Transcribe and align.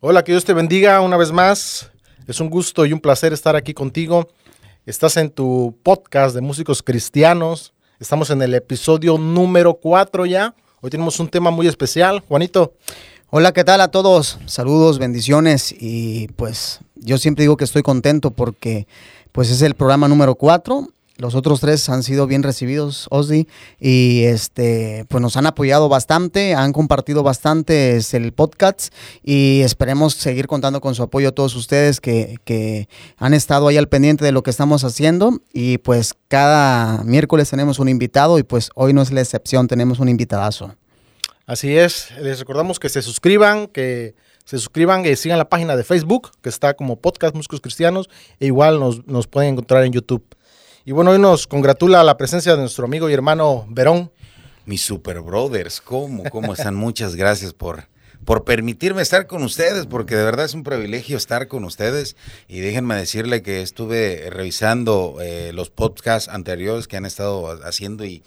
Hola, 0.00 0.22
que 0.22 0.32
Dios 0.32 0.44
te 0.44 0.52
bendiga 0.52 1.00
una 1.00 1.16
vez 1.16 1.32
más. 1.32 1.90
Es 2.26 2.40
un 2.40 2.50
gusto 2.50 2.84
y 2.84 2.92
un 2.92 3.00
placer 3.00 3.32
estar 3.32 3.56
aquí 3.56 3.72
contigo. 3.72 4.28
Estás 4.84 5.16
en 5.16 5.30
tu 5.30 5.78
podcast 5.82 6.34
de 6.34 6.42
músicos 6.42 6.82
cristianos. 6.82 7.72
Estamos 7.98 8.28
en 8.30 8.42
el 8.42 8.54
episodio 8.54 9.16
número 9.16 9.74
4 9.74 10.26
ya. 10.26 10.54
Hoy 10.82 10.90
tenemos 10.90 11.18
un 11.20 11.28
tema 11.28 11.50
muy 11.50 11.68
especial. 11.68 12.20
Juanito. 12.20 12.74
Hola, 13.30 13.52
¿qué 13.52 13.64
tal 13.64 13.80
a 13.80 13.88
todos? 13.88 14.38
Saludos, 14.46 14.98
bendiciones 14.98 15.74
y 15.78 16.28
pues 16.36 16.80
yo 16.96 17.16
siempre 17.16 17.44
digo 17.44 17.56
que 17.56 17.64
estoy 17.64 17.82
contento 17.82 18.30
porque 18.30 18.86
pues 19.32 19.50
es 19.50 19.62
el 19.62 19.74
programa 19.74 20.06
número 20.06 20.34
4 20.34 20.88
los 21.16 21.34
otros 21.34 21.60
tres 21.60 21.88
han 21.88 22.02
sido 22.02 22.26
bien 22.26 22.42
recibidos, 22.42 23.06
Ozzy, 23.10 23.46
y 23.78 24.24
este, 24.24 25.04
pues 25.08 25.22
nos 25.22 25.36
han 25.36 25.46
apoyado 25.46 25.88
bastante, 25.88 26.54
han 26.54 26.72
compartido 26.72 27.22
bastante 27.22 27.96
el 28.12 28.32
podcast 28.32 28.92
y 29.22 29.60
esperemos 29.60 30.14
seguir 30.14 30.48
contando 30.48 30.80
con 30.80 30.94
su 30.94 31.02
apoyo 31.04 31.28
a 31.28 31.32
todos 31.32 31.54
ustedes 31.54 32.00
que, 32.00 32.36
que 32.44 32.88
han 33.16 33.32
estado 33.32 33.68
ahí 33.68 33.76
al 33.76 33.88
pendiente 33.88 34.24
de 34.24 34.32
lo 34.32 34.42
que 34.42 34.50
estamos 34.50 34.82
haciendo 34.82 35.40
y 35.52 35.78
pues 35.78 36.14
cada 36.28 37.04
miércoles 37.04 37.48
tenemos 37.48 37.78
un 37.78 37.88
invitado 37.88 38.38
y 38.38 38.42
pues 38.42 38.70
hoy 38.74 38.92
no 38.92 39.02
es 39.02 39.12
la 39.12 39.20
excepción, 39.20 39.68
tenemos 39.68 40.00
un 40.00 40.08
invitadazo. 40.08 40.74
Así 41.46 41.76
es, 41.76 42.10
les 42.20 42.38
recordamos 42.40 42.80
que 42.80 42.88
se 42.88 43.02
suscriban, 43.02 43.68
que 43.68 44.14
se 44.44 44.58
suscriban 44.58 45.06
y 45.06 45.14
sigan 45.14 45.38
la 45.38 45.48
página 45.48 45.76
de 45.76 45.84
Facebook, 45.84 46.32
que 46.42 46.48
está 46.48 46.74
como 46.74 46.96
Podcast 46.96 47.36
Músicos 47.36 47.60
Cristianos, 47.60 48.10
e 48.40 48.46
igual 48.46 48.80
nos, 48.80 49.06
nos 49.06 49.26
pueden 49.26 49.52
encontrar 49.52 49.84
en 49.84 49.92
YouTube. 49.92 50.24
Y 50.86 50.92
bueno, 50.92 51.12
hoy 51.12 51.18
nos 51.18 51.46
congratula 51.46 52.04
la 52.04 52.18
presencia 52.18 52.52
de 52.52 52.58
nuestro 52.58 52.84
amigo 52.84 53.08
y 53.08 53.14
hermano 53.14 53.64
Verón. 53.70 54.12
Mis 54.66 54.82
super 54.82 55.22
brothers, 55.22 55.80
¿cómo? 55.80 56.24
¿Cómo 56.24 56.52
están? 56.52 56.74
Muchas 56.74 57.16
gracias 57.16 57.54
por, 57.54 57.88
por 58.26 58.44
permitirme 58.44 59.00
estar 59.00 59.26
con 59.26 59.42
ustedes, 59.44 59.86
porque 59.86 60.14
de 60.14 60.24
verdad 60.24 60.44
es 60.44 60.52
un 60.52 60.62
privilegio 60.62 61.16
estar 61.16 61.48
con 61.48 61.64
ustedes. 61.64 62.16
Y 62.48 62.60
déjenme 62.60 62.96
decirle 62.96 63.40
que 63.40 63.62
estuve 63.62 64.28
revisando 64.28 65.16
eh, 65.22 65.52
los 65.54 65.70
podcasts 65.70 66.28
anteriores 66.28 66.86
que 66.86 66.98
han 66.98 67.06
estado 67.06 67.48
haciendo 67.64 68.04
y 68.04 68.22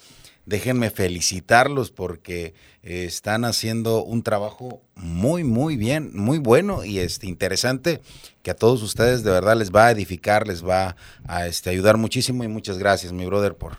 déjenme 0.48 0.90
felicitarlos 0.90 1.90
porque 1.90 2.54
eh, 2.82 3.04
están 3.04 3.44
haciendo 3.44 4.02
un 4.02 4.22
trabajo 4.22 4.80
muy, 4.94 5.44
muy 5.44 5.76
bien, 5.76 6.10
muy 6.14 6.38
bueno 6.38 6.84
y 6.84 7.00
este, 7.00 7.26
interesante 7.26 8.00
que 8.42 8.50
a 8.50 8.54
todos 8.56 8.82
ustedes 8.82 9.22
de 9.22 9.30
verdad 9.30 9.56
les 9.56 9.70
va 9.70 9.86
a 9.86 9.90
edificar, 9.90 10.48
les 10.48 10.66
va 10.66 10.96
a 11.26 11.46
este, 11.46 11.68
ayudar 11.68 11.98
muchísimo 11.98 12.44
y 12.44 12.48
muchas 12.48 12.78
gracias, 12.78 13.12
mi 13.12 13.26
brother, 13.26 13.54
por 13.54 13.76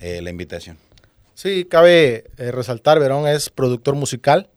eh, 0.00 0.20
la 0.22 0.30
invitación. 0.30 0.76
Sí, 1.34 1.64
cabe 1.64 2.24
eh, 2.36 2.50
resaltar, 2.50 2.98
Verón 2.98 3.28
es 3.28 3.48
productor 3.48 3.94
musical. 3.94 4.50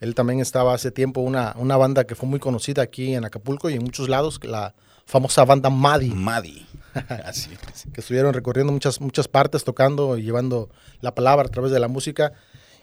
Él 0.00 0.14
también 0.14 0.40
estaba 0.40 0.74
hace 0.74 0.90
tiempo 0.90 1.20
una, 1.20 1.54
una 1.58 1.76
banda 1.76 2.04
que 2.04 2.14
fue 2.14 2.28
muy 2.28 2.40
conocida 2.40 2.82
aquí 2.82 3.14
en 3.14 3.24
Acapulco 3.24 3.70
y 3.70 3.74
en 3.74 3.84
muchos 3.84 4.08
lados, 4.08 4.40
la 4.42 4.74
famosa 5.06 5.44
banda 5.44 5.70
Madi. 5.70 6.10
Madi. 6.10 6.67
Así 7.24 7.50
Que 7.92 8.00
estuvieron 8.00 8.34
recorriendo 8.34 8.72
muchas, 8.72 9.00
muchas 9.00 9.28
partes, 9.28 9.64
tocando 9.64 10.16
y 10.18 10.22
llevando 10.22 10.68
la 11.00 11.14
palabra 11.14 11.46
a 11.46 11.50
través 11.50 11.72
de 11.72 11.80
la 11.80 11.88
música. 11.88 12.32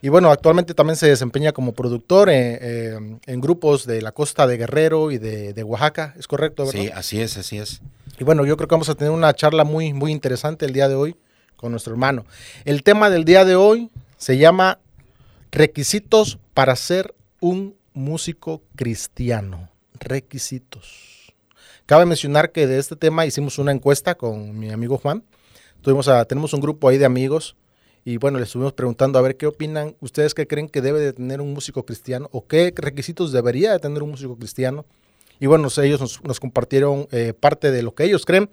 Y 0.02 0.10
bueno, 0.10 0.30
actualmente 0.30 0.74
también 0.74 0.98
se 0.98 1.08
desempeña 1.08 1.52
como 1.52 1.74
productor 1.74 2.30
en, 2.30 2.58
eh, 2.62 3.20
en 3.26 3.42
grupos 3.42 3.86
de 3.86 4.02
la 4.02 4.12
costa 4.12 4.46
de 4.46 4.58
Guerrero 4.58 5.12
y 5.12 5.18
de, 5.18 5.54
de, 5.54 5.64
Oaxaca, 5.64 6.14
¿es 6.18 6.28
correcto? 6.28 6.66
¿verdad? 6.66 6.80
Sí, 6.80 6.90
así 6.94 7.22
es, 7.22 7.38
así 7.38 7.58
es. 7.58 7.82
Y 8.20 8.24
bueno, 8.24 8.46
yo 8.46 8.56
creo 8.56 8.68
que 8.68 8.76
vamos 8.76 8.90
a 8.90 8.96
tener 8.96 9.12
una 9.12 9.34
charla 9.34 9.64
muy, 9.64 9.94
muy 9.94 10.12
interesante 10.12 10.66
el 10.66 10.74
día 10.74 10.88
de 10.88 10.96
hoy 10.96 11.16
con 11.56 11.72
nuestro 11.72 11.94
hermano. 11.94 12.26
El 12.66 12.84
tema 12.84 13.10
del 13.10 13.26
día 13.26 13.46
de 13.46 13.56
hoy 13.56 13.90
se 14.18 14.38
llama 14.38 14.80
requisitos 15.52 16.38
para 16.54 16.76
ser 16.76 17.16
un 17.40 17.76
músico 17.94 18.62
cristiano. 18.76 19.70
Requisitos. 20.00 21.25
Cabe 21.86 22.08
mencionar 22.08 22.52
que 22.52 22.66
de 22.66 22.80
este 22.80 22.96
tema 22.96 23.28
hicimos 23.28 23.60
una 23.60 23.72
encuesta 23.72 24.16
con 24.16 24.58
mi 24.58 24.72
amigo 24.72 24.98
Juan. 24.98 25.24
Tuvimos 25.82 26.10
tenemos 26.28 26.52
un 26.54 26.60
grupo 26.60 26.90
ahí 26.90 26.98
de 26.98 27.06
amigos 27.06 27.56
y 28.04 28.18
bueno, 28.18 28.40
les 28.40 28.48
estuvimos 28.48 28.74
preguntando 28.74 29.20
a 29.20 29.22
ver 29.22 29.38
qué 29.38 29.46
opinan, 29.46 29.96
ustedes 30.00 30.34
qué 30.34 30.48
creen 30.48 30.68
que 30.68 30.82
debe 30.82 31.00
de 31.00 31.14
tener 31.14 31.42
un 31.42 31.54
músico 31.54 31.86
cristiano 31.86 32.28
o 32.32 32.48
qué 32.48 32.74
requisitos 32.76 33.32
debería 33.32 33.72
de 33.72 33.78
tener 33.78 34.02
un 34.02 34.10
músico 34.10 34.36
cristiano. 34.36 34.84
Y 35.40 35.46
bueno, 35.46 35.68
ellos 35.84 36.22
nos, 36.24 36.40
compartieron 36.40 37.08
eh, 37.12 37.34
parte 37.40 37.70
de 37.70 37.84
lo 37.84 37.94
que 37.94 38.06
ellos 38.06 38.26
creen. 38.26 38.50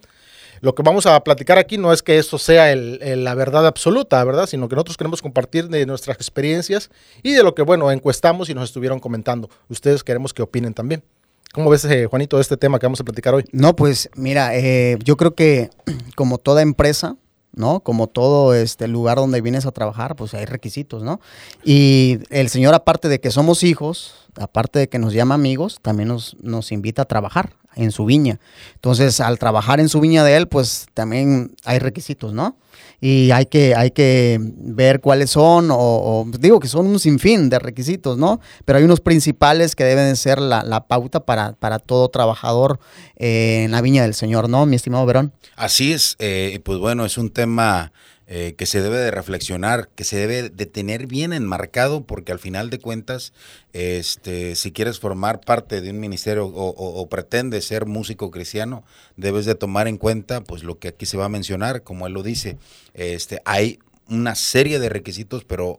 Lo 0.61 0.75
que 0.75 0.83
vamos 0.83 1.07
a 1.07 1.19
platicar 1.25 1.57
aquí 1.57 1.79
no 1.79 1.91
es 1.91 2.03
que 2.03 2.19
eso 2.19 2.37
sea 2.37 2.77
la 2.77 3.35
verdad 3.35 3.67
absoluta, 3.67 4.23
¿verdad? 4.25 4.47
Sino 4.47 4.69
que 4.69 4.75
nosotros 4.75 4.99
queremos 4.99 5.23
compartir 5.23 5.69
de 5.69 5.87
nuestras 5.87 6.19
experiencias 6.19 6.91
y 7.23 7.33
de 7.33 7.43
lo 7.43 7.55
que, 7.55 7.63
bueno, 7.63 7.91
encuestamos 7.91 8.51
y 8.51 8.55
nos 8.55 8.65
estuvieron 8.65 9.01
comentando. 9.01 9.49
Ustedes 9.69 10.05
queremos 10.05 10.35
que 10.35 10.43
opinen 10.43 10.75
también. 10.75 11.03
¿Cómo 11.53 11.69
ves, 11.69 11.85
eh, 11.85 12.07
Juanito, 12.07 12.41
este 12.41 12.57
tema 12.57 12.79
que 12.79 12.87
vamos 12.87 13.01
a 13.01 13.05
platicar 13.05 13.35
hoy? 13.35 13.45
No, 13.53 13.77
pues 13.77 14.09
mira, 14.17 14.57
eh, 14.57 14.97
yo 15.05 15.19
creo 15.19 15.35
que 15.35 15.69
como 16.17 16.39
toda 16.39 16.63
empresa, 16.63 17.17
¿no? 17.53 17.81
Como 17.81 18.07
todo 18.07 18.55
este 18.55 18.89
lugar 18.89 19.19
donde 19.19 19.43
vienes 19.43 19.67
a 19.67 19.71
trabajar, 19.71 20.17
pues 20.17 20.33
hay 20.33 20.47
requisitos, 20.47 21.03
¿no? 21.03 21.21
Y 21.63 22.21
el 22.31 22.49
Señor, 22.49 22.73
aparte 22.73 23.11
de 23.11 23.21
que 23.21 23.31
somos 23.31 23.65
hijos, 23.65 24.15
aparte 24.37 24.79
de 24.79 24.89
que 24.89 24.99
nos 24.99 25.13
llama 25.13 25.35
amigos, 25.35 25.79
también 25.83 26.09
nos, 26.09 26.39
nos 26.41 26.73
invita 26.73 27.03
a 27.03 27.05
trabajar 27.05 27.53
en 27.77 27.91
su 27.91 28.07
viña. 28.07 28.41
Entonces, 28.77 29.21
al 29.21 29.39
trabajar 29.39 29.79
en 29.79 29.91
su 29.91 30.01
viña 30.01 30.25
de 30.25 30.37
Él, 30.37 30.49
pues 30.49 30.87
también 30.95 31.55
hay 31.67 31.79
requisitos, 31.81 32.33
¿no? 32.33 32.57
Y 33.05 33.33
hay 33.33 33.47
que, 33.47 33.75
hay 33.75 33.91
que 33.91 34.39
ver 34.41 35.01
cuáles 35.01 35.31
son, 35.31 35.73
o, 35.73 35.77
o, 35.77 36.27
digo 36.39 36.61
que 36.61 36.69
son 36.69 36.87
un 36.87 37.01
sinfín 37.01 37.51
de 37.51 37.59
requisitos, 37.59 38.17
¿no? 38.17 38.41
Pero 38.65 38.79
hay 38.79 38.85
unos 38.85 39.01
principales 39.01 39.75
que 39.75 39.83
deben 39.83 40.15
ser 40.15 40.41
la, 40.41 40.63
la 40.63 40.87
pauta 40.87 41.19
para, 41.27 41.55
para, 41.55 41.81
todo 41.81 42.09
trabajador 42.11 42.79
eh, 43.17 43.65
en 43.65 43.73
la 43.73 43.81
viña 43.81 44.03
del 44.03 44.15
Señor, 44.15 44.49
¿no, 44.49 44.67
mi 44.67 44.77
estimado 44.77 45.05
Verón? 45.05 45.33
Así 45.57 45.93
es, 45.93 46.15
eh, 46.21 46.61
pues 46.63 46.79
bueno, 46.79 47.05
es 47.05 47.19
un 47.19 47.31
tema 47.31 47.93
eh, 48.35 48.55
que 48.55 48.65
se 48.65 48.81
debe 48.81 48.97
de 48.97 49.11
reflexionar, 49.11 49.91
que 49.95 50.05
se 50.05 50.17
debe 50.17 50.49
de 50.49 50.65
tener 50.65 51.07
bien 51.07 51.35
enmarcado, 51.35 52.07
porque 52.07 52.33
al 52.33 52.39
final 52.39 52.71
de 52.71 52.79
cuentas, 52.79 53.35
este, 53.75 54.57
si 54.57 54.73
quieres 54.73 54.99
formar 54.99 55.43
parte 55.43 55.83
de 55.83 55.91
un 55.91 56.01
ministerio 56.01 56.47
o, 56.47 56.71
o, 56.71 57.01
o, 57.03 57.09
pretendes 57.11 57.67
ser 57.67 57.85
músico 57.85 58.31
cristiano, 58.31 58.85
debes 59.19 59.45
de 59.45 59.55
tomar 59.55 59.87
en 59.87 59.99
cuenta, 59.99 60.41
pues 60.41 60.65
lo 60.65 60.79
que 60.79 60.89
aquí 60.89 61.05
se 61.05 61.19
va 61.19 61.27
a 61.27 61.29
mencionar, 61.29 61.83
como 61.83 62.07
él 62.07 62.15
lo 62.15 62.23
dice, 62.23 62.57
este, 62.95 63.43
hay 63.45 63.81
una 64.09 64.35
serie 64.35 64.79
de 64.79 64.89
requisitos, 64.89 65.45
pero 65.45 65.77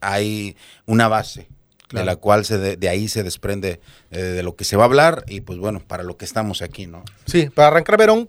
hay 0.00 0.56
una 0.86 1.08
base. 1.08 1.48
Claro. 1.88 2.04
de 2.04 2.06
la 2.06 2.16
cual 2.16 2.44
se 2.44 2.58
de, 2.58 2.76
de 2.76 2.88
ahí 2.88 3.06
se 3.06 3.22
desprende 3.22 3.78
eh, 4.10 4.18
de 4.18 4.42
lo 4.42 4.56
que 4.56 4.64
se 4.64 4.76
va 4.76 4.82
a 4.82 4.86
hablar 4.86 5.24
y 5.28 5.42
pues 5.42 5.56
bueno, 5.60 5.78
para 5.78 6.02
lo 6.02 6.16
que 6.16 6.24
estamos 6.24 6.60
aquí, 6.60 6.88
¿no? 6.88 7.04
Sí, 7.26 7.48
para 7.48 7.68
arrancar, 7.68 7.96
Verón, 7.96 8.28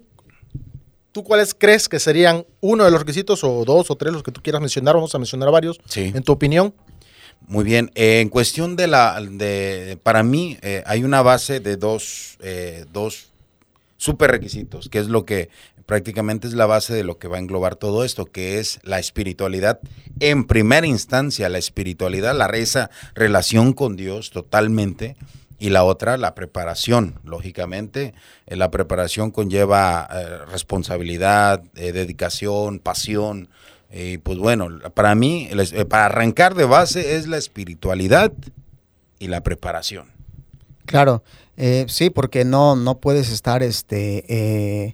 ¿Tú 1.17 1.23
cuáles 1.23 1.55
crees 1.55 1.89
que 1.89 2.00
serían 2.00 2.45
uno 2.61 2.85
de 2.85 2.91
los 2.91 3.00
requisitos 3.00 3.44
o 3.44 3.66
dos 3.66 3.89
o 3.89 3.95
tres 3.95 4.13
los 4.13 4.22
que 4.22 4.31
tú 4.31 4.39
quieras 4.44 4.61
mencionar? 4.61 4.94
Vamos 4.94 5.16
a 5.16 5.17
mencionar 5.17 5.50
varios. 5.50 5.79
Sí. 5.88 6.11
En 6.13 6.22
tu 6.22 6.31
opinión. 6.31 6.75
Muy 7.47 7.63
bien. 7.63 7.89
Eh, 7.95 8.19
en 8.22 8.29
cuestión 8.29 8.75
de 8.75 8.85
la, 8.85 9.19
de, 9.19 9.97
para 10.03 10.22
mí 10.22 10.59
eh, 10.61 10.83
hay 10.85 11.03
una 11.03 11.23
base 11.23 11.59
de 11.59 11.75
dos, 11.75 12.38
eh, 12.41 12.85
dos 12.94 13.29
super 13.97 14.29
requisitos, 14.29 14.89
que 14.89 15.00
es 15.00 15.07
lo 15.07 15.25
que 15.25 15.50
prácticamente 15.88 16.47
es 16.47 16.53
la 16.53 16.67
base 16.67 16.94
de 16.94 17.03
lo 17.03 17.17
que 17.17 17.27
va 17.27 17.38
a 17.38 17.39
englobar 17.39 17.77
todo 17.77 18.03
esto, 18.03 18.25
que 18.25 18.59
es 18.59 18.79
la 18.83 19.00
espiritualidad. 19.00 19.79
En 20.19 20.45
primera 20.45 20.85
instancia, 20.85 21.50
la 21.50 21.57
espiritualidad, 21.57 22.38
la 22.38 22.45
esa 22.45 22.91
relación 23.16 23.73
con 23.73 23.95
Dios 23.95 24.29
totalmente 24.29 25.16
y 25.59 25.69
la 25.69 25.84
otra, 25.84 26.18
la 26.18 26.35
preparación. 26.35 27.19
Lógicamente, 27.23 28.13
eh, 28.45 28.56
la 28.56 28.72
preparación 28.72 29.31
conlleva 29.31 30.07
eh, 30.12 30.45
responsabilidad, 30.51 31.63
eh, 31.75 31.91
dedicación, 31.91 32.79
pasión. 32.79 33.50
Y 33.91 34.18
pues 34.18 34.38
bueno, 34.38 34.68
para 34.94 35.16
mí, 35.16 35.50
para 35.90 36.07
arrancar 36.07 36.56
de 36.56 36.66
base 36.66 37.16
es 37.16 37.28
la 37.28 37.38
espiritualidad 37.38 38.34
y 39.18 39.28
la 39.29 39.41
preparación. 39.41 40.12
Claro, 40.85 41.23
sí, 41.88 42.10
porque 42.10 42.44
no, 42.44 42.75
no 42.75 43.00
puedes 43.00 43.31
estar 43.31 43.63
este 43.63 44.94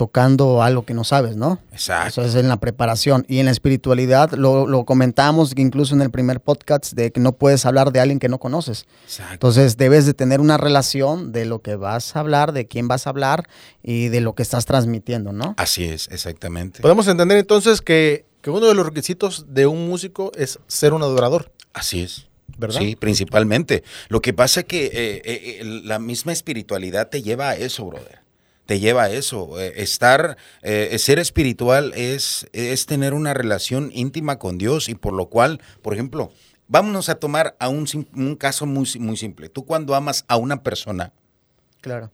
tocando 0.00 0.62
algo 0.62 0.86
que 0.86 0.94
no 0.94 1.04
sabes, 1.04 1.36
¿no? 1.36 1.58
Exacto. 1.72 2.22
Eso 2.22 2.24
es 2.24 2.34
en 2.34 2.48
la 2.48 2.56
preparación. 2.56 3.26
Y 3.28 3.38
en 3.38 3.44
la 3.44 3.50
espiritualidad, 3.50 4.32
lo, 4.32 4.66
lo 4.66 4.86
comentamos 4.86 5.52
incluso 5.58 5.94
en 5.94 6.00
el 6.00 6.10
primer 6.10 6.40
podcast, 6.40 6.94
de 6.94 7.12
que 7.12 7.20
no 7.20 7.32
puedes 7.32 7.66
hablar 7.66 7.92
de 7.92 8.00
alguien 8.00 8.18
que 8.18 8.30
no 8.30 8.38
conoces. 8.38 8.86
Exacto. 9.04 9.34
Entonces 9.34 9.76
debes 9.76 10.06
de 10.06 10.14
tener 10.14 10.40
una 10.40 10.56
relación 10.56 11.32
de 11.32 11.44
lo 11.44 11.60
que 11.60 11.76
vas 11.76 12.16
a 12.16 12.20
hablar, 12.20 12.52
de 12.52 12.66
quién 12.66 12.88
vas 12.88 13.06
a 13.06 13.10
hablar 13.10 13.46
y 13.82 14.08
de 14.08 14.22
lo 14.22 14.34
que 14.34 14.42
estás 14.42 14.64
transmitiendo, 14.64 15.34
¿no? 15.34 15.52
Así 15.58 15.84
es, 15.84 16.08
exactamente. 16.10 16.80
Podemos 16.80 17.06
entender 17.06 17.36
entonces 17.36 17.82
que, 17.82 18.24
que 18.40 18.48
uno 18.48 18.68
de 18.68 18.74
los 18.74 18.86
requisitos 18.86 19.52
de 19.52 19.66
un 19.66 19.86
músico 19.86 20.32
es 20.34 20.60
ser 20.66 20.94
un 20.94 21.02
adorador. 21.02 21.52
Así 21.74 22.00
es. 22.00 22.26
¿verdad? 22.56 22.80
Sí, 22.80 22.96
principalmente. 22.96 23.84
Lo 24.08 24.22
que 24.22 24.32
pasa 24.32 24.60
es 24.60 24.66
que 24.66 24.86
eh, 24.86 25.22
eh, 25.26 25.60
la 25.84 25.98
misma 25.98 26.32
espiritualidad 26.32 27.10
te 27.10 27.20
lleva 27.20 27.50
a 27.50 27.56
eso, 27.56 27.84
brother 27.84 28.29
te 28.70 28.78
lleva 28.78 29.02
a 29.02 29.10
eso. 29.10 29.58
Estar, 29.58 30.36
eh, 30.62 30.96
ser 31.00 31.18
espiritual 31.18 31.92
es, 31.96 32.46
es 32.52 32.86
tener 32.86 33.14
una 33.14 33.34
relación 33.34 33.90
íntima 33.92 34.38
con 34.38 34.58
Dios 34.58 34.88
y 34.88 34.94
por 34.94 35.12
lo 35.12 35.26
cual, 35.26 35.60
por 35.82 35.92
ejemplo, 35.92 36.30
vámonos 36.68 37.08
a 37.08 37.16
tomar 37.16 37.56
a 37.58 37.68
un, 37.68 37.88
sim- 37.88 38.06
un 38.14 38.36
caso 38.36 38.66
muy, 38.66 38.88
muy 39.00 39.16
simple. 39.16 39.48
Tú 39.48 39.64
cuando 39.66 39.96
amas 39.96 40.24
a 40.28 40.36
una 40.36 40.62
persona, 40.62 41.12
Claro. 41.80 42.12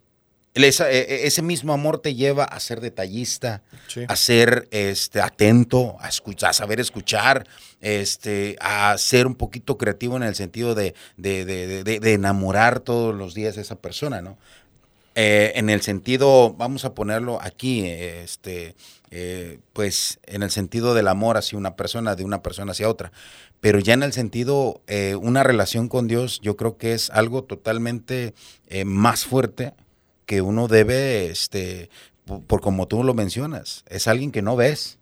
esa- 0.54 0.90
e- 0.90 1.00
e- 1.00 1.26
ese 1.26 1.42
mismo 1.42 1.74
amor 1.74 1.98
te 1.98 2.14
lleva 2.14 2.44
a 2.44 2.58
ser 2.58 2.80
detallista, 2.80 3.62
Sí. 3.88 4.06
a 4.08 4.16
ser 4.16 4.66
este, 4.70 5.20
atento, 5.20 5.98
a, 6.00 6.08
escuchar, 6.08 6.48
a 6.48 6.52
saber 6.54 6.80
escuchar, 6.80 7.46
este, 7.82 8.56
a 8.60 8.96
ser 8.96 9.26
un 9.26 9.34
poquito 9.34 9.76
creativo 9.76 10.16
en 10.16 10.22
el 10.22 10.34
sentido 10.34 10.74
de, 10.74 10.94
de- 11.18 11.44
de- 11.44 11.66
de- 11.66 11.84
de- 11.84 12.00
de 12.00 12.12
enamorar 12.14 12.80
todos 12.80 13.14
los 13.14 13.34
días 13.34 13.58
a 13.58 13.60
esa 13.60 13.76
persona, 13.76 14.22
¿no? 14.22 14.38
Eh, 15.18 15.58
en 15.58 15.70
el 15.70 15.80
sentido, 15.80 16.52
vamos 16.58 16.84
a 16.84 16.94
ponerlo 16.94 17.40
aquí, 17.40 17.86
eh, 17.86 18.22
este, 18.22 18.76
eh, 19.10 19.60
pues 19.72 20.20
en 20.26 20.42
el 20.42 20.50
sentido 20.50 20.92
del 20.92 21.08
amor 21.08 21.38
hacia 21.38 21.56
una 21.56 21.74
persona, 21.74 22.14
de 22.16 22.22
una 22.22 22.42
persona 22.42 22.72
hacia 22.72 22.90
otra. 22.90 23.12
Pero 23.60 23.78
ya 23.78 23.94
en 23.94 24.02
el 24.02 24.12
sentido, 24.12 24.82
eh, 24.86 25.14
una 25.14 25.42
relación 25.42 25.88
con 25.88 26.06
Dios, 26.06 26.40
yo 26.42 26.58
creo 26.58 26.76
que 26.76 26.92
es 26.92 27.08
algo 27.08 27.44
totalmente 27.44 28.34
más 28.84 29.24
fuerte 29.24 29.72
que 30.26 30.42
uno 30.42 30.68
debe, 30.68 31.30
este, 31.30 31.88
por, 32.26 32.42
por 32.42 32.60
como 32.60 32.86
tú 32.86 33.02
lo 33.02 33.14
mencionas, 33.14 33.84
es 33.88 34.08
alguien 34.08 34.32
que 34.32 34.42
no 34.42 34.54
ves, 34.54 34.98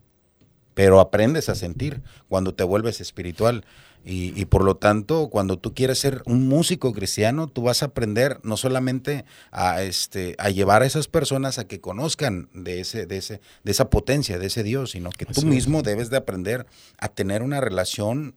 pero 0.74 1.00
aprendes 1.00 1.48
a 1.48 1.56
sentir 1.56 2.02
cuando 2.28 2.54
te 2.54 2.62
vuelves 2.62 3.00
espiritual. 3.00 3.64
Y, 4.04 4.38
y 4.38 4.44
por 4.44 4.64
lo 4.64 4.76
tanto, 4.76 5.28
cuando 5.28 5.58
tú 5.58 5.72
quieres 5.74 5.98
ser 5.98 6.22
un 6.26 6.46
músico 6.46 6.92
cristiano, 6.92 7.46
tú 7.48 7.62
vas 7.62 7.82
a 7.82 7.86
aprender 7.86 8.38
no 8.42 8.56
solamente 8.58 9.24
a, 9.50 9.82
este, 9.82 10.34
a 10.38 10.50
llevar 10.50 10.82
a 10.82 10.86
esas 10.86 11.08
personas 11.08 11.58
a 11.58 11.66
que 11.66 11.80
conozcan 11.80 12.48
de, 12.52 12.80
ese, 12.80 13.06
de, 13.06 13.16
ese, 13.16 13.40
de 13.62 13.70
esa 13.72 13.88
potencia, 13.88 14.38
de 14.38 14.46
ese 14.46 14.62
Dios, 14.62 14.90
sino 14.90 15.08
que 15.10 15.24
tú 15.24 15.32
Así 15.32 15.40
es. 15.40 15.46
mismo 15.46 15.80
debes 15.82 16.10
de 16.10 16.18
aprender 16.18 16.66
a 16.98 17.08
tener 17.08 17.42
una 17.42 17.62
relación 17.62 18.34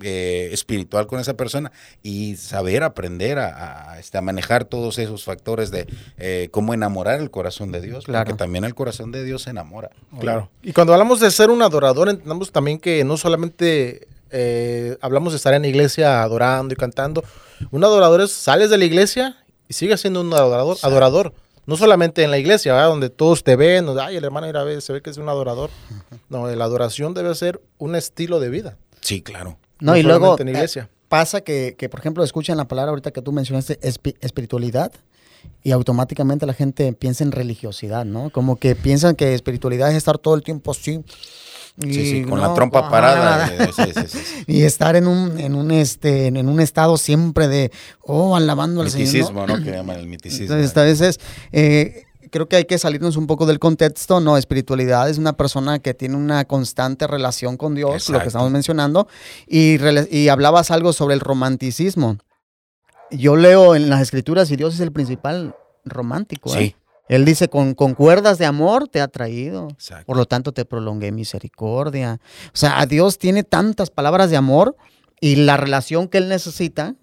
eh, 0.00 0.48
espiritual 0.50 1.06
con 1.06 1.20
esa 1.20 1.34
persona 1.34 1.70
y 2.02 2.34
saber 2.36 2.82
aprender 2.82 3.38
a, 3.38 3.92
a, 3.92 3.98
este, 4.00 4.18
a 4.18 4.22
manejar 4.22 4.64
todos 4.64 4.98
esos 4.98 5.22
factores 5.24 5.70
de 5.70 5.86
eh, 6.16 6.48
cómo 6.50 6.74
enamorar 6.74 7.20
el 7.20 7.30
corazón 7.30 7.70
de 7.70 7.80
Dios, 7.80 8.04
Claro. 8.06 8.24
porque 8.30 8.38
también 8.38 8.64
el 8.64 8.74
corazón 8.74 9.12
de 9.12 9.22
Dios 9.24 9.42
se 9.42 9.50
enamora. 9.50 9.90
Claro. 10.18 10.50
Y 10.64 10.72
cuando 10.72 10.92
hablamos 10.94 11.20
de 11.20 11.30
ser 11.30 11.50
un 11.50 11.62
adorador, 11.62 12.08
entendamos 12.08 12.50
también 12.50 12.78
que 12.78 13.04
no 13.04 13.16
solamente 13.16 14.08
eh, 14.34 14.98
hablamos 15.00 15.32
de 15.32 15.36
estar 15.38 15.54
en 15.54 15.62
la 15.62 15.68
iglesia 15.68 16.22
adorando 16.22 16.74
y 16.74 16.76
cantando. 16.76 17.24
Un 17.70 17.82
adorador 17.84 18.20
es 18.20 18.32
sales 18.32 18.68
de 18.68 18.76
la 18.78 18.84
iglesia 18.84 19.36
y 19.68 19.72
sigues 19.74 20.00
siendo 20.00 20.20
un 20.20 20.32
adorador. 20.34 20.76
Adorador. 20.82 21.32
No 21.66 21.76
solamente 21.78 22.22
en 22.22 22.30
la 22.30 22.36
iglesia, 22.38 22.74
¿verdad? 22.74 22.88
donde 22.88 23.08
todos 23.08 23.42
te 23.42 23.56
ven, 23.56 23.86
donde, 23.86 24.02
ay, 24.02 24.16
el 24.16 24.24
hermano 24.24 24.46
mira, 24.46 24.64
ve, 24.64 24.80
se 24.82 24.92
ve 24.92 25.00
que 25.00 25.08
es 25.08 25.16
un 25.16 25.28
adorador. 25.30 25.70
No, 26.28 26.46
la 26.46 26.64
adoración 26.64 27.14
debe 27.14 27.34
ser 27.34 27.60
un 27.78 27.94
estilo 27.96 28.38
de 28.40 28.50
vida. 28.50 28.76
Sí, 29.00 29.22
claro. 29.22 29.56
No, 29.80 29.92
No 29.92 29.96
y 29.96 30.02
luego 30.02 30.36
en 30.38 30.46
la 30.46 30.52
eh, 30.52 30.54
iglesia. 30.56 30.90
pasa 31.08 31.40
que, 31.40 31.74
que, 31.78 31.88
por 31.88 32.00
ejemplo, 32.00 32.22
escuchan 32.22 32.56
la 32.58 32.66
palabra 32.68 32.90
ahorita 32.90 33.12
que 33.12 33.22
tú 33.22 33.32
mencionaste, 33.32 33.80
espi- 33.80 34.16
espiritualidad, 34.20 34.92
y 35.62 35.72
automáticamente 35.72 36.44
la 36.46 36.54
gente 36.54 36.92
piensa 36.94 37.22
en 37.24 37.32
religiosidad, 37.32 38.04
¿no? 38.04 38.30
Como 38.30 38.56
que 38.56 38.74
piensan 38.74 39.14
que 39.14 39.34
espiritualidad 39.34 39.90
es 39.90 39.96
estar 39.96 40.18
todo 40.18 40.34
el 40.34 40.42
tiempo 40.42 40.70
así. 40.70 41.02
Sí, 41.80 41.92
sí, 41.92 42.22
con 42.22 42.38
no, 42.38 42.46
la 42.46 42.54
trompa 42.54 42.88
parada. 42.88 43.48
sí, 43.72 43.92
sí. 44.06 44.18
Y 44.46 44.62
estar 44.62 44.94
en 44.94 45.08
un, 45.08 45.40
en 45.40 45.56
un 45.56 45.72
este, 45.72 46.26
en 46.26 46.48
un 46.48 46.60
estado 46.60 46.96
siempre 46.96 47.48
de 47.48 47.72
oh, 48.00 48.36
alabando 48.36 48.82
al 48.82 48.90
Señor. 48.90 49.06
¿no? 49.06 49.12
Miticismo, 49.12 49.46
¿no? 49.46 49.62
Que 49.64 49.70
llaman 49.72 49.98
el 49.98 50.06
miticismo. 50.06 50.54
Entonces, 50.54 50.76
a 50.76 50.82
veces 50.84 51.20
eh, 51.50 52.04
creo 52.30 52.48
que 52.48 52.56
hay 52.56 52.64
que 52.64 52.78
salirnos 52.78 53.16
un 53.16 53.26
poco 53.26 53.44
del 53.44 53.58
contexto. 53.58 54.20
No, 54.20 54.36
espiritualidad 54.36 55.10
es 55.10 55.18
una 55.18 55.32
persona 55.32 55.80
que 55.80 55.94
tiene 55.94 56.16
una 56.16 56.44
constante 56.44 57.08
relación 57.08 57.56
con 57.56 57.74
Dios, 57.74 58.08
lo 58.08 58.20
que 58.20 58.28
estamos 58.28 58.52
mencionando. 58.52 59.08
Y, 59.48 59.78
y 60.10 60.28
hablabas 60.28 60.70
algo 60.70 60.92
sobre 60.92 61.14
el 61.14 61.20
romanticismo. 61.20 62.18
Yo 63.10 63.36
leo 63.36 63.74
en 63.74 63.88
las 63.88 64.00
escrituras 64.00 64.50
y 64.50 64.56
Dios 64.56 64.74
es 64.74 64.80
el 64.80 64.92
principal 64.92 65.56
romántico. 65.84 66.54
¿eh? 66.54 66.58
Sí, 66.58 66.76
Él 67.08 67.24
dice, 67.24 67.48
con, 67.48 67.74
con 67.74 67.94
cuerdas 67.94 68.38
de 68.38 68.46
amor 68.46 68.88
te 68.88 69.00
ha 69.00 69.08
traído. 69.08 69.68
exacto. 69.70 70.06
Por 70.06 70.16
lo 70.16 70.24
tanto, 70.26 70.52
te 70.52 70.64
prolongué 70.64 71.12
misericordia. 71.12 72.20
O 72.48 72.56
sea, 72.56 72.80
a 72.80 72.86
Dios 72.86 73.18
tiene 73.18 73.42
tantas 73.44 73.90
palabras 73.90 74.30
de 74.30 74.36
amor 74.36 74.76
y 75.20 75.36
la 75.36 75.56
relación 75.56 76.08
que 76.08 76.18
Él 76.18 76.28
necesita 76.28 76.94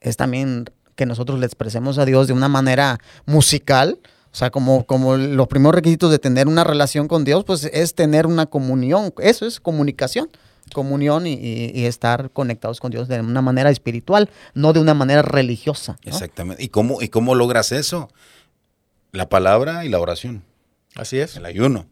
es 0.00 0.16
también 0.16 0.64
que 0.96 1.06
nosotros 1.06 1.38
le 1.38 1.46
expresemos 1.46 1.98
a 1.98 2.04
Dios 2.04 2.26
de 2.26 2.32
una 2.32 2.48
manera 2.48 2.98
musical. 3.26 3.98
O 4.32 4.34
sea, 4.34 4.50
como, 4.50 4.84
como 4.86 5.16
los 5.16 5.46
primeros 5.48 5.74
requisitos 5.74 6.10
de 6.10 6.18
tener 6.18 6.48
una 6.48 6.64
relación 6.64 7.06
con 7.06 7.24
Dios, 7.24 7.44
pues 7.44 7.64
es 7.64 7.94
tener 7.94 8.26
una 8.26 8.46
comunión. 8.46 9.12
Eso 9.18 9.46
es 9.46 9.60
comunicación. 9.60 10.28
Comunión 10.72 11.26
y, 11.26 11.34
y- 11.34 11.72
y 11.74 11.84
estar 11.84 12.30
conectados 12.30 12.80
con 12.80 12.90
Dios 12.90 13.08
de 13.08 13.20
una 13.20 13.42
manera 13.42 13.68
espiritual, 13.68 14.30
no 14.54 14.72
de 14.72 14.80
una 14.80 14.94
manera 14.94 15.20
religiosa. 15.20 15.98
¿no? 16.04 16.10
Exactamente. 16.12 16.62
¿Y 16.64 16.68
cómo, 16.68 17.02
¿Y 17.02 17.08
cómo 17.08 17.34
logras 17.34 17.72
eso? 17.72 18.08
La 19.12 19.28
palabra 19.28 19.84
y 19.84 19.90
la 19.90 20.00
oración, 20.00 20.42
Así 20.94 21.18
es. 21.18 21.36
el 21.36 21.44
ayuno. 21.44 21.86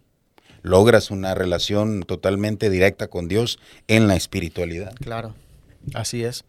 Logras 0.62 1.10
una 1.10 1.34
relación 1.34 2.02
totalmente 2.02 2.70
directa 2.70 3.08
con 3.08 3.28
Dios 3.28 3.58
en 3.88 4.08
la 4.08 4.16
espiritualidad. 4.16 4.94
Claro. 4.94 5.34
Así 5.92 6.24
es. 6.24 6.44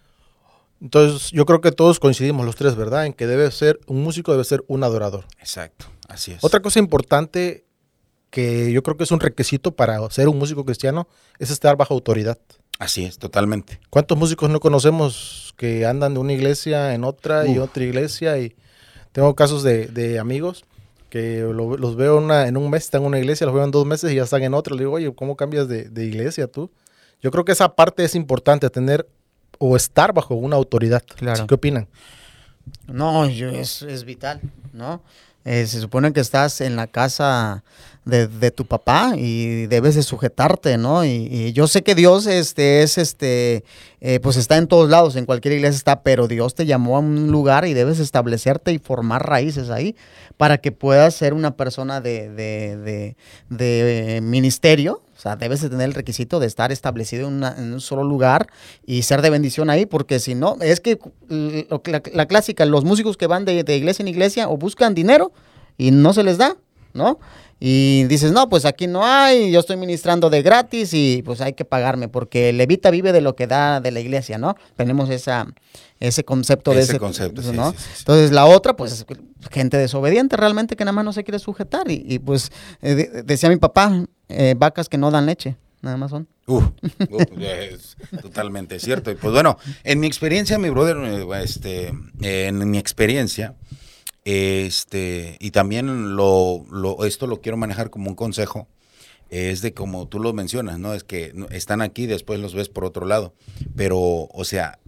Entonces, 0.82 1.32
yo 1.32 1.46
creo 1.46 1.60
que 1.60 1.74
todos 1.74 2.00
coincidimos 2.00 2.46
los 2.46 2.56
tres, 2.56 2.76
¿verdad? 2.76 3.06
En 3.06 3.12
que 3.12 3.28
debe 3.28 3.52
ser, 3.52 3.82
un 3.86 4.02
músico 4.02 4.32
debe 4.32 4.46
ser 4.46 4.64
un 4.68 4.86
adorador. 4.86 5.26
Exacto, 5.40 5.88
así 6.08 6.32
es. 6.32 6.44
Otra 6.44 6.62
cosa 6.62 6.80
importante 6.80 7.66
que 8.30 8.72
yo 8.72 8.82
creo 8.82 8.96
que 8.96 9.04
es 9.04 9.12
un 9.12 9.20
requisito 9.20 9.76
para 9.76 10.10
ser 10.10 10.30
un 10.30 10.40
músico 10.40 10.64
cristiano 10.64 11.06
es 11.38 11.52
estar 11.52 11.76
bajo 11.76 11.94
autoridad. 11.94 12.40
Así 12.80 13.04
es, 13.04 13.18
totalmente. 13.20 13.82
¿Cuántos 13.90 14.18
músicos 14.18 14.50
no 14.50 14.62
conocemos 14.62 15.54
que 15.58 15.86
andan 15.86 16.14
de 16.14 16.22
una 16.22 16.32
iglesia 16.32 16.94
en 16.94 17.04
otra 17.04 17.46
y 17.46 17.60
otra 17.60 17.84
iglesia? 17.84 18.38
Y 18.40 18.56
tengo 19.12 19.36
casos 19.36 19.64
de, 19.64 19.88
de 19.88 20.20
amigos 20.20 20.66
que 21.10 21.40
lo- 21.42 21.76
los 21.78 21.96
veo 21.96 22.18
una- 22.18 22.48
en 22.48 22.56
un 22.58 22.70
mes, 22.70 22.84
están 22.86 23.02
en 23.02 23.08
una 23.08 23.20
iglesia, 23.20 23.46
los 23.46 23.54
veo 23.56 23.64
en 23.66 23.72
dos 23.72 23.86
meses 23.86 24.12
y 24.12 24.16
ya 24.16 24.24
están 24.24 24.44
en 24.44 24.54
otra. 24.54 24.74
Le 24.76 24.82
digo, 24.84 24.94
oye, 24.94 25.14
¿cómo 25.14 25.36
cambias 25.36 25.68
de, 25.68 25.90
de 25.90 26.06
iglesia 26.06 26.48
tú? 26.48 26.72
Yo 27.22 27.32
creo 27.32 27.44
que 27.46 27.52
esa 27.52 27.76
parte 27.76 28.04
es 28.04 28.16
importante, 28.16 28.70
tener 28.70 29.08
o 29.60 29.76
estar 29.76 30.14
bajo 30.14 30.36
una 30.36 30.56
autoridad. 30.56 31.04
Claro. 31.16 31.46
¿Qué 31.48 31.54
opinan? 31.56 31.88
No, 32.88 33.28
yo- 33.30 33.50
es, 33.50 33.82
es 33.82 34.06
vital, 34.06 34.40
¿no? 34.74 35.02
Eh, 35.44 35.66
se 35.66 35.82
supone 35.82 36.14
que 36.14 36.20
estás 36.20 36.62
en 36.62 36.76
la 36.76 36.88
casa 36.88 37.64
de, 38.06 38.28
de 38.28 38.50
tu 38.52 38.66
papá 38.66 39.14
y 39.16 39.68
debes 39.68 39.96
de 39.96 40.04
sujetarte, 40.04 40.78
¿no? 40.78 41.06
Y, 41.06 41.28
y 41.32 41.54
yo 41.54 41.68
sé 41.68 41.84
que 41.84 41.94
Dios 41.94 42.26
este, 42.26 42.82
es, 42.82 42.98
este, 42.98 43.64
eh, 44.00 44.20
pues 44.22 44.38
está 44.38 44.58
en 44.58 44.68
todos 44.68 44.90
lados, 44.90 45.16
en 45.16 45.26
cualquier 45.26 45.54
iglesia 45.54 45.78
está, 45.78 46.02
pero 46.02 46.28
Dios 46.28 46.56
te 46.56 46.66
llamó 46.66 46.98
a 46.98 47.00
un 47.00 47.28
lugar 47.32 47.68
y 47.68 47.74
debes 47.74 48.00
establecerte 48.00 48.74
y 48.74 48.80
formar 48.80 49.28
raíces 49.28 49.70
ahí 49.70 49.96
para 50.38 50.58
que 50.58 50.72
puedas 50.72 51.14
ser 51.14 51.34
una 51.36 51.56
persona 51.56 52.02
de, 52.02 52.30
de, 52.30 53.16
de- 53.50 54.18
eh, 54.18 54.22
ministerio. 54.22 55.02
O 55.16 55.22
sea, 55.22 55.36
debes 55.36 55.62
de 55.62 55.70
tener 55.70 55.86
el 55.88 55.94
requisito 55.94 56.40
de 56.40 56.48
estar 56.48 56.72
establecido 56.72 57.28
en, 57.28 57.44
un 57.44 57.80
solo 57.80 58.04
lugar 58.04 58.48
y 58.84 59.04
ser 59.04 59.22
de 59.22 59.30
bendición 59.30 59.70
ahí, 59.70 59.86
porque 59.86 60.20
si 60.20 60.34
no, 60.34 60.58
es 60.62 60.80
que 60.80 60.98
la, 61.30 62.02
la 62.12 62.26
clásica, 62.26 62.66
los 62.66 62.84
músicos 62.84 63.18
que 63.18 63.28
van 63.28 63.46
de, 63.46 63.64
de 63.64 63.78
iglesia 63.78 64.02
en 64.02 64.08
iglesia 64.08 64.50
o 64.50 64.58
buscan 64.58 64.96
dinero 64.96 65.32
y 65.78 65.92
no 65.92 66.14
se 66.14 66.24
les 66.24 66.40
da, 66.40 66.58
¿no? 66.94 67.20
Y 67.64 68.06
dices, 68.06 68.32
no, 68.32 68.50
pues 68.50 68.66
aquí 68.66 68.88
no 68.88 69.06
hay, 69.06 69.52
yo 69.52 69.60
estoy 69.60 69.78
ministrando 69.78 70.32
de 70.32 70.42
gratis 70.42 70.94
y 70.94 71.22
pues 71.24 71.42
hay 71.42 71.54
que 71.54 71.64
pagarme, 71.64 72.08
porque 72.08 72.50
el 72.50 72.58
levita 72.58 72.90
vive 72.90 73.12
de 73.12 73.22
lo 73.22 73.36
que 73.36 73.46
da 73.46 73.80
de 73.82 73.92
la 73.92 74.00
iglesia, 74.00 74.40
¿no? 74.40 74.56
Tenemos 74.76 75.12
esa, 75.12 75.46
ese 76.00 76.24
concepto 76.24 76.74
de 76.74 76.82
Ese 76.82 76.98
concepto, 76.98 77.42
¿no? 77.54 77.72
sí, 77.72 77.78
sí, 77.78 77.84
sí. 77.84 77.96
Entonces 78.00 78.32
la 78.32 78.46
otra, 78.46 78.76
pues 78.76 78.92
es 78.94 79.06
gente 79.52 79.78
desobediente 79.78 80.38
realmente 80.38 80.76
que 80.76 80.84
nada 80.86 80.94
más 80.94 81.06
no 81.06 81.14
se 81.14 81.24
quiere 81.24 81.38
sujetar 81.38 81.92
y, 81.92 82.04
y, 82.08 82.18
pues 82.18 82.52
eh, 82.82 82.96
de- 82.96 83.24
decía 83.24 83.48
mi 83.50 83.58
papá, 83.58 84.06
eh, 84.28 84.56
vacas 84.58 84.90
que 84.90 84.98
no 84.98 85.12
dan 85.12 85.28
leche, 85.28 85.56
nada 85.84 85.98
más 85.98 86.10
son. 86.10 86.28
Uf, 86.48 86.64
uf, 87.12 87.22
es 87.40 87.96
totalmente 88.24 88.80
cierto. 88.80 89.12
Y 89.12 89.16
pues 89.16 89.32
bueno, 89.34 89.58
en 89.84 90.00
mi 90.00 90.08
experiencia, 90.08 90.58
mi 90.58 90.72
brother, 90.72 90.98
eh, 90.98 91.26
este, 91.44 91.94
en 92.22 92.72
mi 92.72 92.80
experiencia, 92.80 93.54
este, 94.26 95.38
y 95.40 95.52
también 95.52 96.16
lo, 96.16 96.66
lo, 96.70 97.06
esto 97.06 97.28
lo 97.28 97.42
quiero 97.42 97.58
manejar 97.58 97.90
como 97.90 98.10
un 98.10 98.16
consejo, 98.16 98.68
es 99.30 99.62
de 99.62 99.74
como 99.74 100.08
tú 100.08 100.20
lo 100.20 100.34
mencionas, 100.34 100.78
¿no? 100.78 100.94
Es 100.94 101.04
que 101.04 101.34
están 101.52 101.82
aquí, 101.82 102.06
después 102.06 102.40
los 102.40 102.54
ves 102.54 102.70
por 102.70 102.84
otro 102.84 103.06
lado. 103.06 103.34
Pero, 103.76 103.98
o 104.00 104.44
sea, 104.44 104.80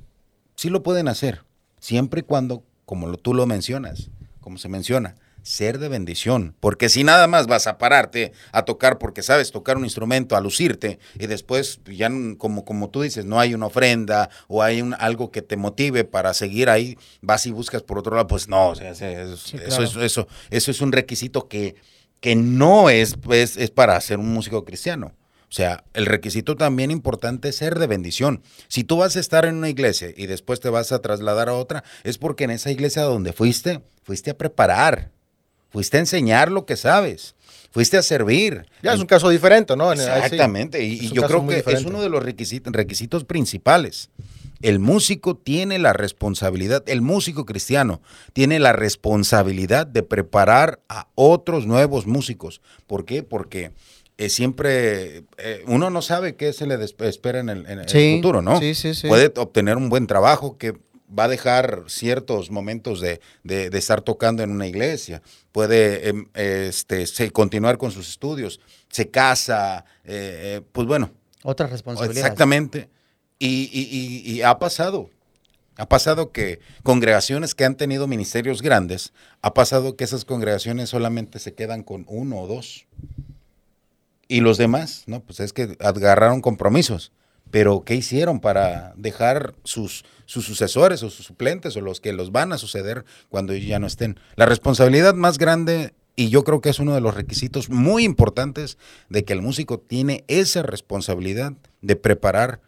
sí 0.56 0.70
lo 0.70 0.84
pueden 0.84 1.08
hacer, 1.08 1.46
siempre 1.80 2.20
y 2.20 2.24
cuando, 2.24 2.64
como 2.86 3.16
tú 3.18 3.34
lo 3.34 3.46
mencionas, 3.46 4.12
como 4.42 4.58
se 4.58 4.68
menciona, 4.70 5.16
ser 5.44 5.78
de 5.78 5.90
bendición. 5.90 6.56
Porque 6.60 6.90
si 6.90 7.04
nada 7.04 7.28
más 7.28 7.46
vas 7.48 7.68
a 7.68 7.78
pararte 7.78 8.32
a 8.52 8.64
tocar 8.66 8.98
porque 8.98 9.22
sabes 9.22 9.52
tocar 9.52 9.78
un 9.78 9.84
instrumento, 9.84 10.36
a 10.36 10.42
lucirte, 10.42 10.98
y 11.20 11.28
después 11.28 11.80
ya, 11.86 12.10
como, 12.38 12.66
como 12.66 12.90
tú 12.90 13.02
dices, 13.04 13.26
no 13.26 13.40
hay 13.40 13.54
una 13.54 13.68
ofrenda 13.68 14.30
o 14.48 14.64
hay 14.64 14.82
un, 14.82 14.96
algo 14.98 15.30
que 15.30 15.42
te 15.44 15.58
motive 15.58 16.04
para 16.06 16.34
seguir 16.34 16.70
ahí, 16.70 16.98
vas 17.22 17.46
y 17.46 17.52
buscas 17.52 17.84
por 17.84 18.00
otro 18.00 18.16
lado, 18.16 18.28
pues 18.28 18.48
no, 18.48 18.70
o 18.70 18.76
sea, 18.76 18.96
se- 18.96 19.34
es- 19.34 19.40
Sí, 19.42 19.58
eso, 19.58 19.78
claro. 19.78 20.02
eso, 20.04 20.28
eso 20.50 20.72
es 20.72 20.82
un 20.82 20.92
requisito 20.92 21.48
que, 21.48 21.76
que 22.20 22.36
no 22.36 22.90
es, 22.90 23.16
pues, 23.18 23.58
es 23.58 23.70
para 23.70 24.00
ser 24.02 24.18
un 24.20 24.34
músico 24.34 24.64
cristiano. 24.66 25.14
O 25.50 25.56
sea, 25.56 25.84
el 25.94 26.08
requisito 26.08 26.56
también 26.56 26.90
importante 26.90 27.50
es 27.50 27.58
ser 27.58 27.78
de 27.78 27.86
bendición. 27.86 28.42
Si 28.70 28.84
tú 28.84 28.98
vas 28.98 29.16
a 29.16 29.20
estar 29.20 29.46
en 29.46 29.56
una 29.58 29.70
iglesia 29.70 30.08
y 30.18 30.26
después 30.26 30.60
te 30.60 30.70
vas 30.70 30.92
a 30.92 31.00
trasladar 31.00 31.48
a 31.48 31.54
otra, 31.54 31.84
es 32.04 32.18
porque 32.18 32.46
en 32.46 32.50
esa 32.50 32.72
iglesia 32.72 33.04
donde 33.04 33.34
fuiste, 33.34 33.82
fuiste 34.02 34.32
a 34.32 34.38
preparar, 34.38 35.12
fuiste 35.74 35.98
a 35.98 36.00
enseñar 36.02 36.52
lo 36.52 36.66
que 36.66 36.78
sabes, 36.78 37.36
fuiste 37.72 37.98
a 37.98 38.04
servir. 38.04 38.66
Ya 38.84 38.94
es 38.94 39.00
un 39.00 39.08
caso 39.08 39.28
diferente, 39.30 39.76
¿no? 39.76 39.92
Sí. 39.96 40.02
Exactamente, 40.04 40.84
y, 40.84 41.10
yo 41.10 41.24
creo 41.24 41.46
que 41.48 41.64
es 41.66 41.84
uno 41.84 42.02
de 42.02 42.10
los 42.10 42.24
requisitos, 42.24 42.72
requisitos 42.72 43.26
principales. 43.26 44.10
El 44.62 44.80
músico 44.80 45.36
tiene 45.36 45.78
la 45.78 45.92
responsabilidad, 45.92 46.84
el 46.88 47.02
músico 47.02 47.46
cristiano 47.46 48.02
tiene 48.32 48.60
la 48.60 48.72
responsabilidad 48.72 49.86
de 49.88 50.04
preparar 50.04 50.80
a 50.88 51.10
otros 51.16 51.66
nuevos 51.66 52.08
músicos. 52.08 52.62
¿Por 52.88 53.04
qué? 53.04 53.24
Porque 53.24 53.74
eh, 54.18 54.30
siempre 54.30 55.26
eh, 55.38 55.64
uno 55.68 55.90
no 55.90 56.02
sabe 56.02 56.36
qué 56.36 56.54
se 56.54 56.66
le 56.66 56.78
espera 56.82 57.40
en 57.40 57.50
el, 57.50 57.66
en 57.66 57.80
el 57.80 57.90
Sí, 57.90 58.18
futuro, 58.18 58.42
¿no? 58.42 58.58
sí, 58.60 58.74
sí, 58.74 58.94
sí. 58.94 59.08
Puede 59.10 59.34
obtener 59.36 59.76
un 59.76 59.90
buen 59.90 60.08
trabajo 60.08 60.58
que 60.58 60.76
va 61.18 61.26
a 61.26 61.28
dejar 61.28 61.84
ciertos 61.88 62.50
momentos 62.52 63.00
de, 63.02 63.22
de- 63.44 63.70
de 63.70 63.78
estar 63.78 64.02
tocando 64.02 64.44
en 64.44 64.52
una 64.52 64.68
iglesia, 64.68 65.22
puede 65.52 66.10
em, 66.10 66.28
este, 66.34 67.06
se- 67.08 67.32
continuar 67.32 67.78
con 67.78 67.92
sus 67.92 68.10
estudios, 68.10 68.60
se 68.90 69.10
casa, 69.10 69.86
eh, 70.04 70.58
eh, 70.58 70.62
pues 70.72 70.88
bueno, 70.88 71.12
Otras 71.44 71.70
responsabilidades. 71.72 72.24
exactamente. 72.24 72.90
Y, 73.40 73.70
y- 73.72 73.90
y- 74.32 74.32
y 74.38 74.42
ha 74.42 74.58
pasado, 74.60 75.10
ha 75.78 75.88
pasado 75.90 76.32
que 76.32 76.60
congregaciones 76.84 77.56
que 77.56 77.66
han 77.66 77.76
tenido 77.76 78.08
ministerios 78.08 78.62
grandes, 78.62 79.12
ha 79.42 79.54
pasado 79.54 79.96
que 79.96 80.04
esas 80.04 80.24
congregaciones 80.26 80.90
solamente 80.90 81.40
se 81.40 81.54
quedan 81.54 81.84
con 81.84 82.06
uno 82.08 82.40
o 82.40 82.48
dos. 82.48 82.86
Y 84.28 84.40
los 84.42 84.58
demás, 84.58 85.04
¿no? 85.08 85.20
Pues 85.22 85.40
es 85.42 85.54
que 85.54 85.76
agarraron 85.80 86.42
compromisos. 86.42 87.12
Pero 87.52 87.84
¿qué 87.86 87.94
hicieron 87.94 88.40
para 88.40 88.94
dejar 88.96 89.54
sus, 89.64 90.06
sus 90.26 90.46
sucesores 90.46 91.04
o 91.04 91.10
sus 91.10 91.26
suplentes 91.26 91.76
o 91.76 91.82
los 91.82 92.00
que 92.02 92.14
los 92.14 92.32
van 92.32 92.54
a 92.54 92.58
suceder 92.58 93.06
cuando 93.30 93.54
ya 93.56 93.80
no 93.80 93.88
estén? 93.88 94.20
La 94.36 94.46
responsabilidad 94.46 95.14
más 95.14 95.38
grande, 95.38 95.94
y 96.16 96.30
yo 96.30 96.44
creo 96.44 96.62
que 96.62 96.70
es 96.70 96.80
uno 96.80 96.94
de 96.94 97.02
los 97.02 97.14
requisitos 97.16 97.70
muy 97.70 98.04
importantes 98.04 98.78
de 99.10 99.24
que 99.26 99.34
el 99.34 99.42
músico 99.42 99.80
tiene 99.80 100.24
esa 100.28 100.62
responsabilidad 100.64 101.54
de 101.82 101.96
preparar 101.96 102.62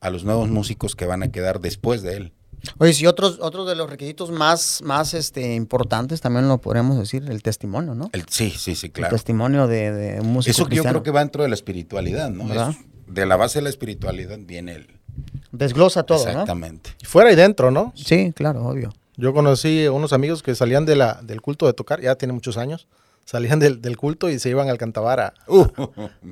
a 0.00 0.10
los 0.10 0.24
nuevos 0.24 0.48
músicos 0.50 0.96
que 0.96 1.06
van 1.06 1.22
a 1.22 1.30
quedar 1.30 1.60
después 1.60 2.02
de 2.02 2.16
él. 2.16 2.32
Oye, 2.78 2.92
sí, 2.92 3.06
otros, 3.06 3.38
otros 3.40 3.66
de 3.66 3.74
los 3.74 3.90
requisitos 3.90 4.30
más, 4.30 4.82
más 4.84 5.14
este, 5.14 5.54
importantes 5.54 6.20
también 6.20 6.46
lo 6.46 6.58
podríamos 6.58 6.96
decir, 6.96 7.24
el 7.28 7.42
testimonio, 7.42 7.94
¿no? 7.94 8.08
El- 8.12 8.24
sí, 8.28 8.50
sí, 8.50 8.76
sí, 8.76 8.86
El 8.86 8.92
claro. 8.92 9.14
testimonio 9.14 9.66
de, 9.66 9.90
de 9.90 10.20
un 10.20 10.28
músico 10.28 10.50
Eso 10.52 10.66
que 10.68 10.76
yo 10.76 10.84
creo 10.84 11.02
que 11.02 11.10
va 11.10 11.20
dentro 11.20 11.42
de 11.42 11.48
la 11.48 11.56
espiritualidad, 11.56 12.30
¿no? 12.30 12.44
De 13.08 13.26
la 13.26 13.36
base 13.36 13.58
de 13.58 13.64
la 13.64 13.68
espiritualidad 13.68 14.38
viene 14.40 14.72
el... 14.74 14.86
Desglosa 15.52 16.02
todo, 16.02 16.24
¿no? 16.24 16.30
Exactamente. 16.30 16.90
Fuera 17.04 17.30
y 17.32 17.36
dentro, 17.36 17.70
¿no? 17.70 17.92
Sí, 17.94 18.32
claro, 18.34 18.64
obvio. 18.66 18.92
Yo 19.16 19.32
conocí 19.34 19.86
unos 19.88 20.12
amigos 20.12 20.42
que 20.42 20.54
salían 20.54 20.86
de 20.86 20.96
la, 20.96 21.20
del 21.22 21.40
culto 21.42 21.66
de 21.66 21.74
tocar, 21.74 22.00
ya 22.00 22.14
tiene 22.16 22.32
muchos 22.32 22.56
años, 22.56 22.86
salían 23.26 23.58
del, 23.60 23.80
del 23.82 23.96
culto 23.98 24.30
y 24.30 24.38
se 24.38 24.48
iban 24.48 24.68
al 24.70 24.78
cantabar 24.78 25.20
a, 25.20 25.34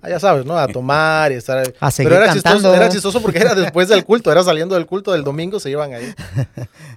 a, 0.02 0.08
ya 0.08 0.18
sabes, 0.18 0.44
¿no? 0.46 0.58
A 0.58 0.66
tomar 0.66 1.30
y 1.30 1.34
estar 1.34 1.58
ahí. 1.58 1.72
A 1.78 1.90
seguir 1.90 2.10
Pero 2.10 2.24
era 2.24 2.32
chistoso, 2.32 2.54
cantando. 2.54 2.74
era 2.76 2.88
chistoso 2.88 3.20
porque 3.22 3.38
era 3.38 3.54
después 3.54 3.88
del 3.88 4.04
culto, 4.04 4.32
era 4.32 4.42
saliendo 4.42 4.74
del 4.74 4.86
culto 4.86 5.12
del 5.12 5.22
domingo, 5.22 5.60
se 5.60 5.70
iban 5.70 5.92
ahí. 5.92 6.12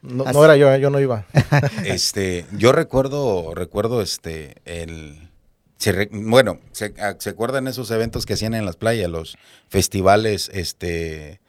No, 0.01 0.23
no 0.23 0.45
era 0.45 0.55
yo, 0.55 0.75
yo 0.77 0.89
no 0.89 0.99
iba. 0.99 1.25
Este, 1.83 2.45
yo 2.57 2.71
recuerdo, 2.71 3.53
recuerdo 3.53 4.01
este, 4.01 4.55
el, 4.65 5.29
se 5.77 5.91
re- 5.91 6.09
bueno, 6.11 6.59
se, 6.71 6.93
ah, 6.99 7.15
¿se 7.19 7.29
acuerdan 7.31 7.67
esos 7.67 7.91
eventos 7.91 8.25
que 8.25 8.33
hacían 8.33 8.53
en 8.53 8.65
las 8.65 8.77
playas, 8.77 9.09
los 9.11 9.37
festivales, 9.67 10.49
este, 10.53 11.39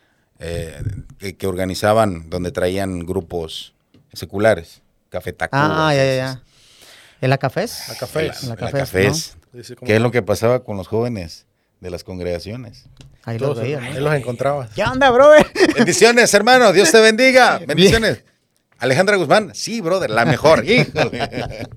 eh, 0.46 0.82
que, 1.18 1.36
que 1.36 1.46
organizaban, 1.46 2.28
donde 2.28 2.52
traían 2.52 3.00
grupos 3.06 3.72
seculares, 4.12 4.82
Café 5.08 5.32
Tacuba, 5.32 5.88
Ah, 5.88 5.94
ya, 5.94 6.04
ya, 6.04 6.14
ya. 6.16 6.42
¿En 7.20 7.30
la 7.30 7.38
cafés? 7.38 7.84
La 7.88 7.94
Cafés. 7.94 8.42
En 8.42 8.48
la- 8.50 8.54
En 8.54 8.60
la 8.60 8.68
en 8.68 8.72
la 8.74 8.80
Cafés, 8.80 9.36
¿Qué 9.86 9.94
es 9.96 10.00
lo 10.02 10.10
que 10.10 10.20
pasaba 10.22 10.64
con 10.64 10.76
los 10.76 10.88
jóvenes 10.88 11.46
de 11.80 11.88
las 11.90 12.04
congregaciones? 12.04 12.84
Ahí 13.24 13.38
los 13.38 13.58
veía, 13.58 13.78
ahí 13.80 13.94
¿no? 13.94 14.00
los 14.00 14.14
encontrabas. 14.14 14.70
¿Qué 14.74 14.82
onda, 14.82 15.10
brother? 15.10 15.46
Bendiciones, 15.74 16.34
hermano, 16.34 16.72
Dios 16.72 16.90
te 16.92 17.00
bendiga. 17.00 17.58
Bendiciones. 17.66 18.22
Alejandra 18.78 19.16
Guzmán, 19.16 19.52
sí, 19.54 19.80
brother, 19.80 20.10
la 20.10 20.24
mejor. 20.26 20.64
Híjole. 20.68 21.68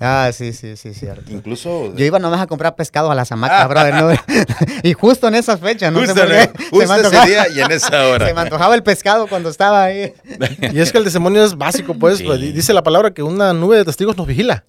Ah, 0.00 0.30
sí, 0.32 0.52
sí, 0.52 0.76
sí, 0.76 0.94
cierto. 0.94 1.30
Incluso 1.32 1.94
Yo 1.94 2.04
iba 2.04 2.18
nomás 2.18 2.40
a 2.40 2.46
comprar 2.46 2.74
pescado 2.76 3.10
a 3.10 3.14
las 3.14 3.30
hamacas, 3.32 3.68
brother, 3.70 3.94
¿no? 3.94 4.10
y 4.82 4.92
justo 4.92 5.28
en 5.28 5.34
esas 5.34 5.60
fechas, 5.60 5.92
¿no? 5.92 6.00
sé 6.00 6.06
justo, 6.08 6.22
por 6.22 6.32
en- 6.32 6.52
qué, 6.52 6.64
justo 6.70 6.70
se, 6.70 6.76
me 6.76 6.84
ese 6.84 6.94
antojaba, 7.06 7.26
día 7.26 7.48
y 7.54 7.60
en 7.60 7.70
esa 7.72 8.06
hora. 8.08 8.26
se 8.28 8.34
me 8.34 8.40
antojaba 8.40 8.74
el 8.74 8.82
pescado 8.82 9.26
cuando 9.28 9.48
estaba 9.48 9.84
ahí. 9.84 10.12
Y 10.72 10.78
es 10.80 10.92
que 10.92 10.98
el 10.98 11.04
testimonio 11.04 11.44
es 11.44 11.56
básico, 11.56 11.94
pues, 11.94 12.18
Sí. 12.18 12.24
pues, 12.24 12.40
dice 12.40 12.72
la 12.72 12.82
palabra 12.82 13.12
que 13.12 13.22
una 13.22 13.52
nube 13.52 13.76
de 13.76 13.84
testigos 13.84 14.16
nos 14.16 14.26
vigila. 14.26 14.64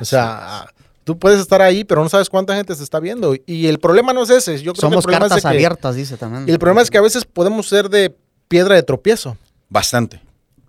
O 0.00 0.04
sea, 0.04 0.66
tú 1.04 1.18
puedes 1.18 1.40
estar 1.40 1.60
ahí, 1.62 1.84
pero 1.84 2.02
no 2.02 2.08
sabes 2.08 2.28
cuánta 2.30 2.54
gente 2.56 2.74
se 2.74 2.82
está 2.82 3.00
viendo. 3.00 3.34
Y 3.46 3.66
el 3.66 3.78
problema 3.78 4.12
no 4.12 4.22
es 4.22 4.30
ese. 4.30 4.56
Yo 4.62 4.72
creo 4.72 4.80
Somos 4.80 5.04
que 5.06 5.12
el 5.12 5.18
problema 5.18 5.20
cartas 5.28 5.38
es 5.38 5.42
de 5.44 5.48
que, 5.50 5.54
abiertas, 5.56 5.94
dice 5.96 6.16
también. 6.16 6.48
Y 6.48 6.52
el 6.52 6.58
problema 6.58 6.82
es 6.82 6.90
que 6.90 6.98
a 6.98 7.02
veces 7.02 7.24
podemos 7.24 7.68
ser 7.68 7.88
de 7.90 8.16
piedra 8.48 8.74
de 8.74 8.82
tropiezo. 8.82 9.36
Bastante, 9.68 10.20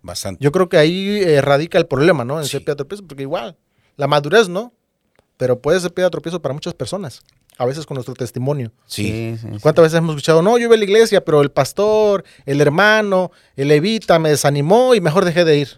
bastante. 0.05 0.43
Yo 0.43 0.51
creo 0.51 0.69
que 0.69 0.77
ahí 0.77 1.19
eh, 1.23 1.41
radica 1.41 1.77
el 1.77 1.87
problema, 1.87 2.23
¿no? 2.23 2.37
En 2.39 2.45
Sí. 2.45 2.51
ser 2.51 2.61
piedra 2.61 2.73
de 2.75 2.77
tropiezo, 2.77 3.05
porque 3.05 3.23
igual, 3.23 3.57
la 3.97 4.07
madurez, 4.07 4.47
¿no? 4.49 4.73
Pero 5.37 5.59
puede 5.59 5.79
ser 5.79 5.93
piedra 5.93 6.07
de 6.07 6.11
tropiezo 6.11 6.41
para 6.41 6.53
muchas 6.53 6.73
personas. 6.73 7.21
A 7.57 7.65
veces 7.65 7.85
con 7.85 7.95
nuestro 7.95 8.13
testimonio. 8.15 8.71
Sí. 8.85 9.37
sí, 9.41 9.47
sí. 9.53 9.57
¿Cuántas 9.61 9.83
veces 9.83 9.97
hemos 9.97 10.11
escuchado? 10.11 10.41
No, 10.41 10.57
yo 10.57 10.65
iba 10.65 10.75
a 10.75 10.77
la 10.77 10.83
iglesia, 10.83 11.23
pero 11.23 11.41
el 11.41 11.51
pastor, 11.51 12.23
el 12.45 12.59
hermano, 12.59 13.31
el 13.55 13.69
levita 13.69 14.19
me 14.19 14.29
desanimó 14.29 14.93
y 14.93 14.99
mejor 15.01 15.23
dejé 15.23 15.45
de 15.45 15.57
ir. 15.59 15.69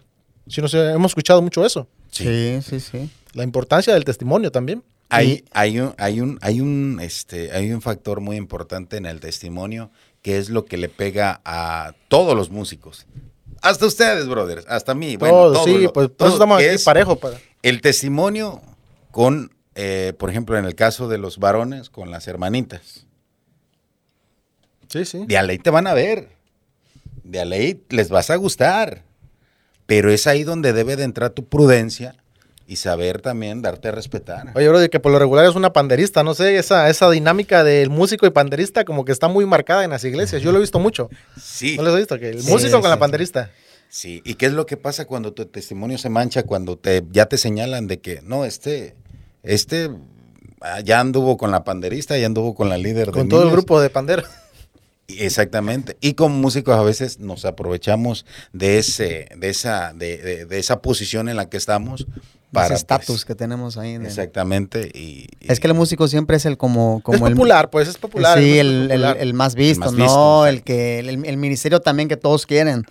Sí, 0.48 0.60
no 0.60 0.66
sé, 0.68 0.90
hemos 0.90 1.12
escuchado 1.12 1.40
mucho 1.40 1.64
eso. 1.64 1.86
Sí, 2.10 2.58
sí, 2.62 2.80
sí. 2.80 3.10
La 3.32 3.44
importancia 3.44 3.94
del 3.94 4.04
testimonio 4.04 4.50
también. 4.50 4.82
Hay, 5.10 5.44
hay 5.52 5.78
un, 5.78 5.94
hay 5.98 6.20
un, 6.20 6.38
hay 6.42 6.60
un, 6.60 6.98
este, 7.00 7.52
hay 7.52 7.70
un 7.72 7.80
factor 7.80 8.20
muy 8.20 8.36
importante 8.36 8.96
en 8.96 9.06
el 9.06 9.20
testimonio 9.20 9.90
que 10.20 10.36
es 10.38 10.50
lo 10.50 10.64
que 10.64 10.76
le 10.78 10.88
pega 10.88 11.40
a 11.44 11.92
todos 12.08 12.36
los 12.36 12.50
músicos. 12.50 13.06
Hasta 13.62 13.86
ustedes, 13.86 14.28
brothers, 14.28 14.64
hasta 14.68 14.94
mí. 14.94 15.16
Bueno, 15.16 15.34
Todo, 15.34 15.52
todo 15.54 15.64
sí, 15.64 15.78
lo- 15.78 15.92
pues 15.92 16.08
todo 16.16 16.28
eso 16.28 16.36
estamos 16.36 16.58
aquí 16.58 16.66
es 16.66 16.84
parejo. 16.84 17.16
Para... 17.16 17.36
El 17.62 17.80
testimonio 17.80 18.62
con, 19.10 19.50
eh, 19.74 20.12
por 20.18 20.30
ejemplo, 20.30 20.56
en 20.58 20.64
el 20.64 20.74
caso 20.74 21.08
de 21.08 21.18
los 21.18 21.38
varones, 21.38 21.90
con 21.90 22.10
las 22.10 22.28
hermanitas. 22.28 23.06
Sí, 24.88 25.04
sí. 25.04 25.24
De 25.26 25.36
a 25.36 25.42
ley 25.42 25.58
te 25.58 25.70
van 25.70 25.86
a 25.86 25.94
ver. 25.94 26.28
De 27.24 27.40
a 27.40 27.44
ley 27.44 27.84
les 27.90 28.08
vas 28.08 28.30
a 28.30 28.36
gustar. 28.36 29.02
Pero 29.86 30.10
es 30.12 30.26
ahí 30.26 30.44
donde 30.44 30.72
debe 30.72 30.96
de 30.96 31.04
entrar 31.04 31.30
tu 31.30 31.46
prudencia 31.46 32.14
y 32.70 32.76
saber 32.76 33.22
también 33.22 33.62
darte 33.62 33.88
a 33.88 33.92
respetar. 33.92 34.52
Oye, 34.54 34.68
bro, 34.68 34.78
que 34.90 35.00
por 35.00 35.10
lo 35.10 35.18
regular 35.18 35.46
es 35.46 35.54
una 35.54 35.72
panderista, 35.72 36.22
no 36.22 36.34
sé, 36.34 36.58
esa, 36.58 36.90
esa 36.90 37.10
dinámica 37.10 37.64
del 37.64 37.88
músico 37.88 38.26
y 38.26 38.30
panderista 38.30 38.84
como 38.84 39.06
que 39.06 39.12
está 39.12 39.26
muy 39.26 39.46
marcada 39.46 39.84
en 39.84 39.90
las 39.90 40.04
iglesias. 40.04 40.42
Yo 40.42 40.52
lo 40.52 40.58
he 40.58 40.60
visto 40.60 40.78
mucho. 40.78 41.08
Sí, 41.42 41.76
¿No 41.78 41.82
les 41.82 41.94
he 41.94 41.96
visto? 41.96 42.18
Que 42.18 42.28
el 42.28 42.42
Sí, 42.42 42.50
músico 42.50 42.80
con 42.82 42.90
la 42.90 42.98
panderista. 42.98 43.50
sí. 43.88 44.20
¿Y 44.24 44.34
qué 44.34 44.44
es 44.46 44.52
lo 44.52 44.66
que 44.66 44.76
pasa 44.76 45.06
cuando 45.06 45.32
tu 45.32 45.46
testimonio 45.46 45.96
se 45.96 46.10
mancha? 46.10 46.42
Cuando 46.42 46.76
te, 46.76 47.02
ya 47.10 47.24
te 47.24 47.38
señalan 47.38 47.86
de 47.86 48.00
que, 48.00 48.20
no, 48.22 48.44
este, 48.44 48.94
este 49.42 49.90
ah, 50.60 50.80
ya 50.80 51.00
anduvo 51.00 51.38
con 51.38 51.50
la 51.50 51.64
panderista, 51.64 52.18
ya 52.18 52.26
anduvo 52.26 52.54
con 52.54 52.68
la 52.68 52.76
líder 52.76 53.06
de 53.06 53.12
Con 53.12 53.30
todo 53.30 53.44
el 53.44 53.50
grupo 53.50 53.80
de 53.80 53.88
pandero. 53.88 54.24
Y- 55.06 55.22
Exactamente. 55.24 55.96
Y 56.02 56.12
como 56.12 56.36
músicos 56.36 56.76
a 56.78 56.82
veces 56.82 57.18
nos 57.18 57.46
aprovechamos 57.46 58.26
de 58.52 58.76
ese, 58.78 59.30
de 59.38 59.48
esa, 59.48 59.94
de, 59.94 60.18
de- 60.18 60.44
de 60.44 60.58
esa 60.58 60.82
posición 60.82 61.30
en 61.30 61.36
la 61.38 61.48
que 61.48 61.56
estamos 61.56 62.06
para 62.52 62.66
Ese 62.66 62.74
estatus 62.76 63.06
pues, 63.06 63.24
que 63.24 63.34
tenemos 63.34 63.76
ahí. 63.76 63.98
de- 63.98 64.06
Exactamente. 64.06 64.90
Y, 64.94 65.26
y- 65.40 65.50
Es 65.52 65.60
que 65.60 65.66
el 65.66 65.74
músico 65.74 66.08
siempre 66.08 66.36
es 66.36 66.46
el 66.46 66.56
como, 66.56 67.00
como 67.02 67.18
es 67.26 67.30
el 67.32 67.36
popular, 67.36 67.70
pues 67.70 67.88
es 67.88 67.98
popular. 67.98 68.38
Sí, 68.38 68.58
el, 68.58 68.90
el- 68.90 69.00
popular. 69.00 69.16
el 69.20 69.34
más 69.34 69.54
visto, 69.54 69.80
más 69.84 69.92
¿no? 69.92 70.04
visto, 70.04 70.46
el 70.46 70.62
que 70.62 70.98
el, 71.00 71.24
el 71.26 71.36
ministerio 71.36 71.80
también 71.80 72.08
que 72.08 72.16
todos 72.16 72.46
quieren, 72.46 72.84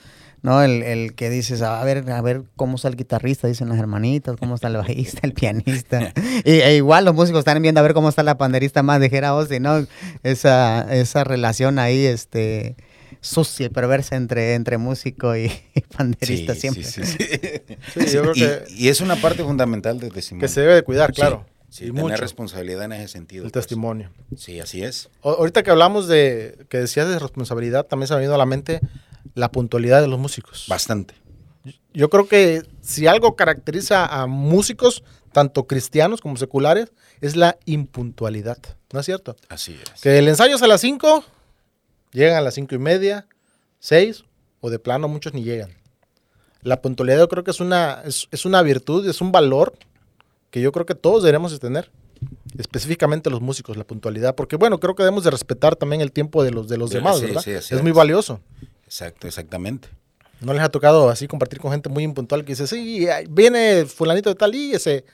¿no? 0.43 0.61
El, 0.61 0.83
el 0.83 1.15
que 1.15 1.29
dices, 1.31 1.61
a 1.63 1.83
ver, 1.83 2.09
a 2.11 2.21
ver 2.21 2.43
cómo 2.55 2.75
está 2.75 2.87
el 2.87 2.95
guitarrista, 2.95 3.47
dicen 3.47 3.67
las 3.69 3.79
hermanitas, 3.79 4.35
cómo 4.39 4.53
está 4.55 4.67
el 4.67 4.77
bajista, 4.77 5.21
el 5.23 5.33
pianista. 5.33 6.13
y, 6.45 6.51
e 6.51 6.75
igual 6.75 7.05
los 7.05 7.15
músicos 7.15 7.39
están 7.39 7.59
viendo 7.61 7.79
a 7.79 7.83
ver 7.83 7.93
cómo 7.95 8.09
está 8.09 8.21
la 8.21 8.37
panderista 8.37 8.83
más 8.83 8.99
de 8.99 9.09
Jera 9.09 9.29
Austin, 9.29 9.63
¿no? 9.63 9.85
Esa, 10.23 10.93
esa 10.95 11.23
relación 11.23 11.79
ahí, 11.79 12.05
este 12.05 12.75
sucia 13.21 13.65
y 13.65 13.69
perversa 13.69 14.15
entre, 14.15 14.53
entre 14.55 14.77
músico 14.77 15.35
y, 15.35 15.45
y 15.75 15.81
panderista 15.81 16.53
Sí, 16.55 16.59
siempre. 16.61 16.83
sí, 16.83 17.03
sí, 17.03 17.17
sí. 17.17 17.75
Sí, 18.05 18.13
yo 18.13 18.21
creo 18.21 18.31
y, 18.35 18.39
que, 18.39 18.63
y 18.69 18.87
es 18.89 19.01
una 19.01 19.15
parte 19.15 19.43
fundamental 19.43 19.99
del 19.99 20.11
testimonio. 20.11 20.41
que 20.41 20.47
se 20.53 20.61
debe 20.61 20.75
de 20.75 20.83
cuidar, 20.83 21.09
Sí, 21.11 21.15
claro. 21.21 21.45
Sí, 21.69 21.83
y 21.83 21.87
tener 21.87 22.01
mucho. 22.03 22.15
responsabilidad 22.17 22.85
en 22.85 22.93
ese 22.93 23.09
sentido. 23.09 23.45
El 23.45 23.51
pues. 23.51 23.65
testimonio. 23.65 24.09
Sí, 24.37 24.59
así 24.61 24.83
es. 24.83 25.09
O- 25.21 25.31
ahorita 25.31 25.63
que 25.63 25.71
hablamos 25.71 26.07
de, 26.07 26.65
que 26.69 26.77
decías 26.77 27.09
de 27.09 27.19
responsabilidad, 27.19 27.85
también 27.85 28.07
se 28.07 28.13
me 28.13 28.15
ha 28.15 28.19
venido 28.19 28.35
a 28.35 28.37
la 28.37 28.45
mente 28.45 28.79
la 29.35 29.51
puntualidad 29.51 29.99
de 30.01 30.07
los 30.07 30.17
músicos. 30.17 30.65
Bastante. 30.69 31.13
Yo 31.93 32.09
creo 32.09 32.27
que 32.27 32.63
si 32.81 33.07
algo 33.07 33.35
caracteriza 33.35 34.05
a 34.05 34.27
músicos, 34.27 35.03
tanto 35.33 35.67
cristianos 35.67 36.21
como 36.21 36.37
seculares, 36.37 36.91
es 37.19 37.35
la 37.35 37.57
impuntualidad. 37.65 38.57
¿No 38.93 39.01
es 39.01 39.05
cierto? 39.05 39.35
Así 39.49 39.73
es. 39.93 40.01
Que 40.01 40.19
el 40.19 40.27
ensayo 40.29 40.55
es 40.55 40.61
a 40.61 40.67
las 40.67 40.79
5, 40.79 41.25
llegan 42.17 42.37
a 42.37 42.41
las 42.41 42.55
cinco 42.55 42.75
y 42.75 42.79
media, 42.79 43.27
6, 43.79 44.23
o 44.59 44.69
de 44.69 44.79
plano 44.79 45.07
muchos 45.07 45.33
ni 45.33 45.43
llegan. 45.43 45.71
La 46.61 46.81
puntualidad 46.81 47.19
yo 47.19 47.27
creo 47.29 47.43
que 47.43 47.51
es 47.51 47.59
una, 47.59 48.01
es, 48.05 48.27
es 48.31 48.45
una 48.45 48.61
virtud, 48.61 49.07
es 49.07 49.21
un 49.21 49.31
valor 49.31 49.73
que 50.51 50.59
yo 50.61 50.71
creo 50.71 50.85
que 50.85 50.95
todos 50.95 51.23
deberíamos 51.23 51.51
de 51.51 51.59
tener. 51.59 51.91
Específicamente 52.57 53.29
los 53.29 53.41
músicos, 53.41 53.77
la 53.77 53.83
puntualidad. 53.83 54.33
Porque 54.33 54.55
bueno, 54.55 54.79
creo 54.79 54.95
que 54.95 55.03
debemos 55.03 55.23
de 55.23 55.29
respetar 55.31 55.75
también 55.75 56.01
el 56.01 56.11
tiempo 56.11 56.43
de 56.43 56.51
los, 56.51 56.67
de 56.67 56.77
los 56.77 56.89
Sí, 56.89 56.95
demás, 56.95 57.19
sí, 57.19 57.25
¿verdad? 57.27 57.41
sí, 57.41 57.51
es 57.51 57.83
muy 57.83 57.91
valioso. 57.91 58.39
Exacto, 58.85 59.27
exactamente. 59.27 59.89
¿No 60.41 60.53
les 60.53 60.63
ha 60.63 60.69
tocado 60.69 61.09
así 61.09 61.27
compartir 61.27 61.59
con 61.59 61.71
gente 61.71 61.89
muy 61.89 62.03
impuntual 62.03 62.43
que 62.43 62.53
dice, 62.53 62.65
sí, 62.67 63.07
viene 63.29 63.85
fulanito 63.85 64.29
de 64.29 64.35
tal 64.35 64.55
y 64.55 64.71
ese, 64.73 65.05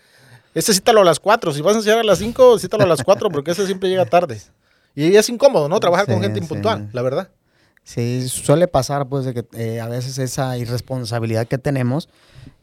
ese 0.53 0.73
cítalo 0.73 1.01
a 1.01 1.03
las 1.03 1.19
4. 1.19 1.51
Si 1.53 1.61
vas 1.61 1.75
a 1.75 1.77
enseñar 1.79 1.99
a 1.99 2.03
las 2.03 2.19
5, 2.19 2.59
cítalo 2.59 2.83
a 2.83 2.87
las 2.87 3.03
4 3.03 3.29
porque 3.29 3.51
ese 3.51 3.65
siempre 3.65 3.89
llega 3.89 4.05
tarde. 4.05 4.41
Y 4.95 5.15
es 5.15 5.29
incómodo, 5.29 5.69
¿no? 5.69 5.79
Trabajar 5.79 6.05
con 6.05 6.21
gente 6.21 6.39
sí. 6.39 6.43
impuntual, 6.43 6.89
la 6.93 7.01
verdad. 7.01 7.29
Sí, 7.83 8.27
suele 8.29 8.67
pasar 8.67 9.07
pues 9.07 9.25
de 9.25 9.33
que 9.33 9.45
eh, 9.53 9.81
a 9.81 9.87
veces 9.87 10.17
esa 10.17 10.57
irresponsabilidad 10.57 11.47
que 11.47 11.57
tenemos, 11.57 12.07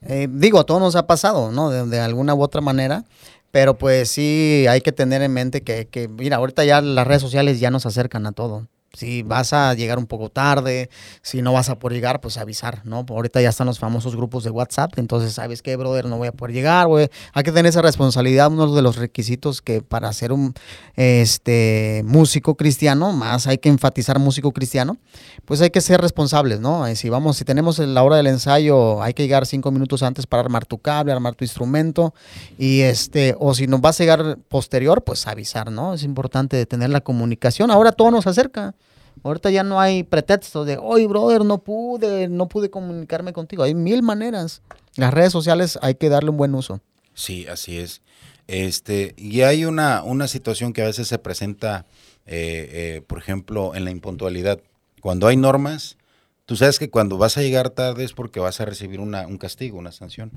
eh, 0.03 0.29
digo, 0.31 0.59
a 0.59 0.65
todos 0.65 0.81
nos 0.81 0.97
ha 0.97 1.07
pasado, 1.07 1.53
¿no? 1.53 1.69
De, 1.71 1.87
de 1.87 2.01
alguna 2.01 2.35
u 2.35 2.43
otra 2.43 2.63
manera, 2.63 3.05
pero 3.51 3.77
pues 3.77 4.11
sí 4.11 4.65
hay 4.69 4.81
que 4.81 4.93
tener 4.93 5.21
en 5.23 5.33
mente 5.33 5.63
que, 5.63 5.89
que, 5.89 6.09
mira, 6.09 6.37
ahorita 6.37 6.65
ya 6.65 6.81
las 6.81 7.07
redes 7.07 7.21
sociales 7.21 7.61
ya 7.61 7.71
nos 7.71 7.85
acercan 7.85 8.27
a 8.27 8.33
todo. 8.33 8.67
Si 8.93 9.23
vas 9.23 9.53
a 9.53 9.73
llegar 9.75 9.99
un 9.99 10.07
poco 10.07 10.31
tarde, 10.31 10.91
si 11.23 11.43
no 11.43 11.53
vas 11.53 11.69
a 11.69 11.79
poder 11.79 11.95
llegar, 11.95 12.21
pues 12.21 12.37
avisar, 12.39 12.83
¿no? 12.85 13.07
Ahorita 13.09 13.41
ya 13.41 13.51
están 13.51 13.69
los 13.69 13.79
famosos 13.79 14.17
grupos 14.17 14.43
de 14.43 14.51
WhatsApp, 14.51 14.99
entonces, 14.99 15.33
¿sabes 15.33 15.63
qué, 15.63 15.77
brother? 15.77 16.07
No 16.07 16.19
voy 16.19 16.27
a 16.27 16.33
poder 16.33 16.55
llegar, 16.55 16.89
güey. 16.89 17.09
Hay 17.33 17.45
que 17.45 17.53
tener 17.53 17.67
esa 17.67 17.83
responsabilidad, 17.83 18.51
uno 18.51 18.75
de 18.75 18.83
los 18.83 18.97
requisitos 18.97 19.63
que 19.63 19.81
para 19.81 20.13
ser 20.13 20.33
un 20.33 20.55
este, 20.97 22.03
músico 22.05 22.57
cristiano, 22.57 23.13
más 23.13 23.47
hay 23.47 23.59
que 23.59 23.69
enfatizar 23.69 24.19
músico 24.19 24.51
cristiano, 24.51 24.97
pues 25.45 25.61
hay 25.61 25.71
que 25.71 25.81
ser 25.81 26.01
responsables, 26.01 26.59
¿no? 26.59 26.87
Eh, 26.87 26.97
Si 26.97 27.09
vamos, 27.09 27.37
si 27.37 27.45
tenemos 27.45 27.79
la 27.79 28.03
hora 28.03 28.17
del 28.17 28.27
ensayo, 28.27 29.03
hay 29.03 29.15
que 29.15 29.23
llegar 29.23 29.47
cinco 29.47 29.71
minutos 29.71 30.03
antes 30.03 30.27
para 30.27 30.43
armar 30.43 30.67
tu 30.67 30.79
cable, 30.79 31.13
armar 31.13 31.37
tu 31.37 31.45
instrumento, 31.45 32.13
y 32.59 32.81
este, 32.81 33.37
o 33.39 33.55
si 33.55 33.69
nos 33.69 33.81
vas 33.81 34.01
a 34.01 34.03
llegar 34.03 34.39
posterior, 34.49 35.05
pues 35.05 35.29
avisar, 35.29 35.71
¿no? 35.71 35.95
Es 35.95 36.03
importante 36.03 36.67
tener 36.67 36.91
la 36.91 37.01
comunicación. 37.01 37.71
Ahora 37.71 37.93
todo 37.93 38.11
nos 38.11 38.27
acerca. 38.27 38.75
Ahorita 39.23 39.51
ya 39.51 39.63
no 39.63 39.81
hay 39.81 40.03
pretexto 40.03 40.65
de, 40.65 40.79
oye, 40.79 41.07
brother, 41.07 41.45
no 41.45 41.59
pude, 41.59 42.29
no 42.29 42.49
pude 42.49 42.71
comunicarme 42.71 43.33
contigo. 43.33 43.63
Hay 43.63 43.75
mil 43.75 44.03
maneras. 44.03 44.63
Las 44.97 45.13
redes 45.13 45.33
sociales 45.33 45.79
hay 45.83 45.95
que 45.95 46.09
darle 46.09 46.31
un 46.31 46.37
buen 46.37 46.55
uso. 46.55 46.81
Sí, 47.15 47.47
así 47.47 47.79
es. 47.79 48.01
Este, 48.47 49.15
y 49.17 49.43
hay 49.43 49.65
una, 49.65 50.03
una 50.03 50.27
situación 50.27 50.73
que 50.73 50.83
a 50.83 50.87
veces 50.87 51.07
se 51.07 51.19
presenta, 51.19 51.87
eh, 52.27 52.69
eh, 52.97 53.03
por 53.07 53.19
ejemplo, 53.19 53.75
en 53.75 53.85
la 53.85 53.91
impuntualidad. 53.91 54.61
Cuando 55.01 55.29
hay 55.29 55.37
normas, 55.37 55.99
tú 56.47 56.57
sabes 56.57 56.79
que 56.79 56.91
cuando 56.91 57.17
vas 57.17 57.37
a 57.37 57.43
llegar 57.43 57.71
tarde 57.71 58.05
es 58.05 58.13
porque 58.13 58.41
vas 58.41 58.61
a 58.61 58.65
recibir 58.65 59.01
una, 59.01 59.27
un 59.27 59.39
castigo, 59.39 59.79
una 59.79 59.93
sanción. 59.93 60.33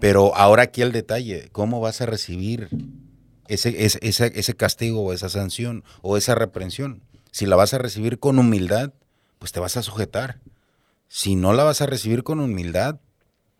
Pero 0.00 0.36
ahora 0.36 0.64
aquí 0.64 0.82
el 0.82 0.92
detalle, 0.92 1.48
¿cómo 1.50 1.80
vas 1.80 2.00
a 2.00 2.06
recibir 2.06 2.68
ese, 3.48 3.84
ese, 3.84 3.98
ese, 4.02 4.54
castigo 4.54 5.02
o 5.02 5.12
esa 5.12 5.28
sanción 5.28 5.82
o 6.00 6.16
esa 6.16 6.34
reprensión? 6.34 7.02
Si 7.32 7.46
la 7.46 7.56
vas 7.56 7.74
a 7.74 7.78
recibir 7.78 8.18
con 8.20 8.38
humildad, 8.38 8.92
pues 9.40 9.50
te 9.50 9.58
vas 9.58 9.76
a 9.76 9.82
sujetar. 9.82 10.38
Si 11.08 11.34
no 11.34 11.52
la 11.52 11.64
vas 11.64 11.80
a 11.80 11.86
recibir 11.86 12.22
con 12.22 12.38
humildad, 12.38 13.00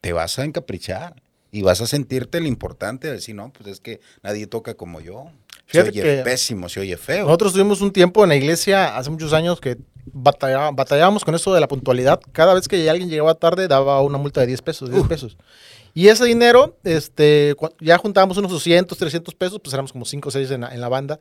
te 0.01 0.13
vas 0.13 0.39
a 0.39 0.45
encaprichar 0.45 1.17
y 1.51 1.63
vas 1.63 1.81
a 1.81 1.87
sentirte 1.87 2.39
el 2.39 2.47
importante 2.47 3.09
de 3.09 3.15
decir, 3.15 3.35
no, 3.35 3.53
pues 3.53 3.69
es 3.69 3.81
que 3.81 4.01
nadie 4.23 4.47
toca 4.47 4.75
como 4.75 5.01
yo. 5.01 5.31
Se 5.67 5.81
Fíjate 5.83 5.91
oye 5.91 6.03
que- 6.03 6.23
pésimo, 6.23 6.69
se 6.69 6.81
oye 6.81 6.97
feo. 6.97 7.25
Nosotros 7.25 7.53
tuvimos 7.53 7.81
un 7.81 7.93
tiempo 7.93 8.23
en 8.23 8.29
la 8.29 8.37
iglesia 8.37 8.97
hace 8.97 9.11
muchos 9.11 9.33
años 9.33 9.61
que 9.61 9.79
batalla- 10.13 10.71
batallábamos 10.73 11.25
con 11.25 11.35
eso 11.35 11.53
de 11.55 11.61
la 11.61 11.69
puntualidad. 11.69 12.21
Cada 12.33 12.55
vez 12.55 12.69
que 12.69 12.89
alguien 12.91 13.09
llegaba 13.09 13.35
tarde 13.35 13.69
daba 13.69 14.01
una 14.03 14.19
multa 14.19 14.41
de 14.43 14.47
10 14.49 14.63
pesos, 14.63 14.91
10 14.91 15.07
pesos. 15.09 15.37
Y 15.95 16.09
ese 16.09 16.25
dinero, 16.25 16.77
este, 16.85 17.55
ya 17.81 17.99
juntábamos 17.99 18.37
unos 18.39 18.51
200, 18.51 18.97
300 18.97 19.35
pesos, 19.35 19.61
pues 19.63 19.73
éramos 19.75 19.93
como 19.93 20.05
5 20.07 20.29
o 20.29 20.33
6 20.33 20.51
en 20.51 20.63
la, 20.63 20.75
en 20.75 20.81
la 20.81 20.89
banda. 20.89 21.21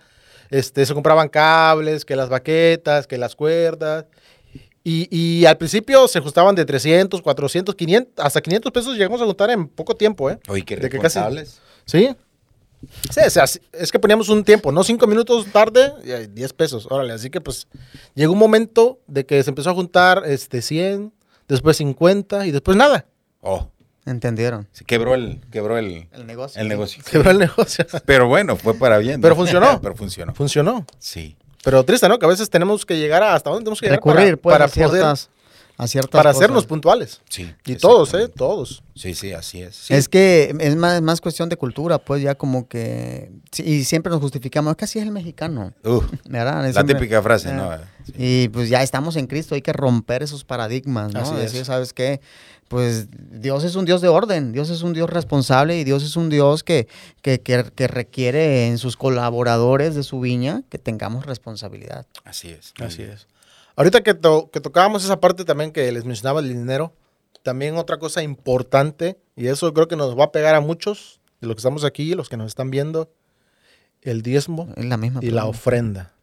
Este, 0.52 0.86
se 0.86 0.94
compraban 0.94 1.30
cables, 1.30 2.06
que 2.06 2.16
las 2.16 2.30
baquetas, 2.30 3.08
que 3.08 3.18
las 3.18 3.36
cuerdas. 3.36 4.06
Y, 4.84 5.08
y 5.16 5.46
al 5.46 5.58
principio 5.58 6.08
se 6.08 6.20
ajustaban 6.20 6.54
de 6.54 6.66
300, 6.66 7.22
400, 7.22 7.74
500, 7.74 8.26
hasta 8.26 8.42
500 8.42 8.72
pesos 8.72 8.98
llegamos 8.98 9.22
a 9.22 9.26
juntar 9.26 9.50
en 9.50 9.68
poco 9.68 9.96
tiempo, 9.96 10.30
¿eh? 10.30 10.40
Oye, 10.48 10.64
qué 10.64 10.76
de 10.76 10.90
que 10.90 11.00
casi-. 11.00 11.20
¿Sí? 11.86 12.16
Sí, 13.12 13.20
o 13.26 13.30
sea, 13.30 13.46
es 13.74 13.92
que 13.92 14.00
poníamos 14.00 14.30
un 14.30 14.44
tiempo, 14.44 14.72
¿no? 14.72 14.84
Cinco 14.84 15.06
minutos 15.06 15.46
tarde, 15.52 15.94
y 16.04 16.12
ahí, 16.12 16.28
10 16.28 16.54
pesos, 16.54 16.88
órale. 16.90 17.14
Así 17.14 17.30
que 17.30 17.40
pues 17.40 17.68
llegó 18.16 18.34
un 18.34 18.40
momento 18.40 19.00
de 19.08 19.26
que 19.26 19.42
se 19.44 19.52
empezó 19.52 19.70
a 19.70 19.74
juntar 19.74 20.24
este 20.26 20.62
100, 20.62 21.14
después 21.48 21.78
50 21.78 22.48
y 22.48 22.52
después 22.52 22.76
nada. 22.76 23.06
Oh, 23.42 23.70
¿Entendieron? 24.06 24.68
se 24.72 24.84
quebró 24.84 25.14
el, 25.14 25.42
quebró 25.52 25.78
el, 25.78 26.08
El 26.12 26.26
negocio. 26.26 26.60
el 26.60 26.68
negocio. 26.68 27.04
Quebró 27.10 27.32
el 27.32 27.38
negocio. 27.38 27.86
Pero 28.06 28.28
bueno, 28.28 28.56
fue 28.56 28.74
para 28.74 28.98
bien. 28.98 29.22
Pero 29.22 29.36
funcionó. 29.36 29.80
Pero 29.82 29.96
funcionó. 29.96 30.34
Funcionó. 30.34 30.86
Sí. 30.98 31.38
Pero 31.64 31.84
triste, 31.84 32.10
¿no? 32.10 32.18
Que 32.18 32.26
a 32.26 32.30
veces 32.30 32.50
tenemos 32.50 32.86
que 32.86 32.98
llegar 32.98 33.22
a 33.22 33.36
hasta 33.36 33.52
dónde 33.52 33.64
tenemos 33.64 33.80
que 33.80 33.86
llegar 33.86 34.00
Recurrir, 34.00 34.40
pues, 34.40 34.54
para, 34.54 34.66
a 34.66 34.68
para 34.68 34.88
poder, 34.88 35.16
a 35.84 35.88
ciertas 35.88 36.12
para 36.12 36.30
cosas. 36.30 36.42
hacernos 36.44 36.66
puntuales. 36.66 37.22
Sí. 37.30 37.52
Y 37.66 37.76
todos, 37.76 38.14
¿eh? 38.14 38.28
Todos. 38.28 38.84
Sí, 38.96 39.16
sí, 39.16 39.34
así 39.34 39.62
es. 39.62 39.76
Sí. 39.76 39.94
Es 39.94 40.08
que 40.08 40.56
es 40.60 40.76
más, 40.76 41.02
más 41.02 41.22
cuestión 41.22 41.50
de 41.50 41.58
cultura, 41.58 41.98
pues 41.98 42.22
ya 42.22 42.36
como 42.36 42.68
que... 42.68 43.32
y 43.58 43.84
siempre 43.84 44.12
nos 44.12 44.22
justificamos, 44.22 44.72
es 44.72 44.78
que 44.78 44.86
así 44.86 45.00
es 45.00 45.06
el 45.06 45.12
mexicano, 45.12 45.74
Uh, 45.84 46.02
¿verdad? 46.30 46.64
la 46.64 46.72
Siempre- 46.74 46.96
típica 46.96 47.22
frase, 47.24 47.50
eh, 47.50 47.54
¿no? 47.54 47.72
Sí. 48.06 48.14
Y 48.18 48.50
pues 48.50 48.70
ya 48.70 48.84
estamos 48.84 49.16
en 49.16 49.26
Cristo, 49.28 49.56
hay 49.56 49.62
que 49.62 49.74
romper 49.74 50.22
esos 50.24 50.44
paradigmas, 50.44 51.14
¿no? 51.14 51.22
Así 51.22 51.34
es. 51.36 51.40
Decir, 51.42 51.66
¿sabes 51.66 51.94
qué? 51.94 52.22
Pues 52.68 53.08
Dios 53.12 53.64
es 53.66 53.76
un 53.76 53.84
Dios 53.86 54.00
de 54.02 54.08
orden, 54.08 54.54
Dios 54.54 54.70
es 54.70 54.82
un 54.82 54.94
Dios 54.94 55.10
responsable 55.10 55.78
y 55.78 55.84
Dios 55.84 56.04
es 56.04 56.16
un 56.16 56.30
Dios 56.30 56.64
que, 56.64 56.88
que, 57.22 57.42
que, 57.42 57.66
que 57.76 57.88
requiere 57.88 58.68
en 58.68 58.78
sus 58.78 58.96
colaboradores 58.98 59.94
de 59.94 60.04
su 60.04 60.20
viña 60.22 60.62
que 60.70 60.78
tengamos 60.78 61.26
responsabilidad. 61.26 62.06
Así 62.24 62.50
es. 62.50 62.74
Así 62.80 63.02
es. 63.02 63.28
Ahorita 63.82 64.02
que, 64.04 64.14
to- 64.14 64.50
que 64.52 64.60
tocábamos 64.62 65.04
esa 65.04 65.20
parte 65.20 65.44
también 65.46 65.72
que 65.72 65.92
les 65.92 66.06
mencionaba 66.06 66.40
el 66.40 66.48
dinero, 66.50 66.94
también 67.44 67.76
otra 67.78 67.98
cosa 67.98 68.22
importante, 68.24 69.18
y 69.36 69.48
eso 69.48 69.74
creo 69.74 69.88
que 69.88 69.96
nos 69.96 70.18
va 70.18 70.26
a 70.26 70.32
pegar 70.32 70.54
a 70.56 70.62
muchos 70.62 71.20
de 71.42 71.48
los 71.48 71.56
que 71.56 71.60
estamos 71.60 71.84
aquí, 71.84 72.14
los 72.14 72.30
que 72.30 72.38
nos 72.38 72.48
están 72.48 72.70
viendo, 72.70 73.10
el 74.04 74.22
diezmo 74.22 74.70
la 74.78 74.98
misma. 74.98 75.20
y 75.24 75.32
la 75.32 75.46
ofrenda. 75.46 76.14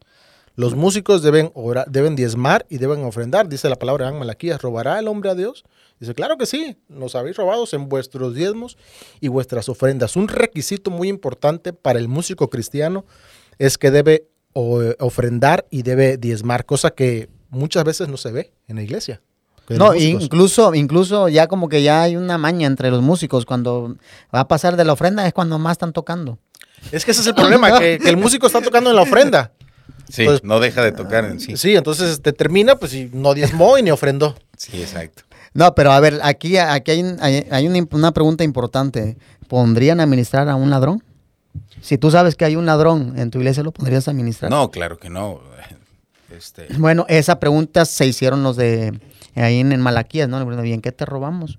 Los 0.55 0.75
músicos 0.75 1.21
deben, 1.21 1.51
deben 1.87 2.15
diezmar 2.17 2.65
y 2.69 2.77
deben 2.79 3.03
ofrendar, 3.05 3.47
dice 3.47 3.69
la 3.69 3.77
palabra 3.77 4.09
en 4.09 4.19
Malaquías. 4.19 4.61
¿Robará 4.61 4.99
el 4.99 5.07
hombre 5.07 5.29
a 5.29 5.35
Dios? 5.35 5.63
Dice, 6.01 6.13
claro 6.13 6.37
que 6.37 6.45
sí, 6.45 6.77
nos 6.89 7.15
habéis 7.15 7.37
robado 7.37 7.65
en 7.71 7.87
vuestros 7.87 8.35
diezmos 8.35 8.77
y 9.21 9.29
vuestras 9.29 9.69
ofrendas. 9.69 10.17
Un 10.17 10.27
requisito 10.27 10.91
muy 10.91 11.07
importante 11.07 11.71
para 11.71 11.99
el 11.99 12.09
músico 12.09 12.49
cristiano 12.49 13.05
es 13.57 13.77
que 13.77 13.89
debe 13.91 14.27
o- 14.53 14.81
ofrendar 14.99 15.65
y 15.69 15.83
debe 15.83 16.17
diezmar, 16.17 16.65
cosa 16.65 16.91
que 16.91 17.29
muchas 17.49 17.83
veces 17.83 18.07
no 18.07 18.17
se 18.17 18.31
ve 18.31 18.53
en 18.67 18.75
la 18.77 18.81
iglesia. 18.83 19.21
No, 19.69 19.93
incluso, 19.93 20.73
incluso 20.73 21.29
ya 21.29 21.45
como 21.47 21.69
que 21.69 21.83
ya 21.83 22.01
hay 22.01 22.15
una 22.15 22.39
maña 22.39 22.65
entre 22.65 22.89
los 22.89 23.03
músicos. 23.03 23.45
Cuando 23.45 23.97
va 24.33 24.39
a 24.41 24.47
pasar 24.47 24.75
de 24.77 24.83
la 24.83 24.93
ofrenda 24.93 25.27
es 25.27 25.33
cuando 25.33 25.59
más 25.59 25.73
están 25.73 25.93
tocando. 25.93 26.39
Es 26.91 27.05
que 27.05 27.11
ese 27.11 27.21
es 27.21 27.27
el 27.27 27.35
problema, 27.35 27.77
que, 27.77 27.99
que 28.01 28.09
el 28.09 28.17
músico 28.17 28.47
está 28.47 28.61
tocando 28.61 28.89
en 28.89 28.95
la 28.95 29.03
ofrenda. 29.03 29.51
Sí, 30.11 30.25
no 30.41 30.59
deja 30.59 30.81
de 30.83 30.91
tocar 30.91 31.25
en 31.25 31.39
sí. 31.39 31.55
Sí, 31.55 31.75
entonces 31.75 32.19
te 32.23 32.33
termina, 32.33 32.77
pues 32.77 32.95
y 32.95 33.11
no 33.13 33.35
diezmó 33.35 33.77
y 33.77 33.83
ni 33.83 33.91
ofrendó. 33.91 34.35
Sí, 34.57 34.81
exacto. 34.81 35.21
No, 35.53 35.75
pero 35.75 35.91
a 35.91 35.99
ver, 35.99 36.19
aquí, 36.23 36.57
aquí 36.57 36.91
hay, 36.91 37.03
un- 37.03 37.17
hay- 37.21 37.45
hay 37.51 37.67
una, 37.67 37.85
una 37.91 38.11
pregunta 38.11 38.43
importante. 38.43 39.17
¿Pondrían 39.47 39.99
a 39.99 40.03
administrar 40.03 40.49
a 40.49 40.55
un 40.55 40.71
ladrón? 40.71 41.03
Si 41.81 41.97
tú 41.99 42.09
sabes 42.09 42.35
que 42.35 42.45
hay 42.45 42.55
un 42.55 42.65
ladrón 42.65 43.19
en 43.19 43.29
tu 43.29 43.37
iglesia, 43.39 43.61
¿lo 43.61 43.71
podrías 43.71 44.07
administrar? 44.07 44.49
No, 44.49 44.71
claro 44.71 44.97
que 44.97 45.09
no. 45.11 45.41
Este, 46.35 46.67
Bueno, 46.77 47.05
esa 47.09 47.39
pregunta 47.39 47.85
se 47.85 48.05
hicieron 48.05 48.43
los 48.43 48.55
de 48.55 48.99
ahí 49.35 49.59
en, 49.59 49.71
en 49.71 49.81
Malaquías, 49.81 50.29
¿no? 50.29 50.39
Le 50.39 50.45
preguntan, 50.45 50.67
¿y 50.67 50.73
en 50.73 50.81
qué 50.81 50.91
te 50.91 51.05
robamos? 51.05 51.57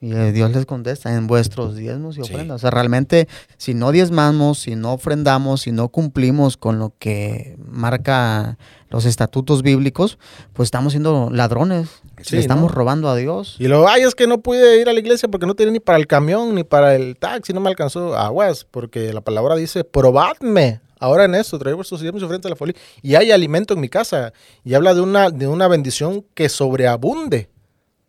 Y 0.00 0.12
eh, 0.12 0.30
Dios 0.30 0.52
les 0.52 0.64
contesta, 0.64 1.12
en 1.12 1.26
vuestros 1.26 1.74
diezmos 1.74 2.16
y 2.16 2.22
Sí. 2.22 2.30
ofrendas. 2.32 2.56
O 2.56 2.58
sea, 2.60 2.70
realmente, 2.70 3.26
si 3.56 3.74
no 3.74 3.90
diezmamos, 3.90 4.60
si 4.60 4.76
no 4.76 4.92
ofrendamos, 4.92 5.62
si 5.62 5.72
no 5.72 5.88
cumplimos 5.88 6.56
con 6.56 6.78
lo 6.78 6.94
que 7.00 7.56
marca 7.66 8.58
los 8.90 9.04
estatutos 9.06 9.62
bíblicos, 9.62 10.18
pues 10.52 10.68
estamos 10.68 10.92
siendo 10.92 11.30
ladrones. 11.32 11.88
Sí, 12.22 12.36
Le 12.36 12.40
estamos 12.40 12.70
¿no? 12.70 12.76
robando 12.76 13.08
a 13.08 13.16
Dios. 13.16 13.56
Y 13.58 13.66
luego, 13.68 13.88
ay, 13.88 14.02
es 14.02 14.14
que 14.14 14.26
no 14.28 14.38
pude 14.40 14.80
ir 14.80 14.88
a 14.88 14.92
la 14.92 15.00
iglesia 15.00 15.28
porque 15.28 15.46
no 15.46 15.54
tenía 15.54 15.72
ni 15.72 15.80
para 15.80 15.98
el 15.98 16.06
camión 16.06 16.54
ni 16.54 16.62
para 16.64 16.94
el 16.94 17.16
taxi, 17.16 17.52
no 17.52 17.60
me 17.60 17.68
alcanzó 17.68 18.16
aguas, 18.16 18.64
porque 18.70 19.12
la 19.12 19.20
palabra 19.20 19.56
dice, 19.56 19.82
probadme. 19.84 20.80
Ahora 21.00 21.24
en 21.24 21.34
esto, 21.36 21.58
trae 21.58 21.74
vuestros 21.74 22.00
diezmos 22.00 22.22
y 22.22 22.26
frente 22.26 22.48
a 22.48 22.50
la 22.50 22.56
folia. 22.56 22.74
Y 23.02 23.14
hay 23.14 23.30
alimento 23.30 23.74
en 23.74 23.80
mi 23.80 23.88
casa. 23.88 24.32
Y 24.64 24.74
habla 24.74 24.94
de 24.94 25.00
una, 25.00 25.30
de 25.30 25.46
una 25.46 25.68
bendición 25.68 26.24
que 26.34 26.48
sobreabunde. 26.48 27.48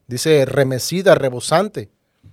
Dice 0.10 0.44
remecida, 0.46 1.14
rebosante. 1.14 1.90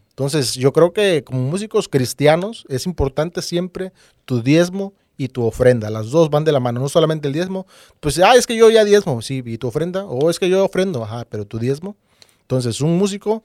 Entonces, 0.08 0.54
yo 0.54 0.72
creo 0.72 0.94
que 0.94 1.22
como 1.22 1.42
músicos 1.42 1.88
cristianos 1.88 2.64
es 2.70 2.86
importante 2.86 3.42
siempre 3.42 3.92
tu 4.24 4.42
diezmo 4.42 4.94
y 5.18 5.28
tu 5.28 5.44
ofrenda. 5.44 5.90
Las 5.90 6.10
dos 6.10 6.30
van 6.30 6.44
de 6.44 6.52
la 6.52 6.60
mano, 6.60 6.80
no 6.80 6.88
solamente 6.88 7.28
el 7.28 7.34
diezmo. 7.34 7.66
Pues, 8.00 8.18
ah, 8.18 8.34
es 8.34 8.46
que 8.46 8.56
yo 8.56 8.70
ya 8.70 8.82
diezmo, 8.82 9.20
sí, 9.20 9.42
y 9.44 9.58
tu 9.58 9.68
ofrenda. 9.68 10.06
O 10.06 10.30
es 10.30 10.38
que 10.38 10.48
yo 10.48 10.64
ofrendo, 10.64 11.04
ajá, 11.04 11.26
pero 11.28 11.44
tu 11.44 11.58
diezmo. 11.58 11.96
Entonces, 12.40 12.80
un 12.80 12.96
músico, 12.96 13.42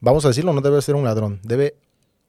vamos 0.00 0.26
a 0.26 0.28
decirlo, 0.28 0.52
no 0.52 0.60
debe 0.60 0.82
ser 0.82 0.94
un 0.94 1.04
ladrón, 1.04 1.40
debe 1.42 1.74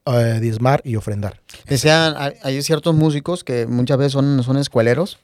eh, 0.06 0.38
diezmar 0.40 0.80
y 0.82 0.96
ofrendar. 0.96 1.42
Decían, 1.68 2.14
hay, 2.42 2.62
ciertos 2.62 2.94
músicos 2.94 3.44
que 3.44 3.66
muchas 3.66 3.98
veces 3.98 4.12
son, 4.12 4.42
son 4.42 4.56
escueleros. 4.56 5.18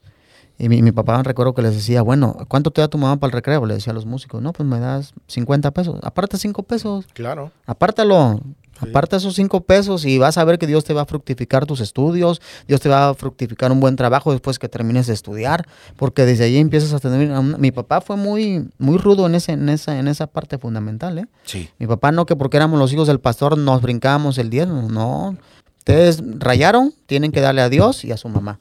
Y 0.63 0.69
mi, 0.69 0.83
mi 0.83 0.93
papá 0.93 1.23
recuerdo 1.23 1.55
que 1.55 1.63
les 1.63 1.75
decía, 1.75 2.03
bueno, 2.03 2.37
¿cuánto 2.49 2.71
te 2.71 2.83
da 2.83 2.89
tu 2.89 2.99
mamá 2.99 3.17
para 3.19 3.29
el 3.29 3.33
recreo? 3.33 3.65
Le 3.65 3.75
decía 3.75 3.93
a 3.93 3.95
los 3.95 4.05
músicos, 4.05 4.43
no, 4.43 4.53
pues 4.53 4.69
me 4.69 4.79
das 4.79 5.15
50 5.27 5.71
pesos. 5.71 5.99
Aparte 6.03 6.37
5 6.37 6.63
pesos. 6.65 7.07
Claro. 7.15 7.51
Apártalo. 7.67 8.41
Aparta 8.83 9.17
esos 9.17 9.35
5 9.35 9.61
pesos 9.65 10.07
y 10.07 10.17
vas 10.19 10.39
a 10.39 10.45
ver 10.45 10.59
que 10.59 10.67
Dios 10.67 10.85
te 10.85 10.95
va 10.95 11.03
a 11.03 11.05
fructificar 11.05 11.67
tus 11.67 11.81
estudios, 11.81 12.41
Dios 12.67 12.81
te 12.81 12.89
va 12.89 13.11
a 13.11 13.15
fructificar 13.15 13.71
un 13.73 13.79
buen 13.81 13.95
trabajo 13.95 14.33
después 14.33 14.59
que 14.59 14.71
termines 14.71 15.07
de 15.07 15.13
estudiar, 15.13 15.67
porque 15.97 16.25
desde 16.25 16.45
ahí 16.45 16.57
empiezas 16.57 16.95
a 16.95 16.99
tener... 16.99 17.31
una- 17.31 17.59
Mi 17.59 17.73
papá 17.73 18.01
fue 18.01 18.17
muy, 18.17 18.71
muy 18.79 18.97
rudo 18.97 19.27
en, 19.27 19.35
ese, 19.35 19.53
en, 19.53 19.69
esa, 19.69 19.99
en 19.99 20.09
esa 20.09 20.29
parte 20.29 20.57
fundamental, 20.57 21.19
¿eh? 21.19 21.27
Sí. 21.45 21.69
Mi 21.79 21.87
papá 21.87 22.11
no 22.11 22.25
que 22.25 22.37
porque 22.37 22.57
éramos 22.57 22.79
los 22.79 22.91
hijos 22.93 23.07
del 23.07 23.21
pastor 23.21 23.59
nos 23.59 23.83
brincábamos 23.83 24.39
el 24.39 24.49
diezmo, 24.49 24.89
no. 24.91 25.37
Ustedes 25.79 26.23
rayaron, 26.39 26.95
tienen 27.07 27.33
que 27.33 27.41
darle 27.43 27.61
a 27.61 27.69
Dios 27.69 28.05
y 28.07 28.13
a 28.13 28.17
su 28.17 28.29
mamá. 28.31 28.61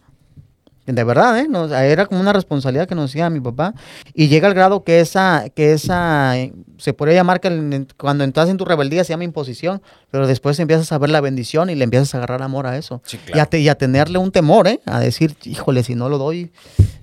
De 0.92 1.04
verdad, 1.04 1.38
¿eh? 1.40 1.48
Era 1.92 2.08
como 2.08 2.20
una 2.20 2.34
responsabilidad 2.34 2.88
que 2.88 2.96
nos 2.96 3.12
decía 3.12 3.30
mi 3.30 3.40
papá. 3.40 3.76
Y 4.16 4.28
llega 4.28 4.48
al 4.48 4.56
grado 4.56 4.84
que 4.84 5.00
esa, 5.02 5.46
que 5.54 5.74
esa, 5.74 6.34
se 6.78 6.94
podría 6.94 7.16
llamar 7.16 7.40
que 7.40 7.48
el- 7.50 7.88
cuando 7.96 8.24
entras 8.24 8.50
en 8.50 8.58
tu 8.58 8.66
rebeldía 8.66 9.04
se 9.04 9.14
llama 9.14 9.24
imposición, 9.24 9.84
pero 10.10 10.26
después 10.26 10.60
empiezas 10.60 10.92
a 10.92 10.98
ver 10.98 11.12
la 11.12 11.22
bendición 11.22 11.70
y 11.70 11.76
le 11.76 11.84
empiezas 11.84 12.16
a 12.16 12.18
agarrar 12.18 12.42
amor 12.42 12.66
a 12.66 12.76
eso. 12.76 13.02
Sí, 13.06 13.18
y, 13.18 13.30
a 13.30 13.34
claro. 13.34 13.50
te- 13.50 13.60
y 13.60 13.70
a 13.70 13.76
tenerle 13.76 14.18
un 14.18 14.32
temor, 14.32 14.68
¿eh? 14.68 14.80
A 14.86 15.00
decir, 15.00 15.36
híjole, 15.44 15.84
si 15.84 15.94
no 15.94 16.10
lo 16.10 16.18
doy, 16.18 16.52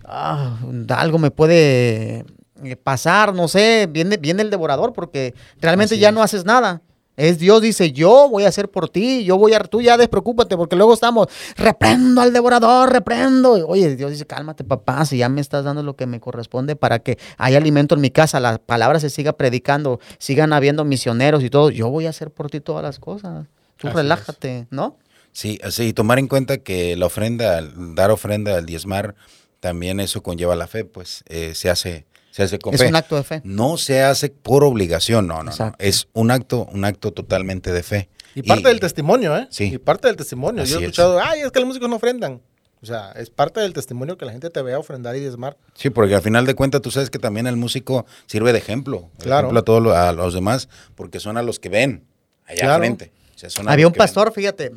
ah, 0.05 0.57
algo 0.97 1.19
me 1.19 1.31
puede 1.31 2.25
eh, 2.65 2.75
pasar, 2.83 3.35
no 3.35 3.47
sé, 3.47 3.87
viene, 3.89 4.17
viene 4.17 4.43
el 4.43 4.51
devorador 4.51 4.93
porque 4.95 5.35
realmente 5.61 5.95
Así 5.95 6.01
ya 6.01 6.09
es. 6.09 6.15
no 6.15 6.23
haces 6.23 6.45
nada. 6.45 6.83
Es 7.17 7.39
Dios 7.39 7.63
dice, 7.63 7.93
yo 7.93 8.29
voy 8.29 8.45
a 8.45 8.49
hacer 8.49 8.71
por 8.71 8.89
ti, 8.89 9.25
yo 9.25 9.39
voy 9.39 9.55
a, 9.55 9.61
tú 9.61 9.81
ya 9.81 9.97
despreocúpate, 9.97 10.57
porque 10.57 10.77
luego 10.77 10.93
estamos, 10.93 11.29
reprendo 11.57 12.21
al 12.21 12.33
devorador, 12.33 12.93
reprendo. 12.93 13.53
Oye, 13.67 13.97
Dios 13.97 14.11
dice, 14.11 14.27
cálmate 14.27 14.65
papá, 14.65 15.05
si 15.07 15.19
ya 15.19 15.29
me 15.29 15.41
estás 15.41 15.65
dando 15.65 15.83
lo 15.83 15.97
que 15.97 16.07
me 16.07 16.21
corresponde 16.21 16.77
para 16.77 16.99
que 16.99 17.19
haya 17.39 17.57
alimento 17.59 17.95
en 17.95 18.03
mi 18.03 18.11
casa, 18.11 18.39
la 18.39 18.59
palabra 18.59 19.01
se 19.01 19.09
siga 19.11 19.33
predicando, 19.33 19.99
sigan 20.19 20.53
habiendo 20.53 20.85
misioneros 20.85 21.43
y 21.43 21.51
todo, 21.51 21.71
yo 21.71 21.89
voy 21.89 22.07
a 22.07 22.11
hacer 22.11 22.31
por 22.31 22.51
ti 22.51 22.61
todas 22.61 22.83
las 22.83 22.99
cosas. 22.99 23.47
Tú 23.79 23.89
Así 23.89 23.89
es. 23.89 23.95
relájate, 23.95 24.67
¿no? 24.71 24.97
Sí, 25.33 25.59
así, 25.63 25.89
y 25.89 25.93
tomar 25.93 26.19
en 26.19 26.29
cuenta 26.29 26.59
que 26.59 26.97
la 26.97 27.07
ofrenda, 27.07 27.61
dar 27.77 28.11
ofrenda 28.11 28.57
al 28.57 28.65
diezmar, 28.65 29.15
también 29.61 30.01
eso 30.01 30.23
conlleva 30.23 30.57
la 30.57 30.67
fe, 30.67 30.85
pues 30.85 31.25
eh, 31.29 31.55
se 31.55 31.69
hace, 31.71 32.07
se 32.37 32.43
hace 32.43 32.59
con 32.59 32.75
Es 32.75 32.81
fe. 32.83 32.89
un 32.89 32.97
acto 32.97 33.17
de 33.17 33.23
fe. 33.23 33.41
No 33.45 33.79
se 33.79 34.03
hace 34.03 34.29
por 34.29 34.63
obligación, 34.63 35.27
no, 35.27 35.43
no, 35.43 35.53
no. 35.59 35.73
Es 35.79 36.09
un 36.13 36.31
acto, 36.31 36.69
un 36.71 36.85
acto 36.85 37.11
totalmente 37.11 37.73
de 37.73 37.83
fe. 37.83 38.11
Y 38.35 38.43
parte 38.43 38.69
del 38.69 38.79
testimonio, 38.79 39.35
¿eh? 39.39 39.47
Sí. 39.51 39.65
Y 39.73 39.79
parte 39.79 40.09
del 40.09 40.17
testimonio. 40.17 40.63
Así 40.65 40.73
Yo 40.73 40.79
he 40.79 40.83
es. 40.83 40.85
escuchado, 40.89 41.19
ay, 41.19 41.41
es 41.41 41.51
que 41.51 41.61
los 41.61 41.67
músicos 41.69 41.89
no 41.89 41.97
ofrendan. 41.97 42.43
O 42.83 42.85
sea, 42.85 43.13
es 43.13 43.31
parte 43.31 43.61
del 43.61 43.73
testimonio 43.73 44.19
que 44.19 44.27
la 44.27 44.33
gente 44.33 44.51
te 44.51 44.61
vea 44.61 44.79
ofrendar 44.79 45.17
y 45.17 45.21
diezmar. 45.21 45.57
Sí, 45.73 45.89
porque 45.89 46.15
al 46.15 46.21
final 46.21 46.45
de 46.45 46.55
cuentas 46.55 46.83
tú 46.83 46.91
sabes 46.91 47.09
que 47.09 47.19
también 47.19 47.47
el 47.47 47.57
músico 47.57 48.05
sirve 48.27 48.53
de 48.53 48.59
ejemplo. 48.59 49.09
de 49.17 49.25
Claro. 49.25 49.47
ejemplo 49.49 49.61
a 49.61 49.65
todos 49.65 49.83
lo- 49.83 49.97
a 49.97 50.13
los 50.13 50.35
demás, 50.35 50.69
porque 50.95 51.19
son 51.19 51.39
a 51.39 51.43
los 51.43 51.59
que 51.59 51.71
ven 51.71 52.05
allá 52.47 52.61
Claro. 52.61 52.81
frente. 52.81 53.13
O 53.35 53.39
sea, 53.39 53.49
son 53.49 53.67
a 53.69 53.73
Había 53.73 53.85
los 53.85 53.91
un 53.91 53.93
que 53.95 53.99
ven. 53.99 54.05
pastor, 54.05 54.33
fíjate, 54.35 54.73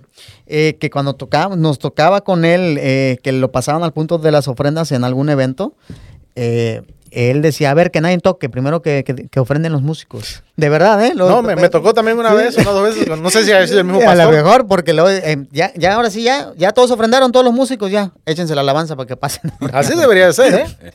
eh, 0.47 0.77
que 0.79 0.89
cuando 0.89 1.13
tocaba, 1.15 1.57
nos 1.57 1.77
tocaba 1.79 2.21
con 2.21 2.45
él, 2.45 2.77
eh, 2.79 3.17
que 3.21 3.33
lo 3.33 3.51
pasaban 3.51 3.83
al 3.83 3.91
punto 3.91 4.17
de 4.17 4.31
las 4.31 4.47
ofrendas 4.47 4.91
en 4.93 5.03
algún 5.03 5.29
evento, 5.29 5.75
eh, 6.41 6.81
él 7.11 7.41
decía, 7.41 7.71
a 7.71 7.73
ver, 7.73 7.89
que 7.89 8.01
nadie 8.01 8.19
toque, 8.19 8.49
primero 8.49 8.83
que, 8.83 9.03
que- 9.03 9.27
que 9.27 9.39
ofrenden 9.39 9.71
los 9.71 9.81
músicos. 9.81 10.43
De 10.57 10.69
verdad, 10.69 11.03
¿eh? 11.03 11.13
Lo- 11.15 11.27
No, 11.27 11.41
me, 11.41 11.55
me 11.55 11.67
tocó 11.69 11.91
también 11.93 12.19
una 12.19 12.33
vez, 12.35 12.55
una 12.57 12.69
o 12.69 12.73
dos 12.73 12.83
veces. 12.95 13.07
No 13.19 13.29
sé 13.31 13.43
si 13.43 13.51
ha 13.51 13.65
sido 13.65 13.79
el 13.79 13.85
mismo 13.85 13.99
A 14.07 14.13
lo 14.13 14.23
pastor. 14.25 14.33
mejor, 14.35 14.67
porque 14.67 14.93
luego, 14.93 15.09
eh, 15.09 15.47
ya, 15.51 15.73
ya 15.75 15.95
ahora 15.95 16.11
sí, 16.11 16.21
ya, 16.21 16.53
ya 16.55 16.71
todos 16.71 16.91
ofrendaron, 16.91 17.31
todos 17.31 17.43
los 17.43 17.53
músicos, 17.53 17.89
ya, 17.89 18.11
échense 18.27 18.53
la 18.53 18.61
alabanza 18.61 18.95
para 18.95 19.07
que 19.07 19.17
pasen. 19.17 19.51
Así 19.73 19.95
debería 19.95 20.27
de 20.27 20.33
ser, 20.33 20.53
¿eh? 20.53 20.93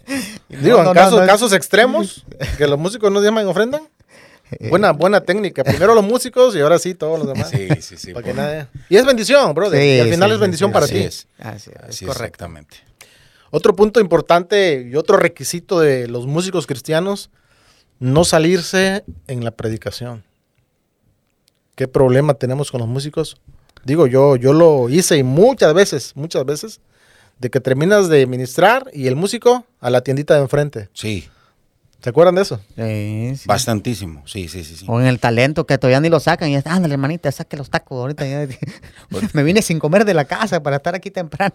Digo, 0.48 0.76
No, 0.76 0.78
en 0.82 0.84
no, 0.84 0.94
casos, 0.94 1.14
no, 1.14 1.20
no. 1.22 1.26
casos 1.26 1.52
extremos, 1.52 2.24
que 2.58 2.68
los 2.68 2.78
músicos 2.78 3.10
no 3.10 3.20
diezman 3.20 3.46
y 3.46 3.50
ofrendan. 3.50 3.82
Buena, 4.70 4.92
buena 4.92 5.20
técnica. 5.22 5.64
Primero 5.64 5.96
los 5.96 6.04
músicos 6.04 6.54
y 6.54 6.60
ahora 6.60 6.78
sí 6.78 6.94
todos 6.94 7.18
los 7.18 7.26
demás. 7.26 7.50
Sí, 7.50 7.66
sí, 7.80 7.96
sí. 7.96 8.12
Para 8.12 8.24
que 8.24 8.34
nadie- 8.34 8.66
Y 8.88 8.96
es 8.96 9.04
bendición, 9.04 9.52
brother. 9.52 9.80
Sí, 9.80 9.88
y 9.96 10.00
al 10.00 10.10
final 10.10 10.28
sí, 10.30 10.34
es 10.34 10.40
bendición 10.40 10.70
sí, 10.70 10.72
para 10.74 10.84
así 10.84 10.94
ti. 10.94 11.00
es. 11.00 11.26
Así 11.40 11.70
es, 11.74 11.82
Así 11.88 12.04
correcto. 12.06 12.24
exactamente. 12.24 12.76
Otro 13.56 13.76
punto 13.76 14.00
importante 14.00 14.84
y 14.90 14.96
otro 14.96 15.16
requisito 15.16 15.78
de 15.78 16.08
los 16.08 16.26
músicos 16.26 16.66
cristianos, 16.66 17.30
no 18.00 18.24
salirse 18.24 19.04
en 19.28 19.44
la 19.44 19.52
predicación. 19.52 20.24
¿Qué 21.76 21.86
problema 21.86 22.34
tenemos 22.34 22.72
con 22.72 22.80
los 22.80 22.88
músicos? 22.88 23.36
Digo, 23.84 24.08
yo, 24.08 24.34
yo 24.34 24.52
lo 24.52 24.88
hice 24.88 25.18
y 25.18 25.22
muchas 25.22 25.72
veces, 25.72 26.16
muchas 26.16 26.44
veces, 26.44 26.80
de 27.38 27.48
que 27.48 27.60
terminas 27.60 28.08
de 28.08 28.26
ministrar 28.26 28.90
y 28.92 29.06
el 29.06 29.14
músico 29.14 29.64
a 29.78 29.88
la 29.88 30.00
tiendita 30.00 30.34
de 30.34 30.40
enfrente. 30.40 30.88
Sí, 30.92 31.28
¿Se 32.02 32.10
acuerdan 32.10 32.34
de 32.34 32.42
eso? 32.42 32.60
Sí, 32.76 33.36
sí. 33.36 33.46
bastantísimo. 33.46 34.24
Sí, 34.26 34.48
sí, 34.48 34.62
sí. 34.62 34.76
sí. 34.76 34.86
O 34.88 35.00
en 35.00 35.06
el 35.06 35.20
talento 35.20 35.64
que 35.64 35.78
todavía 35.78 36.00
ni 36.00 36.10
lo 36.10 36.20
sacan 36.20 36.50
y 36.50 36.52
ya, 36.52 36.62
ándale, 36.66 36.94
hermanita, 36.94 37.32
saque 37.32 37.56
los 37.56 37.70
tacos 37.70 37.98
ahorita. 37.98 38.26
ya". 38.28 38.46
Me 39.32 39.42
vine 39.44 39.62
sin 39.62 39.78
comer 39.78 40.04
de 40.04 40.12
la 40.12 40.24
casa 40.24 40.62
para 40.62 40.76
estar 40.76 40.94
aquí 40.94 41.10
temprano. 41.10 41.54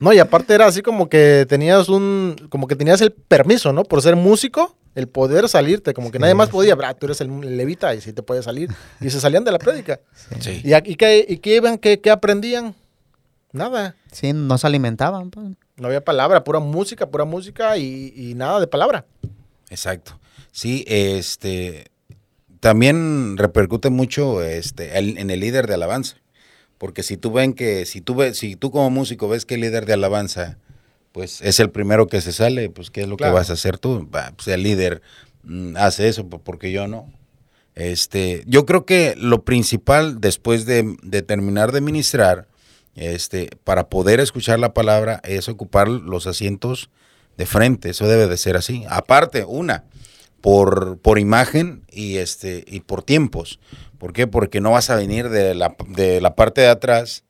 No, 0.00 0.12
y 0.12 0.18
aparte 0.18 0.54
era 0.54 0.66
así 0.66 0.82
como 0.82 1.08
que 1.08 1.46
tenías 1.48 1.88
un, 1.88 2.36
como 2.50 2.66
que 2.66 2.76
tenías 2.76 3.00
el 3.00 3.12
permiso, 3.12 3.72
¿no? 3.72 3.82
Por 3.84 4.02
ser 4.02 4.14
músico, 4.16 4.76
el 4.94 5.08
poder 5.08 5.48
salirte, 5.48 5.94
como 5.94 6.10
que 6.10 6.18
nadie 6.18 6.34
más 6.34 6.48
podía, 6.50 6.74
"Bra, 6.74 6.94
tú 6.94 7.06
eres 7.06 7.20
el 7.22 7.56
levita 7.56 7.94
y 7.94 8.00
sí 8.00 8.12
te 8.12 8.22
puedes 8.22 8.44
salir. 8.44 8.70
Y 9.00 9.08
se 9.10 9.20
salían 9.20 9.44
de 9.44 9.52
la 9.52 9.58
prédica. 9.58 10.00
Sí. 10.40 10.60
¿Y, 10.64 10.96
qué, 10.96 11.24
y 11.28 11.38
qué 11.38 11.56
iban? 11.56 11.78
¿Qué, 11.78 12.00
qué 12.00 12.10
aprendían? 12.10 12.74
Nada. 13.52 13.94
Sí, 14.12 14.32
no 14.34 14.58
se 14.58 14.66
alimentaban. 14.66 15.30
pues. 15.30 15.46
No 15.76 15.88
había 15.88 16.02
palabra, 16.04 16.44
pura 16.44 16.58
música, 16.60 17.06
pura 17.10 17.24
música 17.24 17.76
y, 17.78 18.12
y 18.16 18.34
nada 18.34 18.60
de 18.60 18.66
palabra. 18.66 19.06
Exacto. 19.70 20.18
Sí, 20.52 20.84
este 20.88 21.90
también 22.60 23.36
repercute 23.36 23.90
mucho 23.90 24.42
este 24.42 24.98
el- 24.98 25.18
en 25.18 25.30
el 25.30 25.40
líder 25.40 25.66
de 25.66 25.74
alabanza. 25.74 26.16
Porque 26.78 27.02
si 27.02 27.16
tú 27.16 27.32
ven 27.32 27.52
que, 27.54 27.86
si 27.86 28.00
tú 28.00 28.14
ves, 28.14 28.38
si 28.38 28.56
tú 28.56 28.70
como 28.70 28.90
músico 28.90 29.28
ves 29.28 29.46
que 29.46 29.54
el 29.54 29.62
líder 29.62 29.86
de 29.86 29.94
alabanza, 29.94 30.58
pues 31.12 31.40
es 31.40 31.58
el 31.60 31.70
primero 31.70 32.06
que 32.06 32.20
se 32.20 32.32
sale, 32.32 32.68
pues 32.68 32.90
¿qué 32.90 33.02
es 33.02 33.08
lo 33.08 33.16
Claro. 33.16 33.32
que 33.32 33.38
vas 33.38 33.50
a 33.50 33.54
hacer 33.54 33.78
tú? 33.78 34.08
Va, 34.14 34.32
pues 34.36 34.48
el 34.48 34.62
líder 34.62 35.00
mm, 35.44 35.76
hace 35.78 36.08
eso, 36.08 36.26
pues, 36.28 36.42
porque 36.44 36.72
yo 36.72 36.86
no. 36.86 37.10
Este, 37.74 38.42
yo 38.46 38.64
creo 38.66 38.84
que 38.86 39.14
lo 39.16 39.42
principal 39.44 40.20
después 40.20 40.64
de, 40.66 40.96
de 41.02 41.22
terminar 41.22 41.72
de 41.72 41.80
ministrar, 41.80 42.48
este, 42.94 43.50
para 43.64 43.88
poder 43.88 44.20
escuchar 44.20 44.58
la 44.58 44.72
palabra 44.72 45.20
es 45.24 45.48
ocupar 45.50 45.88
los 45.88 46.26
asientos 46.26 46.88
de 47.36 47.44
frente, 47.44 47.90
eso 47.90 48.08
debe 48.08 48.26
de 48.26 48.38
ser 48.38 48.56
así. 48.56 48.84
Aparte, 48.88 49.44
una, 49.44 49.84
por, 50.40 50.98
por 50.98 51.18
imagen 51.18 51.82
y 51.90 52.16
este 52.16 52.64
y 52.66 52.80
por 52.80 53.02
tiempos. 53.02 53.58
¿Por 53.98 54.12
qué? 54.12 54.26
Porque 54.26 54.60
no 54.60 54.72
vas 54.72 54.90
a 54.90 54.96
venir 54.96 55.28
de 55.28 55.54
la, 55.54 55.76
de 55.88 56.20
la 56.20 56.34
parte 56.34 56.62
de 56.62 56.68
atrás. 56.68 57.25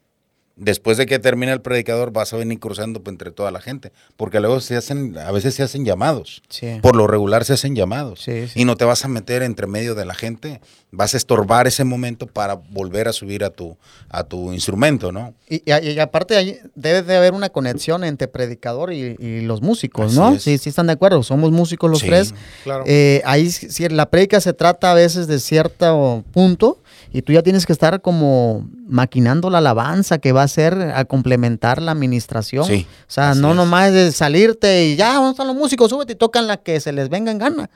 Después 0.59 0.97
de 0.97 1.05
que 1.05 1.19
termine 1.19 1.53
el 1.53 1.61
predicador, 1.61 2.13
vas 2.13 2.33
a 2.33 2.39
venir 2.39 2.59
cruzando 2.59 3.03
entre 3.07 3.31
toda 3.31 3.51
la 3.51 3.61
gente. 3.61 3.93
Porque 4.17 4.41
luego 4.41 4.61
se 4.61 4.75
hacen, 4.77 5.19
a 5.19 5.31
veces 5.31 5.55
se 5.55 5.63
hacen 5.63 5.85
llamados. 5.85 6.43
Sí. 6.49 6.79
Por 6.81 6.97
lo 6.97 7.07
regular 7.07 7.45
se 7.45 7.53
hacen 7.53 7.77
llamados. 7.77 8.21
Sí, 8.23 8.49
sí. 8.49 8.61
Y 8.61 8.65
no 8.65 8.75
te 8.77 8.87
vas 8.87 9.05
a 9.05 9.09
meter 9.09 9.43
entre 9.43 9.67
medio 9.67 9.95
de 9.95 10.07
la 10.07 10.15
gente. 10.15 10.63
Vas 10.93 11.13
a 11.13 11.19
estorbar 11.19 11.67
ese 11.67 11.85
momento 11.85 12.27
para 12.27 12.55
volver 12.55 13.07
a 13.07 13.13
subir 13.13 13.45
a 13.45 13.51
tu, 13.51 13.77
a 14.09 14.25
tu 14.25 14.55
instrumento, 14.55 15.13
¿no? 15.13 15.35
Y, 15.47 15.57
y- 15.71 15.91
y 15.91 15.99
aparte 15.99 16.37
ahí 16.39 16.59
debe 16.75 17.03
de 17.03 17.17
haber 17.17 17.35
una 17.35 17.51
conexión 17.51 18.03
entre 18.03 18.27
predicador 18.27 18.95
y, 18.95 19.15
y 19.19 19.41
los 19.43 19.61
músicos, 19.61 20.07
Así 20.13 20.17
¿no? 20.19 20.35
es. 20.37 20.43
Sí, 20.43 20.57
sí 20.57 20.71
están 20.71 20.87
de 20.87 20.95
acuerdo. 20.95 21.23
Somos 21.23 21.51
músicos 21.53 21.91
los 21.91 22.01
Sí. 22.01 22.07
tres. 22.07 22.35
Claro. 22.65 22.85
Eh, 22.87 23.21
ahí 23.27 23.51
si 23.51 23.87
la 23.91 24.09
prédica 24.09 24.41
se 24.41 24.55
trata 24.55 24.93
a 24.93 24.95
veces 24.95 25.27
de 25.27 25.39
cierto 25.39 26.25
punto 26.33 26.79
y 27.13 27.23
tú 27.23 27.33
ya 27.33 27.43
tienes 27.43 27.67
que 27.67 27.73
estar 27.73 28.01
como 28.03 28.69
maquinando 28.87 29.51
la 29.51 29.59
alabanza 29.59 30.19
que 30.19 30.33
va 30.33 30.43
a 30.43 30.49
ser 30.49 30.75
a 30.95 31.05
complementar 31.05 31.81
la 31.81 31.93
administración. 31.93 32.65
Sí, 32.65 32.87
o 33.03 33.11
sea, 33.11 33.35
no 33.35 33.51
es. 33.51 33.57
nomás 33.57 33.93
de 33.93 34.13
salirte 34.13 34.87
y 34.87 34.97
ya, 34.97 35.15
¿dónde 35.15 35.31
están 35.31 35.47
los 35.47 35.57
músicos? 35.57 35.91
Súbete 35.91 36.13
y 36.15 36.17
tocan 36.17 36.47
la 36.47 36.57
que 36.57 36.81
se 36.81 36.93
les 36.93 37.09
venga 37.09 37.31
en 37.31 37.39
gana. 37.39 37.71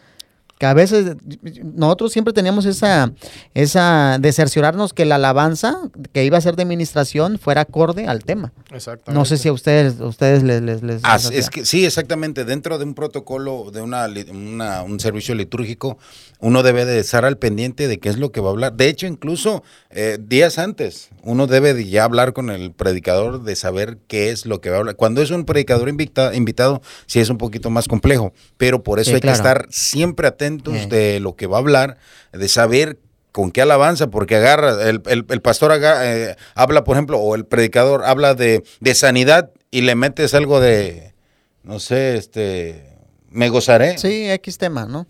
Que 0.61 0.67
a 0.67 0.75
veces 0.75 1.17
nosotros 1.75 2.13
siempre 2.13 2.35
teníamos 2.35 2.67
esa, 2.67 3.11
esa 3.55 4.19
de 4.21 4.31
cerciorarnos 4.31 4.93
que 4.93 5.07
la 5.07 5.15
alabanza 5.15 5.81
que 6.13 6.23
iba 6.23 6.37
a 6.37 6.41
ser 6.43 6.55
de 6.55 6.63
administración 6.65 7.39
fuera 7.39 7.63
acorde 7.63 8.07
al 8.07 8.23
tema. 8.25 8.53
Exactamente. 8.71 9.19
No 9.19 9.25
sé 9.25 9.39
si 9.39 9.49
a 9.49 9.55
ustedes, 9.55 9.99
a 10.01 10.05
ustedes 10.07 10.43
les, 10.43 10.61
les, 10.61 10.83
les- 10.83 11.01
Ah, 11.03 11.19
es 11.33 11.49
que 11.49 11.65
sí, 11.65 11.87
exactamente. 11.87 12.45
Dentro 12.45 12.77
de 12.77 12.85
un 12.85 12.95
protocolo, 12.95 13.71
de 13.73 13.81
una, 13.81 14.07
un 14.83 15.01
servicio 15.01 15.35
litúrgico, 15.35 15.97
uno 16.41 16.63
debe 16.63 16.85
de 16.85 16.99
estar 16.99 17.25
al 17.25 17.39
pendiente 17.39 17.89
de 17.89 17.99
qué 17.99 18.11
es 18.11 18.19
lo 18.19 18.31
que 18.31 18.43
va 18.43 18.49
a 18.49 18.53
hablar. 18.53 18.75
De 18.75 18.89
hecho, 18.89 19.07
incluso 19.07 19.63
eh, 19.89 20.19
días 20.21 20.59
antes, 20.59 21.09
uno 21.23 21.47
debe 21.47 21.73
de 21.73 21.89
ya 21.89 22.05
hablar 22.05 22.35
con 22.35 22.51
el 22.51 22.73
predicador 22.73 23.45
de 23.45 23.57
saber 23.57 23.97
qué 24.09 24.29
es 24.31 24.45
lo 24.45 24.61
que 24.61 24.69
va 24.69 24.77
a 24.77 24.79
hablar. 24.81 24.97
Cuando 24.97 25.23
es 25.23 25.31
un 25.31 25.47
predicador 25.47 25.89
invita- 25.89 26.35
invitado, 26.35 26.83
sí 27.07 27.19
es 27.21 27.31
un 27.31 27.39
poquito 27.39 27.71
más 27.71 27.89
complejo, 27.89 28.35
pero 28.59 28.83
por 28.83 29.01
eso 29.01 29.09
Sí, 29.11 29.15
hay 29.15 29.21
claro. 29.23 29.35
que 29.35 29.39
estar 29.39 29.67
siempre 29.71 30.27
Sí. 30.59 30.87
de 30.89 31.21
lo 31.21 31.37
que 31.37 31.47
va 31.47 31.57
a 31.57 31.61
hablar, 31.61 31.97
de 32.33 32.49
saber 32.49 32.99
con 33.33 33.53
qué 33.53 33.63
alabanza, 33.63 34.09
porque 34.09 34.37
agarra, 34.37 34.89
el, 34.89 35.03
el- 35.07 35.25
el 35.29 35.41
pastor 35.41 35.73
eh, 35.81 36.35
habla, 36.55 36.83
por 36.85 36.97
ejemplo, 36.97 37.19
o 37.19 37.35
el 37.37 37.45
predicador 37.47 38.05
habla 38.05 38.35
de, 38.35 38.65
de 38.81 38.95
sanidad 38.95 39.51
y 39.71 39.83
le 39.83 39.95
metes 39.95 40.35
algo 40.35 40.61
de, 40.61 41.15
no 41.63 41.79
sé, 41.79 42.17
este, 42.17 42.97
me 43.29 43.49
gozaré. 43.49 43.99
Sí, 43.99 44.29
X 44.31 44.59
tema, 44.59 44.87
¿no? 44.87 45.07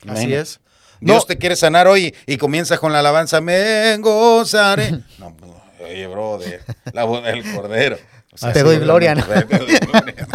Así 0.00 0.08
Imagínate. 0.24 0.40
es. 0.40 0.60
Dios 1.00 1.24
No. 1.24 1.26
te 1.26 1.36
quiere 1.36 1.56
sanar 1.56 1.88
hoy 1.88 2.14
y 2.26 2.36
comienza 2.38 2.78
con 2.78 2.92
la 2.92 3.00
alabanza, 3.00 3.40
me 3.40 3.96
gozaré. 3.98 5.00
No, 5.18 5.36
pues, 5.36 5.50
oye, 5.90 6.06
brother, 6.06 6.62
la 6.92 7.04
voz 7.04 7.22
del 7.24 7.42
cordero. 7.54 7.98
O 8.40 8.50
Te 8.52 8.62
doy 8.62 8.78
gloria, 8.78 9.14
¿no? 9.14 9.24
Te 9.24 9.44
doy 9.58 9.66
gloria. 9.78 10.26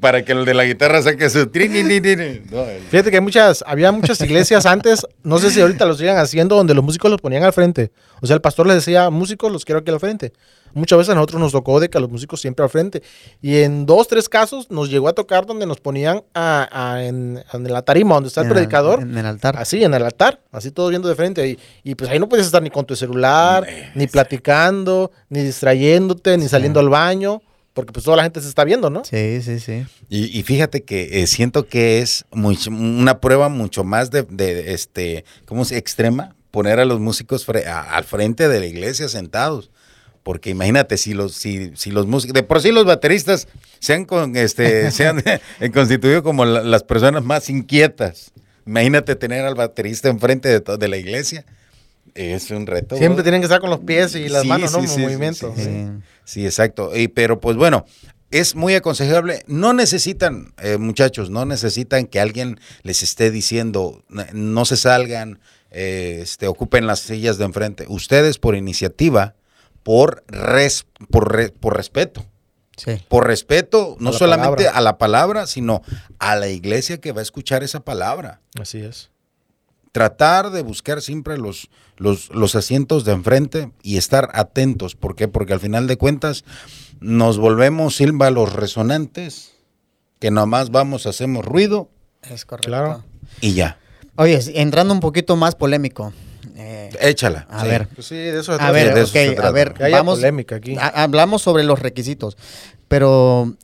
Para 0.00 0.24
que 0.24 0.32
el 0.32 0.44
de 0.44 0.54
la 0.54 0.64
guitarra 0.64 1.02
saque 1.02 1.28
su 1.30 1.46
trin, 1.48 1.70
trin, 1.72 1.86
trin, 1.86 2.02
trin. 2.02 2.46
No, 2.50 2.62
el- 2.64 2.82
Fíjate 2.82 3.10
que 3.10 3.16
hay 3.18 3.22
muchas, 3.22 3.62
había 3.66 3.92
muchas 3.92 4.20
iglesias 4.20 4.64
antes, 4.66 5.06
no 5.22 5.38
sé 5.38 5.50
si 5.50 5.60
ahorita 5.60 5.84
lo 5.86 5.94
sigan 5.94 6.16
haciendo, 6.18 6.56
donde 6.56 6.74
los 6.74 6.84
músicos 6.84 7.10
los 7.10 7.20
ponían 7.20 7.44
al 7.44 7.52
frente. 7.52 7.90
O 8.20 8.26
sea, 8.26 8.34
el 8.34 8.40
pastor 8.42 8.66
les 8.66 8.76
decía, 8.76 9.10
músicos, 9.10 9.52
los 9.52 9.64
quiero 9.64 9.80
aquí 9.80 9.90
al 9.90 10.00
frente. 10.00 10.32
Muchas 10.74 10.98
veces 10.98 11.12
a 11.12 11.14
nosotros 11.14 11.40
nos 11.40 11.52
tocó 11.52 11.80
de 11.80 11.88
que 11.88 11.96
a 11.98 12.00
los 12.00 12.10
músicos 12.10 12.40
siempre 12.40 12.62
al 12.62 12.70
frente. 12.70 13.02
Y 13.40 13.56
en 13.58 13.86
dos, 13.86 14.08
tres 14.08 14.28
casos 14.28 14.70
nos 14.70 14.90
llegó 14.90 15.08
a 15.08 15.12
tocar 15.14 15.46
donde 15.46 15.66
nos 15.66 15.80
ponían 15.80 16.22
a- 16.34 16.68
a- 16.70 17.04
en, 17.04 17.42
en 17.52 17.72
la 17.72 17.82
tarima, 17.82 18.14
donde 18.14 18.28
está 18.28 18.42
el 18.42 18.48
En 18.48 18.52
predicador. 18.52 19.00
En 19.02 19.16
el 19.16 19.24
altar. 19.26 19.56
Así, 19.58 19.82
en 19.82 19.94
el 19.94 20.02
altar, 20.04 20.40
así 20.52 20.70
todos 20.70 20.90
viendo 20.90 21.08
de 21.08 21.14
frente. 21.14 21.48
Y, 21.48 21.58
y 21.82 21.94
pues 21.94 22.10
ahí 22.10 22.18
no 22.18 22.28
puedes 22.28 22.46
estar 22.46 22.62
ni 22.62 22.70
con 22.70 22.84
tu 22.84 22.94
celular, 22.96 23.66
ni 23.94 24.06
platicando, 24.06 25.10
ni 25.28 25.42
distrayéndote, 25.42 26.36
ni 26.38 26.48
saliendo 26.48 26.80
al 26.80 26.88
baño, 26.88 27.40
porque 27.72 27.92
pues 27.92 28.04
toda 28.04 28.16
la 28.18 28.22
gente 28.22 28.40
se 28.40 28.48
está 28.48 28.64
viendo, 28.64 28.88
¿no? 28.90 29.04
Sí, 29.04 29.40
sí, 29.42 29.58
sí. 29.60 29.84
Y, 30.08 30.38
y 30.38 30.42
fíjate 30.42 30.82
que 30.84 31.22
eh, 31.22 31.26
siento 31.26 31.66
que 31.66 32.00
es 32.00 32.24
una 32.32 33.20
prueba 33.20 33.48
mucho 33.48 33.84
más 33.84 34.10
de, 34.10 34.22
de, 34.22 34.72
este, 34.72 35.24
¿cómo 35.46 35.64
se 35.64 35.76
extrema? 35.76 36.34
Poner 36.50 36.80
a 36.80 36.84
los 36.86 37.00
músicos 37.00 37.46
fre- 37.46 37.66
a- 37.66 37.94
al 37.96 38.04
frente 38.04 38.48
de 38.48 38.60
la 38.60 38.66
iglesia 38.66 39.08
sentados. 39.08 39.70
Porque 40.26 40.50
imagínate, 40.50 40.96
si 40.96 41.14
los, 41.14 41.34
si, 41.36 41.70
si 41.76 41.92
los 41.92 42.08
músicos, 42.08 42.34
de 42.34 42.42
por 42.42 42.60
sí 42.60 42.72
los 42.72 42.84
bateristas 42.84 43.46
se 43.78 43.94
han, 43.94 44.04
con, 44.04 44.34
este, 44.36 44.90
se 44.90 45.06
han 45.06 45.22
constituido 45.72 46.24
como 46.24 46.44
la- 46.44 46.64
las 46.64 46.82
personas 46.82 47.22
más 47.22 47.48
inquietas. 47.48 48.32
Imagínate 48.66 49.14
tener 49.14 49.44
al 49.44 49.54
baterista 49.54 50.08
enfrente 50.08 50.48
de, 50.48 50.60
to- 50.60 50.78
de 50.78 50.88
la 50.88 50.96
iglesia. 50.96 51.46
Es 52.16 52.50
un 52.50 52.66
reto. 52.66 52.96
Siempre 52.96 53.18
¿no? 53.18 53.22
tienen 53.22 53.40
que 53.40 53.44
estar 53.44 53.60
con 53.60 53.70
los 53.70 53.78
pies 53.78 54.16
y 54.16 54.28
las 54.28 54.42
Sí, 54.42 54.48
manos, 54.48 54.72
¿no? 54.72 54.78
sí, 54.80 54.86
En 54.86 54.90
sí, 54.90 55.00
movimiento. 55.00 55.54
sí, 56.24 56.44
exacto. 56.44 56.90
Y, 56.96 57.06
pero 57.06 57.38
pues 57.38 57.56
bueno, 57.56 57.86
es 58.32 58.56
muy 58.56 58.74
aconsejable. 58.74 59.44
No 59.46 59.74
necesitan, 59.74 60.52
eh, 60.60 60.76
muchachos, 60.76 61.30
no 61.30 61.46
necesitan 61.46 62.04
que 62.06 62.18
alguien 62.18 62.58
les 62.82 63.04
esté 63.04 63.30
diciendo, 63.30 64.02
"N- 64.10 64.26
no 64.32 64.64
se 64.64 64.76
salgan, 64.76 65.38
eh, 65.70 66.18
este, 66.22 66.48
ocupen 66.48 66.88
las 66.88 66.98
sillas 66.98 67.38
de 67.38 67.44
enfrente. 67.44 67.84
Ustedes 67.88 68.38
por 68.38 68.56
iniciativa, 68.56 69.36
por, 69.86 70.24
res- 70.26 70.84
por, 71.12 71.32
re- 71.32 71.50
por 71.50 71.76
respeto. 71.76 72.26
Sí. 72.76 73.00
Por 73.08 73.24
respeto, 73.28 73.96
no 74.00 74.10
la 74.10 74.18
solamente 74.18 74.64
palabra. 74.64 74.78
a 74.78 74.80
la 74.82 74.98
palabra, 74.98 75.46
sino 75.46 75.80
a 76.18 76.34
la 76.34 76.48
iglesia 76.48 77.00
que 77.00 77.12
va 77.12 77.20
a 77.20 77.22
escuchar 77.22 77.62
esa 77.62 77.78
palabra 77.80 78.40
Así 78.60 78.78
es. 78.80 79.10
tratar 79.92 80.50
de 80.50 80.62
buscar 80.62 81.00
siempre 81.00 81.38
los, 81.38 81.70
los, 81.96 82.28
los 82.34 82.54
asientos 82.56 83.04
de 83.04 83.12
enfrente 83.12 83.70
y 83.82 83.96
estar 83.96 84.28
atentos. 84.34 84.96
¿Por 84.96 85.14
qué? 85.14 85.28
Porque 85.28 85.52
al 85.52 85.60
final 85.60 85.86
de 85.86 85.96
cuentas 85.96 86.44
nos 87.00 87.38
volvemos 87.38 87.94
símbolos 87.96 88.52
resonantes, 88.52 89.52
que 90.18 90.30
nomás 90.30 90.70
vamos, 90.70 91.06
hacemos 91.06 91.44
ruido 91.44 91.88
Es 92.22 92.44
correcto. 92.44 92.68
Claro. 92.68 93.04
y 93.40 93.54
ya. 93.54 93.78
Oye, 94.16 94.38
entrando 94.60 94.92
un 94.92 95.00
poquito 95.00 95.36
más 95.36 95.54
polémico. 95.54 96.12
Eh, 96.56 96.90
Échala. 97.00 97.46
a 97.50 97.62
sí. 97.62 97.68
ver, 97.68 97.88
Pues 97.94 98.06
sí, 98.06 98.14
de 98.16 98.30
eso 98.40 98.44
se 98.44 98.52
a 98.52 98.56
trata. 98.56 98.72
ver, 98.72 98.94
de 98.94 99.00
eso 99.02 99.12
se 99.12 99.36
a 99.38 99.50
ver, 99.50 99.74
Que 99.74 99.84
haya 99.84 99.98
vamos. 99.98 100.16
polémica 100.18 100.56
aquí. 100.56 100.76
ha- 100.78 101.02
Hablamos 101.02 101.42
sobre 101.42 101.64
los 101.64 101.78
requisitos, 101.78 102.36
pero 102.88 103.54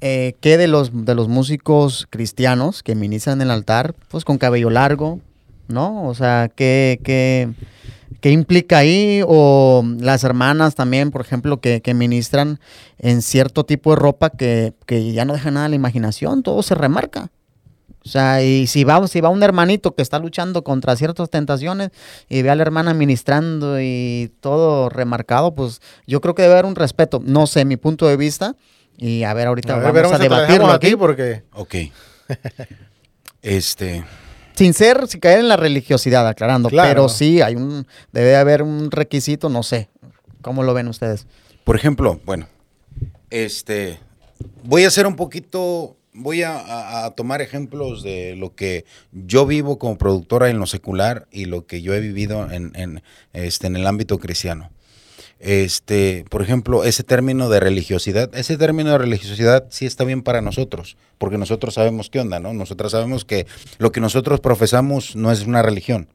eh, 0.00 0.34
¿qué 0.40 0.56
de 0.58 0.68
los 0.68 0.90
de 1.04 1.14
los 1.14 1.28
músicos 1.28 2.06
cristianos 2.10 2.82
que 2.82 2.94
ministran 2.94 3.40
en 3.40 3.48
el 3.48 3.50
altar, 3.50 3.94
pues 4.08 4.24
con 4.24 4.38
cabello 4.38 4.70
largo, 4.70 5.20
¿no? 5.68 6.06
O 6.06 6.14
sea, 6.14 6.48
¿qué, 6.54 7.00
qué, 7.02 7.48
qué 8.20 8.30
implica 8.30 8.78
ahí? 8.78 9.22
O 9.26 9.82
las 9.98 10.22
hermanas 10.24 10.74
también, 10.74 11.10
por 11.10 11.22
ejemplo, 11.22 11.60
que, 11.60 11.80
que 11.80 11.94
ministran 11.94 12.60
en 12.98 13.22
cierto 13.22 13.64
tipo 13.64 13.90
de 13.90 13.96
ropa 13.96 14.30
que, 14.30 14.74
que 14.86 15.12
ya 15.12 15.24
no 15.24 15.32
deja 15.32 15.50
nada 15.50 15.66
a 15.66 15.68
la 15.70 15.76
imaginación, 15.76 16.42
todo 16.42 16.62
se 16.62 16.74
remarca. 16.74 17.30
O 18.04 18.08
sea, 18.08 18.42
y 18.42 18.66
si 18.66 18.84
va, 18.84 19.06
si 19.08 19.20
va 19.22 19.30
un 19.30 19.42
hermanito 19.42 19.94
que 19.94 20.02
está 20.02 20.18
luchando 20.18 20.62
contra 20.62 20.94
ciertas 20.94 21.30
tentaciones 21.30 21.90
y 22.28 22.42
ve 22.42 22.50
a 22.50 22.54
la 22.54 22.62
hermana 22.62 22.92
ministrando 22.92 23.80
y 23.80 24.30
todo 24.40 24.90
remarcado, 24.90 25.54
pues 25.54 25.80
yo 26.06 26.20
creo 26.20 26.34
que 26.34 26.42
debe 26.42 26.52
haber 26.54 26.66
un 26.66 26.74
respeto. 26.76 27.20
No 27.24 27.46
sé, 27.46 27.64
mi 27.64 27.76
punto 27.78 28.06
de 28.06 28.16
vista. 28.18 28.56
Y 28.98 29.22
a 29.24 29.32
ver, 29.32 29.46
ahorita 29.48 29.74
A 29.74 29.90
ver, 29.90 30.04
vamos 30.04 30.12
a 30.12 30.22
debatirlo 30.22 30.52
dejamos 30.68 30.74
aquí. 30.74 30.96
porque 30.96 31.44
Ok. 31.54 31.74
este, 33.42 34.04
Sin 34.54 34.74
ser, 34.74 35.06
sin 35.08 35.20
caer 35.20 35.40
en 35.40 35.48
la 35.48 35.56
religiosidad, 35.56 36.26
aclarando. 36.28 36.68
Claro. 36.68 36.88
Pero 36.88 37.08
sí, 37.08 37.40
hay 37.40 37.56
un, 37.56 37.86
debe 38.12 38.36
haber 38.36 38.62
un 38.62 38.90
requisito, 38.90 39.48
no 39.48 39.62
sé. 39.62 39.88
¿Cómo 40.42 40.62
lo 40.62 40.74
ven 40.74 40.88
ustedes? 40.88 41.26
por 41.64 41.76
ejemplo, 41.76 42.20
bueno, 42.26 42.46
este, 43.30 43.98
voy 44.64 44.84
a 44.84 44.88
hacer 44.88 45.06
un 45.06 45.16
poquito, 45.16 45.96
voy 46.14 46.42
a, 46.42 47.04
a- 47.06 47.10
tomar 47.14 47.42
ejemplos 47.42 48.02
de 48.02 48.36
lo 48.36 48.54
que 48.54 48.84
yo 49.12 49.46
vivo 49.46 49.78
como 49.78 49.98
productora 49.98 50.48
en 50.48 50.58
lo 50.58 50.66
secular 50.66 51.26
y 51.30 51.44
lo 51.46 51.66
que 51.66 51.82
yo 51.82 51.92
he 51.94 52.00
vivido 52.00 52.50
en, 52.50 52.72
en, 52.76 53.02
este, 53.32 53.66
en 53.66 53.76
el 53.76 53.86
ámbito 53.86 54.18
cristiano. 54.18 54.70
Este, 55.40 56.24
por 56.30 56.40
ejemplo, 56.42 56.84
ese 56.84 57.02
término 57.02 57.48
de 57.50 57.60
religiosidad, 57.60 58.34
ese 58.34 58.56
término 58.56 58.92
de 58.92 58.98
religiosidad 58.98 59.66
sí 59.68 59.84
está 59.84 60.04
bien 60.04 60.22
para 60.22 60.40
nosotros, 60.40 60.96
porque 61.18 61.36
nosotros 61.36 61.74
sabemos 61.74 62.08
qué 62.08 62.20
onda, 62.20 62.38
¿no? 62.40 62.54
Nosotros 62.54 62.92
sabemos 62.92 63.24
que 63.24 63.46
lo 63.78 63.92
que 63.92 64.00
nosotros 64.00 64.40
profesamos 64.40 65.16
no 65.16 65.30
es 65.32 65.42
una 65.46 65.60
religión, 65.60 66.08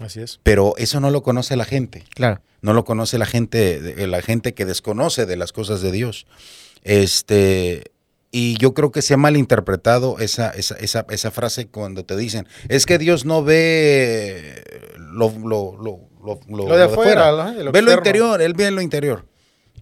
así 0.00 0.20
es. 0.20 0.40
pero 0.44 0.74
eso 0.78 1.00
no 1.00 1.10
lo 1.10 1.22
conoce 1.22 1.56
la 1.56 1.64
gente 1.66 2.04
Claro. 2.14 2.40
no 2.62 2.72
lo 2.72 2.84
conoce 2.84 3.18
la 3.18 3.26
gente, 3.26 4.06
la 4.06 4.22
gente 4.22 4.54
que 4.54 4.64
desconoce 4.64 5.26
de 5.26 5.36
las 5.36 5.52
cosas 5.52 5.82
de 5.82 5.92
Dios. 5.92 6.26
Este, 6.84 7.90
y 8.36 8.56
yo 8.58 8.74
creo 8.74 8.90
que 8.90 9.00
se 9.00 9.14
ha 9.14 9.16
malinterpretado 9.16 10.18
esa, 10.18 10.50
esa, 10.50 10.74
esa, 10.74 11.06
esa 11.08 11.30
frase 11.30 11.68
cuando 11.68 12.04
te 12.04 12.16
dicen, 12.16 12.48
es 12.68 12.84
que 12.84 12.98
Dios 12.98 13.24
no 13.24 13.44
ve 13.44 14.60
lo, 14.98 15.30
lo, 15.30 15.76
lo, 15.80 16.00
lo, 16.48 16.66
Lo 16.66 16.76
de 16.76 16.82
afuera, 16.82 17.30
ve 17.72 17.80
lo 17.80 17.92
interior, 17.92 18.42
él 18.42 18.54
ve 18.54 18.72
lo 18.72 18.80
interior. 18.80 19.24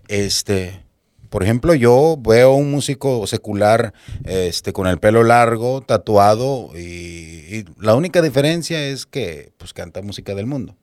Este, 0.07 0.85
por 1.31 1.43
ejemplo, 1.43 1.73
yo 1.73 2.19
veo 2.21 2.53
un 2.53 2.71
músico 2.71 3.27
secular 3.27 3.95
este, 4.25 4.75
con 4.75 4.87
el 4.87 4.99
pelo 4.99 5.23
largo, 5.25 5.81
tatuado, 5.81 6.73
y, 6.77 6.81
y 6.81 7.65
la 7.81 7.95
única 7.95 8.21
diferencia 8.21 8.87
es 8.87 9.07
que 9.07 9.55
pues, 9.57 9.73
canta 9.73 10.03
música 10.03 10.35
del 10.35 10.45
mundo. 10.45 10.77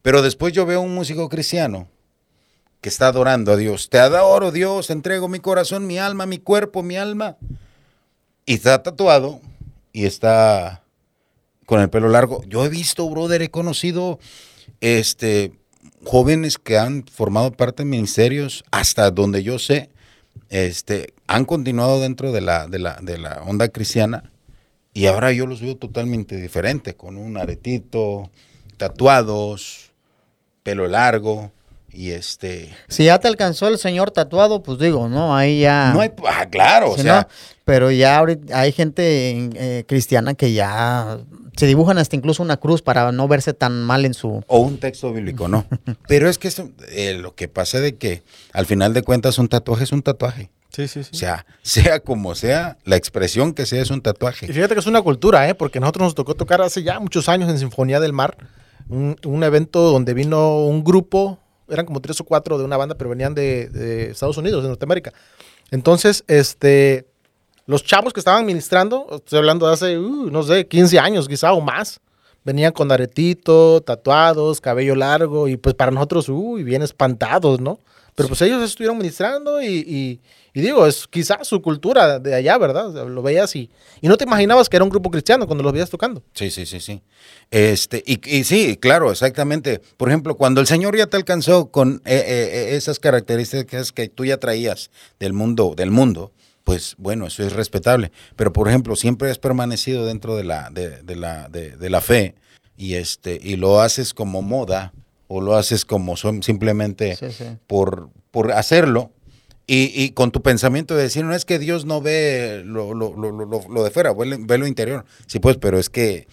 Pero 0.00 0.22
después 0.22 0.54
yo 0.54 0.64
veo 0.64 0.80
un 0.80 0.94
músico 0.94 1.28
cristiano 1.28 1.86
que 2.80 2.88
está 2.88 3.08
adorando 3.08 3.52
a 3.52 3.56
Dios. 3.56 3.90
Te 3.90 3.98
adoro, 3.98 4.52
Dios, 4.52 4.90
entrego 4.90 5.28
mi 5.28 5.40
corazón, 5.40 5.86
mi 5.86 5.98
alma, 5.98 6.26
mi 6.26 6.38
cuerpo, 6.38 6.82
mi 6.82 6.96
alma. 6.96 7.36
Y 8.46 8.54
está 8.54 8.82
tatuado 8.82 9.40
y 9.92 10.06
está 10.06 10.82
con 11.66 11.80
el 11.80 11.90
pelo 11.90 12.08
largo. 12.08 12.42
Yo 12.46 12.64
he 12.64 12.68
visto, 12.68 13.08
brother, 13.08 13.42
he 13.42 13.50
conocido 13.50 14.18
este 14.80 15.52
jóvenes 16.04 16.58
que 16.58 16.78
han 16.78 17.04
formado 17.06 17.52
parte 17.52 17.82
de 17.82 17.90
ministerios 17.90 18.64
hasta 18.70 19.10
donde 19.10 19.42
yo 19.42 19.58
sé, 19.58 19.90
este, 20.48 21.12
han 21.26 21.44
continuado 21.44 22.00
dentro 22.00 22.32
de 22.32 22.40
la, 22.40 22.66
de 22.66 22.78
la, 22.78 22.98
de 23.02 23.18
la 23.18 23.42
onda 23.42 23.68
cristiana 23.68 24.30
y 24.92 25.06
ahora 25.06 25.32
yo 25.32 25.46
los 25.46 25.60
veo 25.60 25.76
totalmente 25.76 26.36
diferente, 26.36 26.94
con 26.94 27.16
un 27.16 27.36
aretito, 27.36 28.30
tatuados, 28.76 29.92
pelo 30.62 30.88
largo. 30.88 31.52
Y 31.92 32.10
este. 32.12 32.74
Si 32.88 33.04
ya 33.04 33.18
te 33.18 33.28
alcanzó 33.28 33.68
el 33.68 33.78
señor 33.78 34.10
tatuado, 34.10 34.62
pues 34.62 34.78
digo, 34.78 35.08
no, 35.08 35.36
ahí 35.36 35.60
ya. 35.60 35.92
No 35.92 36.00
hay. 36.00 36.10
Ah, 36.28 36.46
claro, 36.48 36.92
o 36.92 36.96
Sí, 36.96 37.02
sea. 37.02 37.22
¿no? 37.22 37.28
Pero 37.64 37.90
ya 37.90 38.18
ahorita 38.18 38.58
hay 38.60 38.72
gente 38.72 39.50
eh, 39.54 39.84
cristiana 39.86 40.34
que 40.34 40.52
ya 40.52 41.18
se 41.56 41.66
dibujan 41.66 41.98
hasta 41.98 42.16
incluso 42.16 42.42
una 42.42 42.56
cruz 42.56 42.80
para 42.80 43.10
no 43.12 43.26
verse 43.28 43.52
tan 43.54 43.82
mal 43.82 44.04
en 44.04 44.14
su. 44.14 44.42
O 44.46 44.58
un 44.60 44.78
texto 44.78 45.12
bíblico, 45.12 45.48
no. 45.48 45.66
Pero 46.08 46.28
es 46.28 46.38
que 46.38 46.48
eso, 46.48 46.70
eh, 46.90 47.14
lo 47.14 47.34
que 47.34 47.48
pasa 47.48 47.80
de 47.80 47.96
que 47.96 48.22
al 48.52 48.66
final 48.66 48.94
de 48.94 49.02
cuentas 49.02 49.38
un 49.38 49.48
tatuaje 49.48 49.84
es 49.84 49.92
un 49.92 50.02
tatuaje. 50.02 50.48
Sí, 50.72 50.86
sí, 50.86 51.02
sí. 51.02 51.10
O 51.12 51.16
sea, 51.16 51.44
sea 51.62 51.98
como 52.00 52.36
sea, 52.36 52.78
la 52.84 52.94
expresión 52.96 53.52
que 53.52 53.66
sea 53.66 53.82
es 53.82 53.90
un 53.90 53.98
Y 53.98 54.02
tatuaje. 54.02 54.46
fíjate 54.46 54.74
que 54.74 54.80
es 54.80 54.86
una 54.86 55.02
cultura, 55.02 55.48
¿eh? 55.48 55.56
Porque 55.56 55.78
a 55.78 55.80
nosotros 55.80 56.04
nos 56.06 56.14
tocó 56.14 56.34
tocar 56.34 56.62
hace 56.62 56.84
ya 56.84 57.00
muchos 57.00 57.28
años 57.28 57.50
en 57.50 57.58
Sinfonía 57.58 57.98
del 57.98 58.12
Mar, 58.12 58.36
un, 58.88 59.16
un 59.24 59.42
evento 59.44 59.90
donde 59.90 60.14
vino 60.14 60.64
un 60.64 60.82
grupo, 60.84 61.39
eran 61.70 61.86
como 61.86 62.00
tres 62.00 62.20
o 62.20 62.24
cuatro 62.24 62.58
de 62.58 62.64
una 62.64 62.76
banda, 62.76 62.94
pero 62.96 63.10
venían 63.10 63.34
de, 63.34 64.10
Estados 64.10 64.36
Unidos, 64.36 64.62
de 64.62 64.68
Norteamérica. 64.68 65.12
Entonces, 65.70 66.24
este, 66.26 67.06
los 67.66 67.84
chavos 67.84 68.12
que 68.12 68.20
estaban 68.20 68.44
ministrando, 68.46 69.06
estoy 69.10 69.38
hablando 69.38 69.66
de 69.66 69.72
hace, 69.72 69.98
uh, 69.98 70.30
no 70.30 70.42
sé, 70.42 70.66
15 70.66 70.98
años 70.98 71.28
quizá 71.28 71.52
o 71.52 71.60
más, 71.60 72.00
venían 72.44 72.72
con 72.72 72.90
aretito, 72.90 73.80
tatuados, 73.80 74.60
cabello 74.60 74.94
largo, 74.94 75.48
y 75.48 75.56
pues 75.56 75.74
para 75.74 75.90
nosotros, 75.90 76.28
uy, 76.28 76.62
bien 76.64 76.82
espantados, 76.82 77.60
¿no? 77.60 77.78
Pero 78.20 78.28
pues 78.28 78.42
ellos 78.42 78.62
estuvieron 78.62 78.98
ministrando 78.98 79.62
y, 79.62 79.66
y- 79.66 80.20
y 80.52 80.60
digo, 80.60 80.84
es 80.86 81.06
quizás 81.06 81.46
su 81.46 81.62
cultura 81.62 82.18
de 82.18 82.34
allá, 82.34 82.58
¿verdad? 82.58 82.92
Lo 83.08 83.22
veías 83.22 83.54
y, 83.56 83.70
y 84.00 84.08
no 84.08 84.16
te 84.18 84.24
imaginabas 84.24 84.68
que 84.68 84.76
era 84.76 84.84
un 84.84 84.90
grupo 84.90 85.08
cristiano 85.10 85.46
cuando 85.46 85.62
los 85.64 85.72
veías 85.72 85.88
tocando. 85.88 86.22
Sí, 86.34 86.50
sí, 86.50 86.66
sí, 86.66 86.80
sí. 86.80 87.02
Este, 87.50 88.02
y, 88.04 88.42
sí, 88.44 88.76
claro, 88.76 89.10
exactamente. 89.10 89.80
Por 89.96 90.08
ejemplo, 90.08 90.36
cuando 90.36 90.60
el 90.60 90.66
Señor 90.66 90.96
ya 90.96 91.06
te 91.06 91.16
alcanzó 91.16 91.70
con 91.70 92.02
eh, 92.04 92.22
eh, 92.26 92.76
esas 92.76 92.98
características 92.98 93.92
que 93.92 94.08
tú 94.08 94.24
ya 94.24 94.38
traías 94.38 94.90
del 95.20 95.32
mundo, 95.32 95.74
del 95.76 95.92
mundo, 95.92 96.32
pues 96.64 96.94
bueno, 96.98 97.26
eso 97.28 97.42
es 97.44 97.52
respetable. 97.54 98.10
Pero 98.36 98.52
por 98.52 98.68
ejemplo, 98.68 98.96
siempre 98.96 99.30
has 99.30 99.38
permanecido 99.38 100.04
dentro 100.04 100.36
de 100.36 100.44
la, 100.44 100.68
de, 100.70 101.00
de 101.02 101.16
la, 101.16 101.48
de 101.48 101.90
la 101.90 102.00
fe 102.00 102.34
y 102.76 102.94
este, 102.94 103.38
y 103.40 103.54
lo 103.56 103.80
haces 103.80 104.14
como 104.14 104.42
moda, 104.42 104.92
o 105.32 105.40
lo 105.40 105.54
haces 105.54 105.84
como 105.84 106.16
son 106.16 106.42
simplemente 106.42 107.14
Sí, 107.14 107.30
sí. 107.30 107.44
por, 107.68 108.10
por 108.32 108.50
hacerlo. 108.50 109.12
Y, 109.68 109.92
y 109.94 110.10
con 110.10 110.32
tu 110.32 110.42
pensamiento 110.42 110.96
de 110.96 111.04
decir, 111.04 111.24
no 111.24 111.32
es 111.32 111.44
que 111.44 111.60
Dios 111.60 111.84
no 111.84 112.00
ve 112.00 112.62
lo, 112.64 112.92
lo, 112.92 113.14
lo, 113.16 113.30
lo, 113.30 113.46
lo 113.68 113.84
de 113.84 113.90
fuera, 113.92 114.12
ve, 114.12 114.26
lo- 114.26 114.36
ve 114.40 114.58
lo 114.58 114.66
interior. 114.66 115.04
Sí, 115.28 115.38
pues, 115.38 115.56
pero 115.58 115.78
es 115.78 115.88
que 115.88 116.26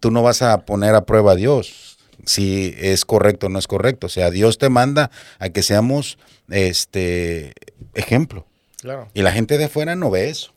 tú 0.00 0.10
no 0.10 0.22
vas 0.22 0.42
a 0.42 0.66
poner 0.66 0.94
a 0.94 1.06
prueba 1.06 1.32
a 1.32 1.34
Dios 1.34 1.96
si 2.26 2.74
es 2.78 3.06
correcto 3.06 3.46
o 3.46 3.48
no 3.48 3.58
es 3.58 3.66
correcto. 3.66 4.08
O 4.08 4.10
sea, 4.10 4.30
Dios 4.30 4.58
te 4.58 4.68
manda 4.68 5.10
a 5.38 5.48
que 5.48 5.62
seamos 5.62 6.18
este 6.50 7.52
ejemplo. 7.94 8.46
Claro. 8.82 9.08
Y 9.14 9.22
la 9.22 9.32
gente 9.32 9.56
de 9.58 9.68
fuera 9.68 9.94
no 9.96 10.10
ve 10.10 10.28
eso. 10.28 10.52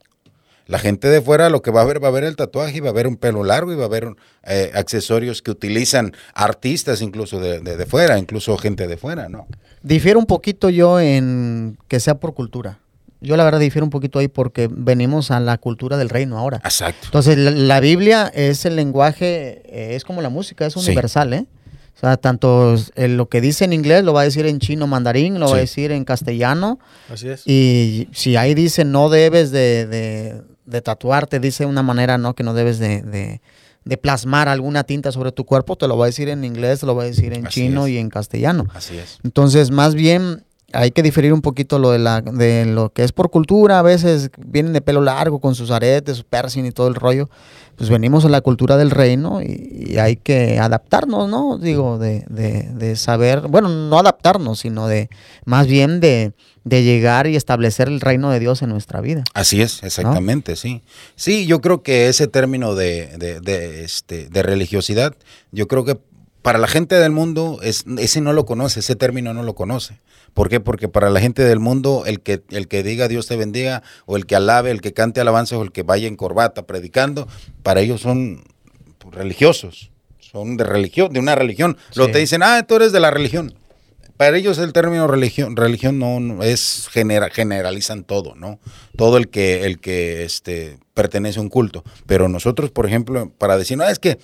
La 0.67 0.80
gente 0.80 1.08
de 1.10 1.21
fuera 1.21 1.49
lo 1.49 1.62
que 1.62 1.69
va 1.71 1.82
a 1.82 1.86
ver 1.86 2.04
va 2.04 2.08
a 2.08 2.12
ver 2.12 2.23
el 2.23 2.36
tatuaje 2.36 2.78
y 2.78 2.80
va 2.80 2.89
a 2.89 2.93
ver 2.93 3.06
un 3.08 3.17
pelo 3.17 3.43
largo 3.43 3.71
y 3.71 3.75
va 3.75 3.86
a 3.86 3.89
ver 3.89 4.08
eh, 4.43 4.71
accesorios 4.73 5.41
que 5.43 5.51
utilizan 5.51 6.13
artistas 6.34 7.01
incluso 7.01 7.39
de, 7.39 7.60
de, 7.60 7.78
de 7.78 7.86
fuera, 7.86 8.17
incluso 8.17 8.58
gente 8.58 8.88
de 8.88 8.97
fuera, 8.97 9.30
¿no? 9.30 9.47
Difiero 9.84 10.17
un 10.19 10.25
poquito 10.25 10.69
yo 10.69 10.99
en 10.99 11.78
que 11.88 11.99
sea 11.99 12.15
por 12.15 12.34
cultura. 12.34 12.80
Yo 13.21 13.38
la 13.38 13.43
verdad 13.43 13.60
difiero 13.60 13.86
un 13.86 13.89
poquito 13.91 14.19
ahí 14.19 14.28
porque 14.28 14.67
venimos 14.71 15.32
a 15.32 15.39
la 15.39 15.58
cultura 15.58 15.97
del 15.97 16.10
reino 16.10 16.38
ahora. 16.38 16.58
Exacto. 16.63 17.06
Entonces, 17.06 17.38
la, 17.38 17.51
la 17.51 17.80
Biblia 17.80 18.32
es 18.34 18.65
el 18.65 18.75
lenguaje, 18.75 19.62
eh, 19.65 19.95
es 19.95 20.04
como 20.04 20.21
la 20.21 20.30
música, 20.30 20.65
es 20.65 20.73
Sí. 20.73 20.80
universal, 20.80 21.34
¿eh? 21.34 21.45
O 21.95 21.99
sea, 21.99 22.17
tanto 22.17 22.75
eh, 22.95 23.08
lo 23.08 23.30
que 23.30 23.39
dice 23.39 23.63
en 23.63 23.71
inglés 23.71 24.04
lo 24.04 24.12
va 24.13 24.21
a 24.21 24.23
decir 24.25 24.45
en 24.47 24.60
chino 24.60 24.86
mandarín, 24.86 25.39
lo 25.39 25.47
va 25.49 25.56
a 25.56 25.60
decir 25.60 25.91
en 25.91 26.04
castellano. 26.04 26.78
Así 27.10 27.30
es. 27.30 27.43
Y 27.47 28.10
si 28.12 28.36
ahí 28.36 28.54
dice 28.54 28.84
no 28.84 29.10
debes 29.10 29.51
de, 29.51 29.88
de- 29.88 30.41
de 30.65 30.82
tatuarte, 30.82 31.39
dice 31.39 31.65
una 31.65 31.84
manera, 31.84 32.17
¿no? 32.17 32.34
Que 32.36 32.43
no 32.43 32.54
debes 32.54 32.80
de, 32.80 33.01
de- 33.01 33.41
de 33.84 33.97
plasmar 33.97 34.47
alguna 34.49 34.84
tinta 34.84 35.12
sobre 35.12 35.32
tu 35.32 35.45
cuerpo, 35.45 35.75
te 35.75 35.88
lo 35.88 35.95
va 35.95 36.06
a 36.06 36.08
decir 36.08 36.28
en 36.30 36.43
inglés, 36.43 36.80
te 36.80 36.86
lo 36.88 36.95
va 36.95 37.04
a 37.04 37.06
decir 37.06 37.34
en 37.34 37.45
Así 37.45 37.62
chino 37.62 37.86
es. 37.86 37.91
y 37.93 37.97
en 37.99 38.10
castellano. 38.10 38.65
Así 38.73 38.97
es. 38.97 39.19
Entonces, 39.23 39.69
más 39.69 39.93
bien 39.93 40.45
hay 40.73 40.91
que 40.91 41.04
diferir 41.04 41.32
un 41.34 41.41
poquito 41.41 41.80
lo 41.80 41.91
de, 41.91 41.99
la, 41.99 42.21
de 42.21 42.65
lo 42.65 42.91
que 42.91 43.04
es 43.04 43.12
por 43.12 43.30
cultura. 43.30 43.80
A 43.80 43.84
veces 43.84 44.30
vienen 44.38 44.73
de 44.73 44.82
pelo 44.82 45.01
largo 45.01 45.39
con 45.39 45.56
sus 45.56 45.71
aretes, 45.71 46.17
su 46.17 46.23
piercing 46.25 46.65
y 46.65 46.71
todo 46.71 46.88
el 46.88 46.95
rollo. 46.95 47.30
Pues 47.78 47.89
venimos 47.89 48.23
a 48.25 48.30
la 48.30 48.39
cultura 48.41 48.78
del 48.78 48.89
reino 48.91 49.41
y, 49.41 49.88
y 49.91 49.97
hay 49.97 50.15
que 50.15 50.60
adaptarnos, 50.60 51.30
¿no? 51.30 51.58
Digo, 51.58 51.97
de, 51.97 52.23
de- 52.30 52.69
de 52.73 52.95
saber, 52.95 53.41
bueno, 53.49 53.67
no 53.69 53.99
adaptarnos, 53.99 54.60
sino 54.60 54.88
de 54.88 55.10
más 55.45 55.67
bien 55.67 55.99
de, 55.99 56.32
de 56.63 56.84
llegar 56.84 57.28
y 57.28 57.36
establecer 57.36 57.88
el 57.89 57.99
reino 57.99 58.32
de 58.32 58.39
Dios 58.39 58.62
en 58.62 58.69
nuestra 58.69 59.01
vida. 59.01 59.23
Así 59.34 59.62
es, 59.62 59.84
exactamente, 59.84 60.56
sí. 60.56 60.82
Sí, 61.17 61.45
yo 61.47 61.60
creo 61.60 61.84
que 61.84 62.08
ese 62.08 62.28
término 62.28 62.75
de, 62.75 63.17
de, 63.17 63.84
este, 63.84 64.30
de 64.30 64.41
religiosidad, 64.43 65.13
yo 65.51 65.67
creo 65.67 65.84
que 65.84 65.99
para 66.46 66.60
la 66.60 66.68
gente 66.68 66.94
del 66.94 67.10
mundo, 67.10 67.58
es, 67.64 67.86
ese 67.98 68.22
no 68.22 68.32
lo 68.32 68.46
conoce, 68.46 68.82
ese 68.82 68.96
término 68.96 69.34
no 69.34 69.42
lo 69.42 69.56
conoce. 69.56 69.98
¿Por 70.36 70.48
qué? 70.48 70.60
Porque 70.60 70.88
para 70.88 71.10
la 71.10 71.20
gente 71.20 71.42
del 71.42 71.60
mundo, 71.60 72.04
el 72.06 72.22
que, 72.22 72.44
el 72.52 72.68
que 72.68 72.84
diga 72.84 73.08
Dios 73.08 73.26
te 73.26 73.36
bendiga, 73.36 73.82
o 74.06 74.16
el 74.16 74.28
que 74.28 74.36
alabe, 74.36 74.70
el 74.70 74.80
que 74.80 74.94
cante 74.94 75.20
alabanza, 75.20 75.58
o 75.58 75.64
el 75.64 75.72
que 75.72 75.82
vaya 75.82 76.08
en 76.08 76.16
corbata 76.16 76.68
predicando, 76.68 77.28
para 77.64 77.82
ellos 77.82 78.02
son 78.02 78.44
pues, 79.00 79.16
religiosos, 79.16 79.90
son 80.20 80.56
de 80.56 80.66
religión, 80.66 81.12
de 81.12 81.20
una 81.20 81.34
religión. 81.34 81.78
Lo 81.96 82.12
te 82.12 82.20
dicen, 82.20 82.44
ah, 82.44 82.64
tú 82.68 82.76
eres 82.76 82.92
de 82.92 83.00
la 83.00 83.10
religión. 83.10 83.56
Para 84.16 84.38
ellos 84.38 84.60
el 84.60 84.72
término 84.72 85.08
religión, 85.08 85.56
religión 85.56 85.98
no, 85.98 86.20
no 86.20 86.44
es 86.44 86.90
genera, 86.92 87.32
generalizan 87.32 88.04
todo, 88.04 88.36
¿no? 88.36 88.60
Todo 88.96 89.18
el 89.18 89.30
que, 89.30 89.66
el 89.66 89.80
que 89.80 90.24
este, 90.24 90.78
pertenece 90.96 91.38
a 91.38 91.44
un 91.44 91.50
culto. 91.50 91.84
Pero 92.08 92.28
nosotros, 92.28 92.72
por 92.72 92.88
ejemplo, 92.88 93.32
para 93.38 93.60
decir, 93.60 93.78
no, 93.78 93.84
es 93.88 94.00
que 94.00 94.18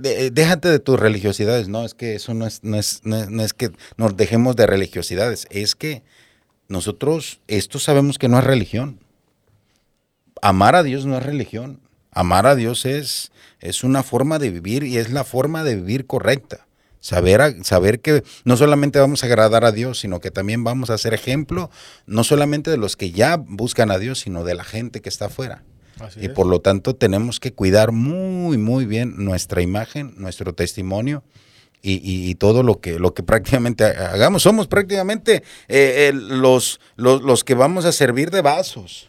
déjate 0.00 0.68
de 0.68 0.80
tus 0.80 0.98
religiosidades, 0.98 1.68
no, 1.68 1.84
es 1.84 1.94
que 1.94 2.16
eso 2.16 2.34
no 2.34 2.46
es, 2.48 2.64
no 2.64 2.76
es, 2.76 3.02
no 3.04 3.16
es, 3.16 3.30
no 3.30 3.44
es 3.44 3.52
que 3.52 3.70
nos 3.96 4.16
dejemos 4.16 4.56
de 4.56 4.66
religiosidades, 4.66 5.46
es 5.50 5.76
que 5.76 6.02
nosotros, 6.66 7.40
esto 7.46 7.78
sabemos 7.78 8.18
que 8.18 8.28
no 8.28 8.38
es 8.38 8.44
religión. 8.44 8.98
Amar 10.42 10.74
a 10.74 10.82
Dios 10.82 11.06
no 11.06 11.16
es 11.16 11.22
religión. 11.22 11.80
Amar 12.10 12.46
a 12.46 12.54
Dios 12.54 12.86
es, 12.86 13.32
es 13.60 13.84
una 13.84 14.02
forma 14.02 14.38
de 14.38 14.50
vivir 14.50 14.84
y 14.84 14.98
es 14.98 15.10
la 15.10 15.24
forma 15.24 15.62
de 15.64 15.76
vivir 15.76 16.06
correcta. 16.06 16.66
Saber, 17.00 17.62
saber 17.64 18.00
que 18.00 18.24
no 18.44 18.56
solamente 18.56 18.98
vamos 18.98 19.22
a 19.22 19.26
agradar 19.26 19.66
a 19.66 19.72
Dios, 19.72 20.00
sino 20.00 20.20
que 20.20 20.30
también 20.30 20.64
vamos 20.64 20.88
a 20.88 20.96
ser 20.96 21.12
ejemplo, 21.12 21.70
no 22.06 22.24
solamente 22.24 22.70
de 22.70 22.78
los 22.78 22.96
que 22.96 23.10
ya 23.10 23.36
buscan 23.36 23.90
a 23.90 23.98
Dios, 23.98 24.20
sino 24.20 24.42
de 24.42 24.54
la 24.54 24.64
gente 24.64 25.02
que 25.02 25.10
está 25.10 25.26
afuera. 25.26 25.64
Así 26.00 26.20
Y 26.20 26.26
es. 26.26 26.30
por 26.32 26.46
lo 26.46 26.60
tanto 26.60 26.94
tenemos 26.94 27.40
que 27.40 27.52
cuidar 27.52 27.92
muy, 27.92 28.58
muy 28.58 28.84
bien 28.86 29.14
nuestra 29.24 29.62
imagen, 29.62 30.14
nuestro 30.16 30.52
testimonio 30.54 31.22
y, 31.82 31.92
y- 31.94 32.30
y 32.30 32.34
todo 32.34 32.62
lo 32.62 32.80
que, 32.80 32.98
lo 32.98 33.14
que 33.14 33.22
prácticamente 33.22 33.84
hagamos. 33.84 34.42
Somos 34.42 34.66
prácticamente 34.66 35.42
eh, 35.68 36.08
el- 36.08 36.40
los, 36.40 36.80
los, 36.96 37.22
los 37.22 37.44
que 37.44 37.54
vamos 37.54 37.84
a 37.84 37.92
servir 37.92 38.30
de 38.30 38.40
vasos. 38.42 39.08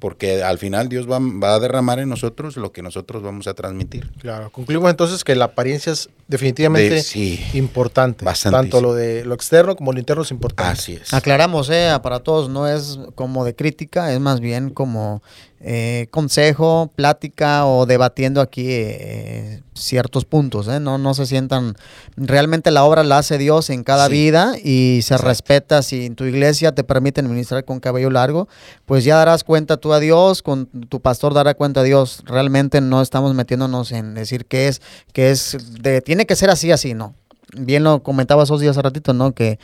Porque 0.00 0.42
al 0.42 0.58
final 0.58 0.90
Dios 0.90 1.10
va, 1.10 1.18
va 1.18 1.54
a 1.54 1.60
derramar 1.60 1.98
en 1.98 2.10
nosotros 2.10 2.58
lo 2.58 2.72
que 2.72 2.82
nosotros 2.82 3.22
vamos 3.22 3.46
a 3.46 3.54
transmitir. 3.54 4.10
Claro. 4.18 4.50
Concluimos 4.50 4.90
entonces 4.90 5.24
que 5.24 5.34
la 5.34 5.46
apariencia 5.46 5.92
es 5.92 6.10
definitivamente 6.28 6.96
De- 6.96 7.02
sí. 7.02 7.42
importante. 7.54 8.26
Tanto 8.50 8.82
lo 8.82 8.92
de 8.92 9.24
lo 9.24 9.34
externo 9.34 9.76
como 9.76 9.94
lo 9.94 9.98
interno 9.98 10.22
es 10.22 10.30
importante. 10.30 10.72
Así 10.72 10.94
es. 11.00 11.14
Aclaramos, 11.14 11.70
eh, 11.70 11.90
para 12.02 12.20
todos, 12.20 12.50
no 12.50 12.68
es 12.68 12.98
como 13.14 13.46
de 13.46 13.54
crítica, 13.54 14.12
es 14.12 14.20
más 14.20 14.40
bien 14.40 14.68
como 14.68 15.22
eh, 15.66 16.08
consejo, 16.10 16.92
plática 16.94 17.64
o 17.64 17.86
debatiendo 17.86 18.42
aquí 18.42 18.66
eh, 18.68 19.62
ciertos 19.72 20.26
puntos. 20.26 20.68
eh, 20.68 20.78
No, 20.78 20.98
no 20.98 21.14
se 21.14 21.24
sientan. 21.24 21.74
Realmente 22.16 22.70
la 22.70 22.84
obra 22.84 23.02
la 23.02 23.16
hace 23.18 23.38
Dios 23.38 23.70
en 23.70 23.82
cada 23.82 24.06
Sí. 24.08 24.12
vida 24.12 24.56
y 24.62 25.00
se 25.02 25.14
Exacto. 25.14 25.26
respeta. 25.26 25.82
Si 25.82 26.04
en 26.04 26.16
tu 26.16 26.24
iglesia 26.24 26.72
te 26.72 26.84
permiten 26.84 27.28
ministrar 27.30 27.64
con 27.64 27.80
cabello 27.80 28.10
largo, 28.10 28.46
pues 28.84 29.04
ya 29.04 29.16
darás 29.16 29.42
cuenta 29.42 29.78
tú 29.78 29.94
a 29.94 30.00
Dios, 30.00 30.42
con 30.42 30.66
tu 30.66 31.00
pastor 31.00 31.32
dará 31.32 31.54
cuenta 31.54 31.80
a 31.80 31.84
Dios. 31.84 32.22
Realmente 32.26 32.82
no 32.82 33.00
estamos 33.00 33.34
metiéndonos 33.34 33.90
en 33.92 34.12
decir 34.12 34.44
que 34.44 34.68
es, 34.68 34.82
que 35.14 35.30
es 35.30 35.56
de, 35.80 36.02
tiene 36.02 36.26
que 36.26 36.36
ser 36.36 36.50
así, 36.50 36.70
así, 36.72 36.92
no 36.92 37.14
bien 37.56 37.84
lo 37.84 38.02
comentabas 38.02 38.48
esos 38.48 38.60
días 38.60 38.72
hace 38.72 38.82
ratito, 38.82 39.12
¿no? 39.12 39.32
Que, 39.32 39.60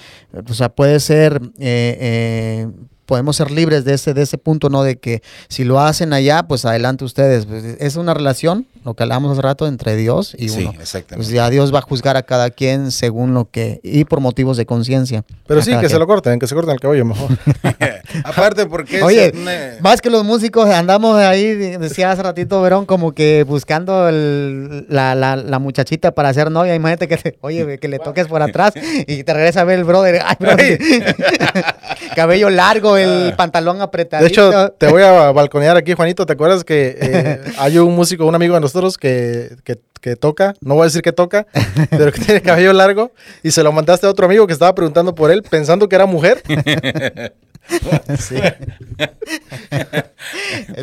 o 0.49 0.55
sea, 0.55 0.69
puede 0.69 1.01
ser 1.01 1.41
eh, 1.59 1.99
eh, 2.01 2.69
podemos 3.11 3.35
ser 3.35 3.51
libres 3.51 3.85
de 3.85 3.95
ese, 3.95 4.15
de 4.15 4.23
ese 4.23 4.39
punto, 4.39 4.69
¿no? 4.71 4.85
De 4.85 4.97
que 4.97 5.21
si 5.49 5.65
lo 5.65 5.81
hacen 5.81 6.13
allá, 6.13 6.45
pues 6.45 6.65
adelante 6.65 7.05
ustedes. 7.05 7.45
Pues, 7.45 7.65
es 7.81 7.97
una 7.97 8.15
relación, 8.15 8.67
lo 8.85 8.95
que 8.95 9.03
hablábamos 9.03 9.33
hace 9.33 9.43
rato, 9.43 9.67
entre 9.67 9.97
Dios 9.97 10.37
y 10.39 10.49
Sí, 10.49 10.61
uno. 10.63 10.81
exactamente. 10.81 11.17
Pues 11.17 11.29
ya 11.31 11.51
Dios 11.51 11.75
va 11.75 11.81
a 11.81 11.83
juzgar 11.83 12.17
a 12.17 12.23
cada 12.23 12.51
quien 12.51 12.93
según 12.93 13.35
lo 13.35 13.51
que, 13.51 13.81
y 13.83 14.05
por 14.05 14.21
motivos 14.21 14.57
de 14.57 14.65
conciencia. 14.65 15.25
Pero 15.49 15.61
sí, 15.61 15.73
que 15.81 15.89
se 15.89 15.99
lo 15.99 16.07
corten, 16.07 16.39
que 16.39 16.47
se 16.47 16.55
corten 16.55 16.73
el 16.75 16.79
cabello 16.81 17.05
mejor. 17.05 17.31
Aparte, 18.25 18.67
porque 18.67 18.99
es 18.99 19.03
Oye, 19.03 19.33
más 19.81 20.01
que 20.01 20.09
los 20.09 20.23
músicos, 20.25 20.69
andamos 20.71 21.17
ahí, 21.17 21.53
de- 21.53 21.79
decía 21.79 22.13
hace 22.13 22.23
ratito 22.23 22.63
Verón, 22.63 22.87
como 22.87 23.11
que 23.13 23.45
buscando 23.45 24.09
el- 24.09 24.87
la, 24.89 25.17
la- 25.17 25.35
la 25.35 25.59
muchachita 25.59 26.13
para 26.13 26.29
hacer 26.29 26.49
novia. 26.53 26.77
Imagínate 26.77 27.09
que, 27.09 27.17
te- 27.17 27.39
oye, 27.41 27.79
que 27.81 27.89
le 27.89 27.99
toques 27.99 28.29
por 28.29 28.41
atrás 28.41 28.73
y 29.09 29.25
te 29.25 29.35
regresa 29.35 29.63
a 29.63 29.65
ver 29.65 29.81
el 29.81 29.85
brother. 29.85 30.23
Ay, 30.25 30.37
brother. 30.39 30.79
Cabello 32.15 32.51
largo, 32.51 32.97
el 32.97 33.35
pantalón 33.37 33.81
apretadito. 33.81 34.25
De 34.25 34.29
hecho, 34.31 34.71
te 34.73 34.87
voy 34.89 35.03
a 35.03 35.31
balconear 35.33 35.77
aquí, 35.77 35.93
Juanito. 35.95 36.27
¿Te 36.27 36.33
acuerdas 36.35 36.65
que 36.65 36.97
eh, 37.01 37.41
hay 37.59 37.79
un 37.79 37.95
músico, 37.95 38.27
un 38.27 38.35
amigo 38.35 38.55
de 38.55 38.61
nosotros 38.61 38.97
que, 38.99 39.57
que- 39.65 39.79
que 40.01 40.17
toca? 40.17 40.55
No 40.63 40.77
voy 40.77 40.83
a 40.83 40.85
decir 40.87 41.03
que 41.03 41.13
toca, 41.13 41.47
pero 41.91 42.11
que 42.11 42.21
tiene 42.23 42.41
cabello 42.41 42.73
largo. 42.73 43.13
Y 43.43 43.51
se 43.51 43.63
lo 43.63 43.71
mandaste 43.71 44.07
a 44.07 44.11
otro 44.11 44.25
amigo 44.25 44.47
que 44.47 44.55
estaba 44.55 44.75
preguntando 44.75 45.15
por 45.15 45.31
él, 45.31 45.43
pensando 45.43 45.91
que 45.91 45.95
era 45.97 46.07
mujer. 46.07 46.43
Sí. 48.19 48.37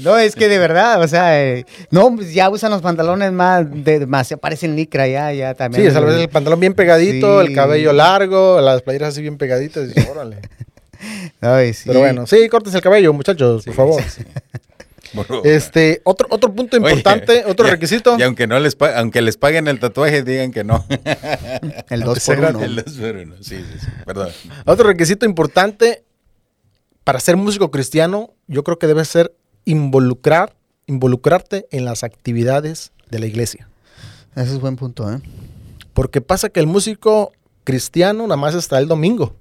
no, 0.04 0.18
es 0.18 0.36
que 0.36 0.48
de 0.48 0.58
verdad, 0.60 1.02
o 1.02 1.08
sea, 1.08 1.44
eh, 1.44 1.66
no, 1.92 2.16
pues 2.16 2.34
ya 2.34 2.50
usan 2.50 2.72
los 2.72 2.82
pantalones 2.82 3.32
más, 3.32 3.66
de, 3.84 4.06
más 4.06 4.28
se 4.28 4.38
parecen 4.38 4.76
licra 4.76 5.08
ya, 5.08 5.32
ya 5.34 5.54
también. 5.54 5.82
Sí, 5.84 5.88
es 5.90 5.96
a 5.96 6.00
veces 6.00 6.22
el 6.22 6.30
pantalón 6.30 6.60
bien 6.60 6.74
pegadito, 6.74 7.42
Sí. 7.42 7.48
el 7.48 7.56
cabello 7.56 7.94
largo, 7.94 8.62
las 8.62 8.82
playeras 8.84 9.10
así 9.10 9.22
bien 9.22 9.38
pegaditas. 9.38 9.86
y 9.86 9.88
dices, 9.88 10.08
órale. 10.10 10.38
Ay, 11.42 11.74
sí. 11.74 11.84
Pero 11.88 12.00
bueno, 12.00 12.28
sí, 12.28 12.48
cortes 12.50 12.74
el 12.74 12.82
cabello, 12.82 13.14
muchachos, 13.14 13.64
por 13.66 13.74
favor. 13.74 14.04
Este, 15.46 16.02
otro, 16.04 16.28
otro 16.30 16.54
punto 16.54 16.78
Oye, 16.78 16.86
importante, 16.90 17.44
otro 17.48 17.68
y- 17.68 17.72
requisito. 17.72 18.18
Y 18.20 18.24
aunque 18.24 18.46
no 18.46 18.60
les 18.60 18.76
aunque 18.96 19.22
les 19.22 19.38
paguen 19.38 19.68
el 19.68 19.80
tatuaje, 19.80 20.22
digan 20.24 20.52
que 20.52 20.64
no. 20.64 20.86
El 21.90 22.04
Aunque 22.04 22.06
2 22.06 22.20
sea 22.20 22.36
por 22.36 22.46
uno. 22.56 22.64
El 22.64 22.76
dos 22.76 22.94
por 22.96 23.16
uno. 23.16 23.36
Sí, 23.42 23.56
sí, 23.58 23.80
sí. 23.80 23.88
Perdón. 24.06 24.30
Otro 24.66 24.88
requisito 24.88 25.26
importante 25.26 26.04
para 27.04 27.20
ser 27.22 27.38
músico 27.38 27.72
cristiano, 27.72 28.34
yo 28.48 28.64
creo 28.66 28.78
que 28.80 28.88
debe 28.88 29.06
ser 29.06 29.34
involucrar, 29.64 30.56
involucrarte 30.88 31.68
en 31.72 31.86
las 31.86 32.04
actividades 32.04 32.92
de 33.10 33.20
la 33.20 33.28
iglesia. 33.28 33.70
Ese 34.36 34.52
es 34.54 34.60
buen 34.60 34.76
punto, 34.76 35.10
¿eh? 35.12 35.20
Porque 35.94 36.20
pasa 36.22 36.50
que 36.50 36.60
el 36.60 36.68
músico 36.68 37.32
cristiano 37.64 38.24
nada 38.24 38.36
más 38.36 38.56
está 38.56 38.78
el 38.78 38.88
domingo. 38.90 39.34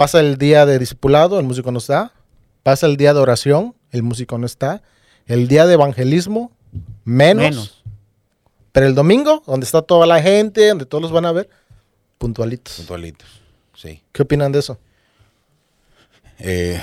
Pasa 0.00 0.18
el 0.20 0.38
día 0.38 0.64
de 0.64 0.78
discipulado, 0.78 1.38
el 1.38 1.44
músico 1.44 1.70
no 1.72 1.78
está. 1.78 2.14
Pasa 2.62 2.86
el 2.86 2.96
día 2.96 3.12
de 3.12 3.20
oración, 3.20 3.74
el 3.90 4.02
músico 4.02 4.38
no 4.38 4.46
está. 4.46 4.82
El 5.26 5.46
día 5.46 5.66
de 5.66 5.74
evangelismo, 5.74 6.52
menos. 7.04 7.42
Menos. 7.42 7.82
Pero 8.72 8.86
el 8.86 8.94
domingo, 8.94 9.42
donde 9.46 9.66
está 9.66 9.82
toda 9.82 10.06
la 10.06 10.22
gente, 10.22 10.66
donde 10.68 10.86
todos 10.86 11.02
los 11.02 11.12
van 11.12 11.26
a 11.26 11.32
ver, 11.32 11.50
puntualitos. 12.16 12.76
Puntualitos. 12.76 13.28
Sí. 13.76 14.02
¿Qué 14.12 14.22
opinan 14.22 14.52
de 14.52 14.60
eso? 14.60 14.78
Eh, 16.38 16.80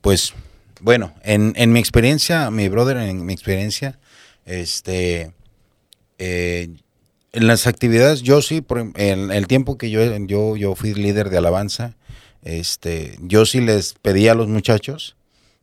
pues, 0.00 0.32
bueno, 0.80 1.14
en, 1.24 1.52
en 1.56 1.72
mi 1.72 1.80
experiencia, 1.80 2.48
mi 2.52 2.68
brother, 2.68 2.98
en 2.98 3.26
mi 3.26 3.32
experiencia, 3.32 3.98
este, 4.44 5.32
eh, 6.18 6.68
en 7.32 7.46
las 7.48 7.66
actividades, 7.66 8.22
yo 8.22 8.40
sí, 8.40 8.60
por, 8.60 8.78
em- 8.78 8.92
en 8.94 9.32
el 9.32 9.48
tiempo 9.48 9.76
que 9.78 9.90
yo, 9.90 10.00
yo, 10.28 10.56
yo 10.56 10.76
fui 10.76 10.94
líder 10.94 11.28
de 11.30 11.38
alabanza, 11.38 11.96
este, 12.46 13.18
yo 13.20 13.44
sí 13.44 13.60
les 13.60 13.94
pedí 13.94 14.28
a 14.28 14.34
los 14.34 14.48
muchachos 14.48 15.16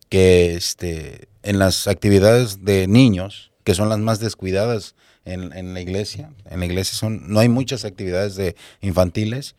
que 0.08 0.54
este, 0.54 1.28
en 1.42 1.58
las 1.58 1.88
actividades 1.88 2.64
de 2.64 2.86
niños, 2.86 3.50
que 3.64 3.74
son 3.74 3.88
las 3.88 3.98
más 3.98 4.20
descuidadas 4.20 4.94
en, 5.24 5.52
en 5.54 5.72
la 5.74 5.80
iglesia, 5.80 6.30
en 6.50 6.60
la 6.60 6.66
iglesia 6.66 6.94
son, 6.96 7.22
no 7.26 7.40
hay 7.40 7.48
muchas 7.48 7.84
actividades 7.84 8.36
de 8.36 8.54
infantiles, 8.82 9.54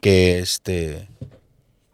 que 0.00 0.38
este 0.38 1.08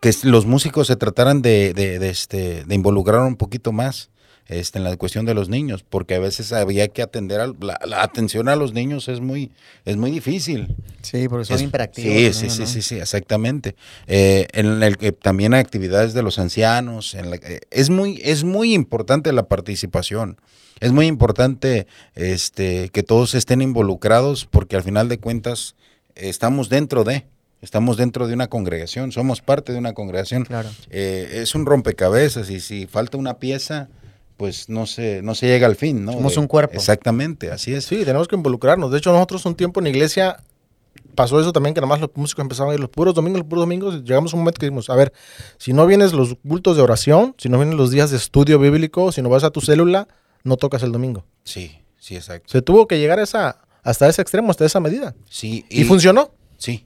que 0.01 0.13
los 0.23 0.47
músicos 0.47 0.87
se 0.87 0.95
trataran 0.95 1.43
de- 1.43 1.73
de, 1.75 2.09
este, 2.09 2.65
de 2.65 2.75
involucrar 2.75 3.23
un 3.23 3.35
poquito 3.35 3.73
más 3.73 4.11
este, 4.49 4.79
en 4.79 4.85
la 4.85 4.97
cuestión 4.97 5.27
de 5.27 5.35
los 5.35 5.49
niños, 5.49 5.83
porque 5.89 6.15
a 6.15 6.19
veces 6.21 6.53
había 6.53 6.89
que 6.89 7.03
atender 7.03 7.41
a 7.41 7.49
la, 7.61 7.79
la 7.85 8.03
atención 8.03 8.49
a 8.49 8.57
los 8.57 8.73
niños 8.73 9.09
es 9.09 9.21
muy, 9.21 9.51
es 9.85 9.97
muy 9.97 10.11
difícil. 10.11 10.75
Sí, 11.03 11.29
porque 11.29 11.45
son 11.47 11.57
Es- 11.57 11.63
imperactivos. 11.63 12.37
Sí, 12.37 12.47
¿no? 12.47 12.51
sí, 12.51 12.51
sí, 12.51 12.67
sí, 12.67 12.83
sí, 12.83 12.95
exactamente. 12.99 13.75
Eh, 14.07 14.47
en 14.53 14.83
el 14.83 14.97
que 14.99 15.13
también 15.13 15.55
hay 15.55 15.61
actividades 15.61 16.15
de 16.15 16.23
los 16.23 16.39
ancianos. 16.39 17.15
En 17.15 17.31
la- 17.31 17.37
eh, 17.37 17.61
es, 17.71 17.91
muy, 17.91 18.21
es 18.25 18.45
muy 18.45 18.73
importante 18.75 19.33
la 19.33 19.49
participación. 19.49 20.41
Es 20.81 20.93
muy 20.93 21.07
importante 21.07 21.87
este, 22.15 22.91
que 22.91 23.03
todos 23.03 23.35
estén 23.35 23.63
involucrados 23.63 24.47
porque 24.47 24.77
al 24.77 24.83
final 24.83 25.09
de 25.09 25.19
cuentas 25.19 25.75
estamos 26.15 26.69
dentro 26.69 27.03
de, 27.05 27.25
estamos 27.63 27.97
dentro 27.97 28.27
de 28.27 28.35
una 28.35 28.49
congregación, 28.49 29.11
somos 29.13 29.41
parte 29.41 29.73
de 29.73 29.79
una 29.79 29.93
congregación. 29.95 30.45
Claro. 30.45 30.69
Eh, 30.91 31.41
es 31.43 31.55
un 31.55 31.67
rompecabezas 31.67 32.51
y 32.51 32.61
si 32.61 32.87
falta 32.87 33.17
una 33.17 33.39
pieza, 33.39 33.89
pues 34.37 34.69
no 34.69 34.87
se, 34.87 35.23
no 35.23 35.35
se 35.35 35.47
llega 35.47 35.67
al 35.67 35.77
fin, 35.77 36.05
¿no? 36.05 36.13
Somos 36.13 36.35
De- 36.35 36.41
un 36.41 36.47
cuerpo. 36.47 36.75
Exactamente, 36.75 37.51
así 37.51 37.73
es. 37.75 37.85
Sí, 37.85 38.05
tenemos 38.05 38.29
que 38.29 38.37
involucrarnos. 38.37 38.91
De 38.91 38.99
hecho, 38.99 39.13
nosotros 39.13 39.45
un 39.47 39.55
tiempo 39.55 39.81
en 39.81 39.85
la 39.85 39.91
iglesia 39.91 40.37
pasó 41.15 41.41
eso 41.41 41.53
también, 41.53 41.75
que 41.75 41.81
nada 41.81 41.89
más 41.89 42.01
los 42.01 42.11
músicos 42.15 42.43
empezaban 42.43 42.73
a 42.73 42.75
ir 42.75 42.81
los 42.81 42.91
puros 42.91 43.15
domingos, 43.15 43.41
los 43.41 43.49
puros 43.49 43.63
domingos. 43.63 43.95
y 43.95 44.03
llegamos 44.03 44.33
a 44.33 44.37
un 44.37 44.43
momento 44.43 44.59
que 44.61 44.67
dijimos, 44.67 44.91
a 44.91 44.95
ver, 44.97 45.13
si 45.59 45.73
no 45.73 45.87
vienes 45.87 46.13
los 46.13 46.37
cultos 46.47 46.77
de 46.77 46.83
oración, 46.83 47.35
si 47.39 47.49
no 47.49 47.57
vienen 47.59 47.77
los 47.79 47.91
días 47.91 48.11
de 48.11 48.19
estudio 48.19 48.59
bíblico, 48.59 49.13
si 49.13 49.23
no 49.23 49.29
vas 49.31 49.45
a 49.45 49.51
tu 49.51 49.61
célula, 49.61 50.09
no 50.45 50.57
tocas 50.59 50.83
el 50.83 50.93
domingo. 50.93 51.25
Sí, 51.45 51.79
sí, 51.99 52.17
exacto. 52.17 52.49
Se 52.51 52.61
tuvo 52.63 52.87
que 52.87 52.99
llegar 52.99 53.19
a 53.19 53.23
esa, 53.23 53.63
hasta 53.83 54.09
ese 54.09 54.21
extremo, 54.21 54.51
hasta 54.51 54.67
esa 54.67 54.81
medida. 54.81 55.15
Sí, 55.31 55.65
Y, 55.71 55.85
funcionó. 55.85 56.33
Sí. 56.59 56.86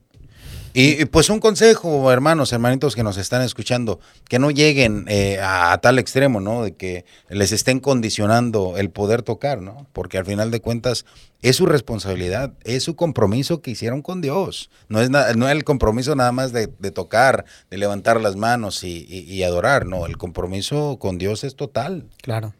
Y, 0.72 1.04
pues 1.06 1.30
un 1.30 1.40
consejo, 1.40 2.12
hermanos, 2.12 2.52
hermanitos 2.52 2.94
que 2.94 3.02
nos 3.02 3.16
están 3.16 3.42
escuchando, 3.42 3.98
que 4.28 4.38
no 4.38 4.50
lleguen 4.52 5.04
eh, 5.08 5.40
a, 5.40 5.72
a 5.72 5.78
tal 5.78 5.98
extremo, 5.98 6.38
¿no? 6.40 6.62
De 6.62 6.76
que 6.76 7.04
les 7.28 7.50
estén 7.50 7.80
condicionando 7.80 8.76
el 8.76 8.90
poder 8.90 9.22
tocar, 9.22 9.60
¿no? 9.62 9.86
Porque 9.92 10.18
al 10.18 10.24
final 10.26 10.52
de 10.52 10.60
cuentas 10.60 11.06
es 11.42 11.56
su 11.56 11.66
responsabilidad, 11.66 12.52
es 12.62 12.84
su 12.84 12.94
compromiso 12.94 13.62
que 13.62 13.72
hicieron 13.72 14.00
con 14.02 14.20
Dios. 14.20 14.70
No 14.88 15.00
es, 15.00 15.10
no 15.10 15.18
es 15.48 15.52
el 15.52 15.64
compromiso 15.64 16.14
nada 16.14 16.30
más 16.30 16.52
de, 16.52 16.68
de 16.78 16.90
tocar, 16.92 17.46
de 17.70 17.78
levantar 17.78 18.20
las 18.20 18.36
manos 18.36 18.84
y, 18.84 19.06
y- 19.08 19.20
y 19.32 19.42
adorar, 19.42 19.86
no. 19.86 20.06
El 20.06 20.18
compromiso 20.18 20.98
con 21.00 21.18
Dios 21.18 21.42
es 21.42 21.56
total 21.56 22.06
Claro. 22.22 22.54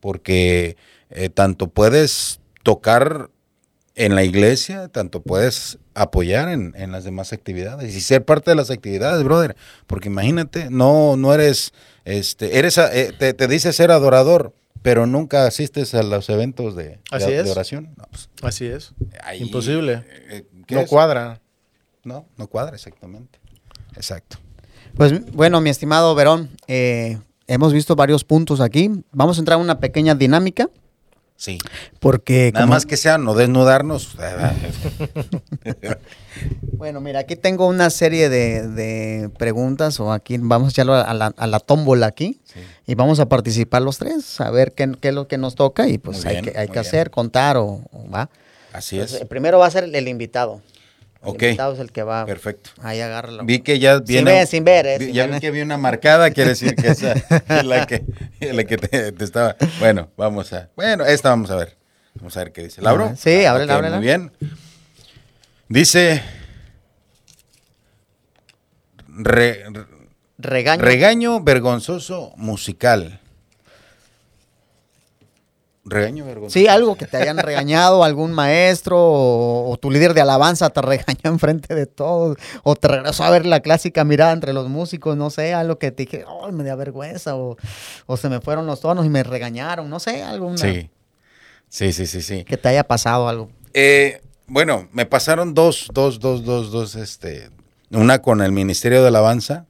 porque 0.00 0.76
eh, 1.10 1.28
tanto 1.28 1.66
puedes 1.68 2.40
tocar 2.62 3.28
en 3.96 4.14
la 4.14 4.24
iglesia, 4.24 4.88
tanto 4.88 5.20
puedes 5.20 5.78
apoyar 5.94 6.48
en, 6.48 6.72
en 6.76 6.92
las 6.92 7.04
demás 7.04 7.32
actividades 7.32 7.94
y 7.94 8.00
ser 8.00 8.24
parte 8.24 8.50
de 8.50 8.54
las 8.56 8.70
actividades, 8.70 9.22
brother. 9.24 9.56
Porque 9.86 10.08
imagínate, 10.08 10.68
no, 10.70 11.16
no 11.16 11.34
eres, 11.34 11.72
este, 12.04 12.58
eres, 12.58 12.78
a- 12.78 12.94
eh, 12.96 13.12
te, 13.18 13.34
te 13.34 13.48
dices 13.48 13.74
ser 13.76 13.90
adorador, 13.90 14.54
pero 14.82 15.06
nunca 15.06 15.46
asistes 15.46 15.94
a 15.94 16.02
los 16.02 16.28
eventos 16.30 16.74
de, 16.76 16.84
de- 16.84 17.00
Así 17.10 17.30
de 17.30 17.40
es. 17.40 17.50
oración. 17.50 17.94
No, 17.96 18.04
pues, 18.10 18.28
Así 18.42 18.66
es. 18.66 18.92
ahí, 19.22 19.42
Imposible. 19.42 20.04
eh, 20.30 20.46
¿qué 20.66 20.74
No 20.76 20.80
es? 20.82 20.88
cuadra. 20.88 21.40
No, 22.04 22.26
no 22.38 22.46
cuadra 22.46 22.74
exactamente. 22.76 23.38
Exacto. 23.96 24.38
Pues 24.96 25.32
bueno, 25.32 25.60
mi 25.60 25.70
estimado 25.70 26.14
Verón, 26.14 26.50
eh, 26.66 27.18
hemos 27.46 27.72
visto 27.72 27.94
varios 27.94 28.24
puntos 28.24 28.60
aquí. 28.60 28.90
Vamos 29.12 29.36
a 29.36 29.40
entrar 29.40 29.58
en 29.58 29.64
una 29.64 29.80
pequeña 29.80 30.14
dinámica 30.14 30.68
Sí. 31.40 31.56
porque... 32.00 32.50
Nada 32.52 32.66
como- 32.66 32.74
más 32.74 32.84
que 32.84 32.98
sea 32.98 33.16
no 33.16 33.34
desnudarnos. 33.34 34.14
Bueno, 36.72 37.00
mira, 37.00 37.20
aquí 37.20 37.34
tengo 37.36 37.66
una 37.66 37.90
serie 37.90 38.28
de, 38.28 38.66
de 38.68 39.28
preguntas 39.38 39.98
o 40.00 40.12
aquí 40.12 40.36
vamos 40.38 40.68
a 40.68 40.70
echarlo 40.70 40.94
a 40.94 41.12
la, 41.12 41.26
a 41.36 41.46
la 41.46 41.60
tómbola 41.60 42.06
aquí 42.06 42.40
Sí. 42.44 42.60
y 42.86 42.94
vamos 42.94 43.20
a 43.20 43.26
participar 43.28 43.82
los 43.82 43.98
tres, 43.98 44.40
a 44.40 44.50
ver 44.50 44.72
qué, 44.72 44.90
qué 45.00 45.08
es 45.08 45.14
lo 45.14 45.28
que 45.28 45.38
nos 45.38 45.54
toca 45.54 45.88
y 45.88 45.98
pues 45.98 46.18
Muy 46.24 46.26
hay 46.28 46.40
bien, 46.40 46.44
que, 46.54 46.58
hay 46.58 46.68
que 46.68 46.78
hacer, 46.78 47.10
contar 47.10 47.56
o, 47.56 47.82
o 47.92 48.10
va. 48.14 48.30
Así 48.72 48.98
es. 49.00 49.24
primero 49.28 49.58
va 49.58 49.66
a 49.66 49.70
ser 49.70 49.84
el 49.92 50.08
invitado. 50.08 50.62
Ok. 51.22 51.42
El 51.42 51.48
invitado 51.50 51.72
es 51.74 51.78
el 51.80 51.92
que 51.92 52.02
va. 52.02 52.24
Perfecto. 52.24 52.70
Ahí 52.82 53.00
agárralo. 53.00 53.44
Vi 53.44 53.60
que 53.60 53.78
ya 53.78 53.96
Sin 53.96 54.04
viene. 54.06 54.30
ver, 54.32 54.46
sin 54.46 54.64
ver, 54.64 54.86
eh, 54.86 54.98
vi- 54.98 55.04
sin 55.06 55.14
ya 55.14 55.26
ver. 55.26 55.34
vi 55.34 55.40
que 55.40 55.50
vi 55.50 55.60
una 55.60 55.76
marcada, 55.76 56.30
quiere 56.30 56.50
decir 56.50 56.74
que 56.74 56.88
esa 56.88 57.12
es 57.48 57.64
la 57.64 57.86
que, 57.86 58.04
la 58.40 58.64
que 58.64 58.78
te, 58.78 59.12
te 59.12 59.24
estaba. 59.24 59.56
Bueno, 59.78 60.08
vamos 60.16 60.52
a. 60.54 60.70
Bueno, 60.76 61.04
esta 61.04 61.28
vamos 61.30 61.50
a 61.50 61.56
ver. 61.56 61.76
Vamos 62.14 62.36
a 62.36 62.40
ver 62.40 62.52
qué 62.52 62.62
dice. 62.64 62.80
¿La 62.82 62.90
abro? 62.90 63.10
Ah, 63.12 63.16
sí, 63.16 63.44
ábrela, 63.44 63.74
Ok, 63.74 63.78
ábrela. 63.78 63.96
Muy 63.96 64.06
bien. 64.06 64.32
Dice. 65.68 66.22
re- 69.08 69.64
re- 69.70 69.84
Regaño. 70.38 70.82
regaño 70.82 71.40
vergonzoso 71.42 72.32
musical. 72.36 73.20
Regaño 75.90 76.24
vergonzoso. 76.24 76.58
Sí, 76.58 76.66
algo 76.68 76.96
que 76.96 77.06
te 77.06 77.16
hayan 77.16 77.38
regañado, 77.38 78.04
algún 78.04 78.32
maestro 78.32 78.96
o, 78.98 79.70
o 79.70 79.76
tu 79.76 79.90
líder 79.90 80.14
de 80.14 80.20
alabanza 80.20 80.70
te 80.70 80.80
regañó 80.80 81.18
enfrente 81.24 81.74
de 81.74 81.86
todos, 81.86 82.36
o 82.62 82.76
te 82.76 82.88
regresó 82.88 83.24
a 83.24 83.30
ver 83.30 83.44
la 83.46 83.60
clásica 83.60 84.04
mirada 84.04 84.32
entre 84.32 84.52
los 84.52 84.68
músicos, 84.68 85.16
no 85.16 85.30
sé, 85.30 85.52
algo 85.52 85.78
que 85.78 85.90
te 85.90 86.04
dije, 86.04 86.24
oh, 86.26 86.50
me 86.52 86.64
da 86.64 86.74
vergüenza, 86.76 87.36
o, 87.36 87.56
o 88.06 88.16
se 88.16 88.28
me 88.28 88.40
fueron 88.40 88.66
los 88.66 88.80
tonos 88.80 89.04
y 89.04 89.08
me 89.08 89.22
regañaron, 89.22 89.90
no 89.90 90.00
sé, 90.00 90.22
algo 90.22 90.56
Sí. 90.56 90.90
Sí, 91.68 91.92
sí, 91.92 92.06
sí, 92.06 92.20
sí. 92.20 92.44
que 92.44 92.56
te 92.56 92.68
haya 92.68 92.82
pasado 92.82 93.28
algo. 93.28 93.48
Eh, 93.74 94.20
bueno, 94.46 94.88
me 94.92 95.06
pasaron 95.06 95.54
dos, 95.54 95.88
dos, 95.92 96.18
dos, 96.18 96.44
dos, 96.44 96.72
dos, 96.72 96.96
este, 96.96 97.48
una 97.90 98.20
con 98.20 98.40
el 98.40 98.50
Ministerio 98.50 99.02
de 99.02 99.08
Alabanza 99.08 99.66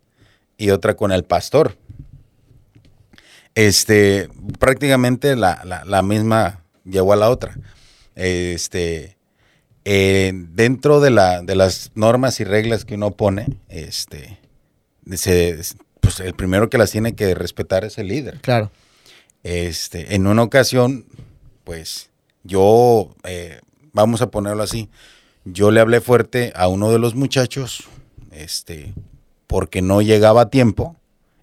y 0.56 0.70
otra 0.70 0.94
con 0.96 1.12
el 1.12 1.24
pastor. 1.24 1.76
Este, 3.66 4.28
prácticamente 4.58 5.36
la, 5.36 5.60
la- 5.66 5.84
la 5.84 6.00
misma 6.02 6.64
llegó 6.84 7.12
a 7.12 7.16
la 7.16 7.28
otra. 7.28 7.54
Este, 8.14 9.18
eh, 9.84 10.32
dentro 10.34 11.00
de, 11.00 11.10
la, 11.10 11.42
de 11.42 11.54
las 11.56 11.90
normas 11.94 12.40
y 12.40 12.44
reglas 12.44 12.86
que 12.86 12.94
uno 12.94 13.10
pone, 13.10 13.58
este, 13.68 14.38
se- 15.14 15.58
pues 16.00 16.20
el 16.20 16.32
primero 16.34 16.70
que 16.70 16.78
las 16.78 16.90
tiene 16.90 17.14
que 17.14 17.34
respetar 17.34 17.84
es 17.84 17.98
el 17.98 18.08
líder. 18.08 18.40
Claro. 18.40 18.70
Este, 19.42 20.14
en 20.14 20.26
una 20.26 20.42
ocasión, 20.42 21.04
pues 21.64 22.08
yo, 22.44 23.14
eh, 23.24 23.60
vamos 23.92 24.22
a 24.22 24.30
ponerlo 24.30 24.62
así, 24.62 24.88
yo 25.44 25.70
le 25.70 25.80
hablé 25.80 26.00
fuerte 26.00 26.52
a 26.56 26.66
uno 26.68 26.90
de 26.90 26.98
los 26.98 27.14
muchachos, 27.14 27.84
este, 28.32 28.94
porque 29.46 29.82
no 29.82 30.00
llegaba 30.00 30.42
a 30.42 30.48
tiempo 30.50 30.96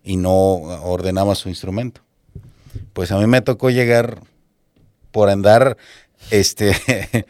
y 0.04 0.18
no 0.18 0.32
ordenaba 0.34 1.36
su 1.36 1.50
instrumento. 1.50 2.02
Pues 2.94 3.12
a 3.12 3.18
mí 3.18 3.28
me 3.28 3.42
tocó 3.42 3.70
llegar 3.70 4.20
por 5.12 5.30
andar, 5.30 5.78
este, 6.32 6.74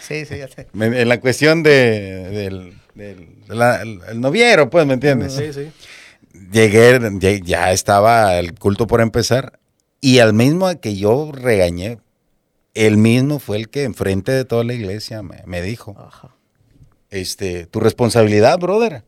Sí, 0.00 0.24
sí, 0.24 0.38
ya 0.38 0.48
sé. 0.48 0.68
en 0.74 1.08
la 1.08 1.20
cuestión 1.20 1.62
de, 1.62 2.28
del, 2.30 2.74
del- 2.94 3.44
de 3.48 3.54
la- 3.54 3.82
el, 3.82 4.00
el 4.08 4.20
noviero, 4.20 4.70
pues, 4.70 4.86
¿me 4.86 4.94
entiendes? 4.94 5.32
Sí, 5.34 5.52
sí. 5.52 5.70
Llegué, 6.52 6.98
ya, 7.18 7.30
ya 7.42 7.72
estaba 7.72 8.36
el 8.38 8.54
culto 8.58 8.86
por 8.86 9.00
empezar 9.00 9.58
y 10.00 10.18
al 10.18 10.32
mismo 10.32 10.68
que 10.80 10.96
yo 10.96 11.30
regañé, 11.32 11.98
el 12.74 12.96
mismo 12.96 13.38
fue 13.38 13.58
el 13.58 13.68
que 13.68 13.84
enfrente 13.84 14.32
de 14.32 14.44
toda 14.44 14.64
la 14.64 14.72
iglesia 14.72 15.22
me, 15.22 15.42
me 15.46 15.60
dijo, 15.62 15.94
Ajá. 15.98 16.34
este, 17.10 17.66
tu 17.66 17.80
responsabilidad, 17.80 18.58
brother. 18.58 19.04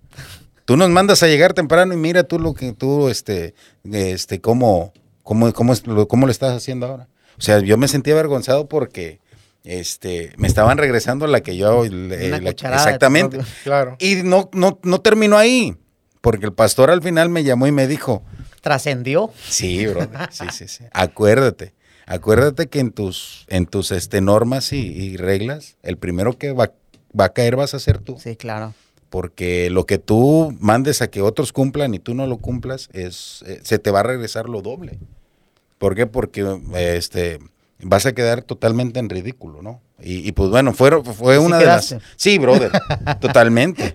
Tú 0.67 0.77
nos 0.77 0.91
mandas 0.91 1.23
a 1.23 1.27
llegar 1.29 1.53
temprano 1.55 1.93
y 1.95 1.97
mira 1.97 2.25
tú 2.25 2.39
lo 2.39 2.55
que 2.55 2.73
tú, 2.73 3.09
este, 3.09 3.55
este, 3.91 4.41
cómo, 4.41 4.93
cómo, 5.25 5.53
cómo, 5.53 5.73
es- 5.73 5.85
lo- 5.89 6.07
cómo 6.07 6.27
lo 6.27 6.31
estás 6.31 6.57
haciendo 6.57 6.87
ahora. 6.87 7.09
O 7.37 7.43
sea, 7.43 7.59
yo 7.59 7.77
me 7.77 7.89
sentí 7.89 8.13
avergonzado 8.13 8.69
porque, 8.69 9.19
este, 9.65 10.33
me 10.37 10.47
estaban 10.47 10.79
regresando 10.79 11.27
la 11.27 11.41
que 11.41 11.57
yo, 11.57 11.85
la- 11.85 12.51
exactamente. 12.51 13.39
Claro. 13.65 13.97
Y 13.99 14.17
no, 14.23 14.49
no, 14.53 14.79
no 14.85 15.01
terminó 15.01 15.37
ahí, 15.37 15.77
porque 16.21 16.47
el 16.47 16.53
pastor 16.53 16.91
al 16.91 17.03
final 17.03 17.29
me 17.31 17.43
llamó 17.43 17.67
y 17.67 17.73
me 17.73 17.89
dijo, 17.89 18.23
Trascendió. 18.61 19.31
Sí, 19.49 19.87
bro. 19.87 20.09
Sí, 20.31 20.45
sí, 20.53 20.69
sí. 20.69 20.85
Acuérdate. 20.93 21.75
Acuérdate 22.07 22.67
que 22.69 22.81
en 22.81 22.93
tus, 22.93 23.45
en 23.49 23.67
tus 23.67 23.91
este, 23.91 24.21
normas 24.21 24.73
y, 24.73 24.79
y 24.87 25.17
reglas, 25.17 25.77
el 25.83 25.97
primero 25.99 26.37
que 26.39 26.53
va, 26.53 26.71
va 27.19 27.25
a 27.27 27.33
caer 27.33 27.57
vas 27.57 27.75
a 27.75 27.79
ser 27.79 27.99
tú. 27.99 28.19
Sí, 28.19 28.37
claro. 28.37 28.75
Porque 29.11 29.71
lo 29.71 29.87
que 29.87 29.99
tú 29.99 30.57
mandes 30.61 31.03
a 31.03 31.09
que 31.09 31.23
otros 31.23 31.53
cumplan 31.53 31.95
y 31.95 31.99
tú 31.99 32.15
no 32.15 32.27
lo 32.27 32.39
cumplas, 32.39 32.89
es, 32.93 33.45
eh, 33.47 33.61
se 33.63 33.79
te 33.79 33.91
va 33.91 34.01
a 34.01 34.05
regresar 34.05 34.49
lo 34.49 34.61
doble. 34.63 34.99
¿Por 35.79 35.95
qué? 35.95 36.07
Porque 36.07 36.41
eh, 36.75 36.97
este, 36.97 37.39
vas 37.83 38.07
a 38.07 38.13
quedar 38.13 38.43
totalmente 38.43 38.99
en 39.01 39.09
ridículo, 39.09 39.63
¿no? 39.63 39.81
Y, 40.01 40.27
y 40.27 40.33
pues 40.33 40.51
bueno, 40.51 40.73
fue, 40.73 41.03
fue 41.05 41.37
¿Sí 41.39 41.45
una 41.45 41.59
de 41.59 41.67
las... 41.67 41.97
Sí, 42.17 42.39
brother, 42.39 42.73
totalmente. 43.21 43.95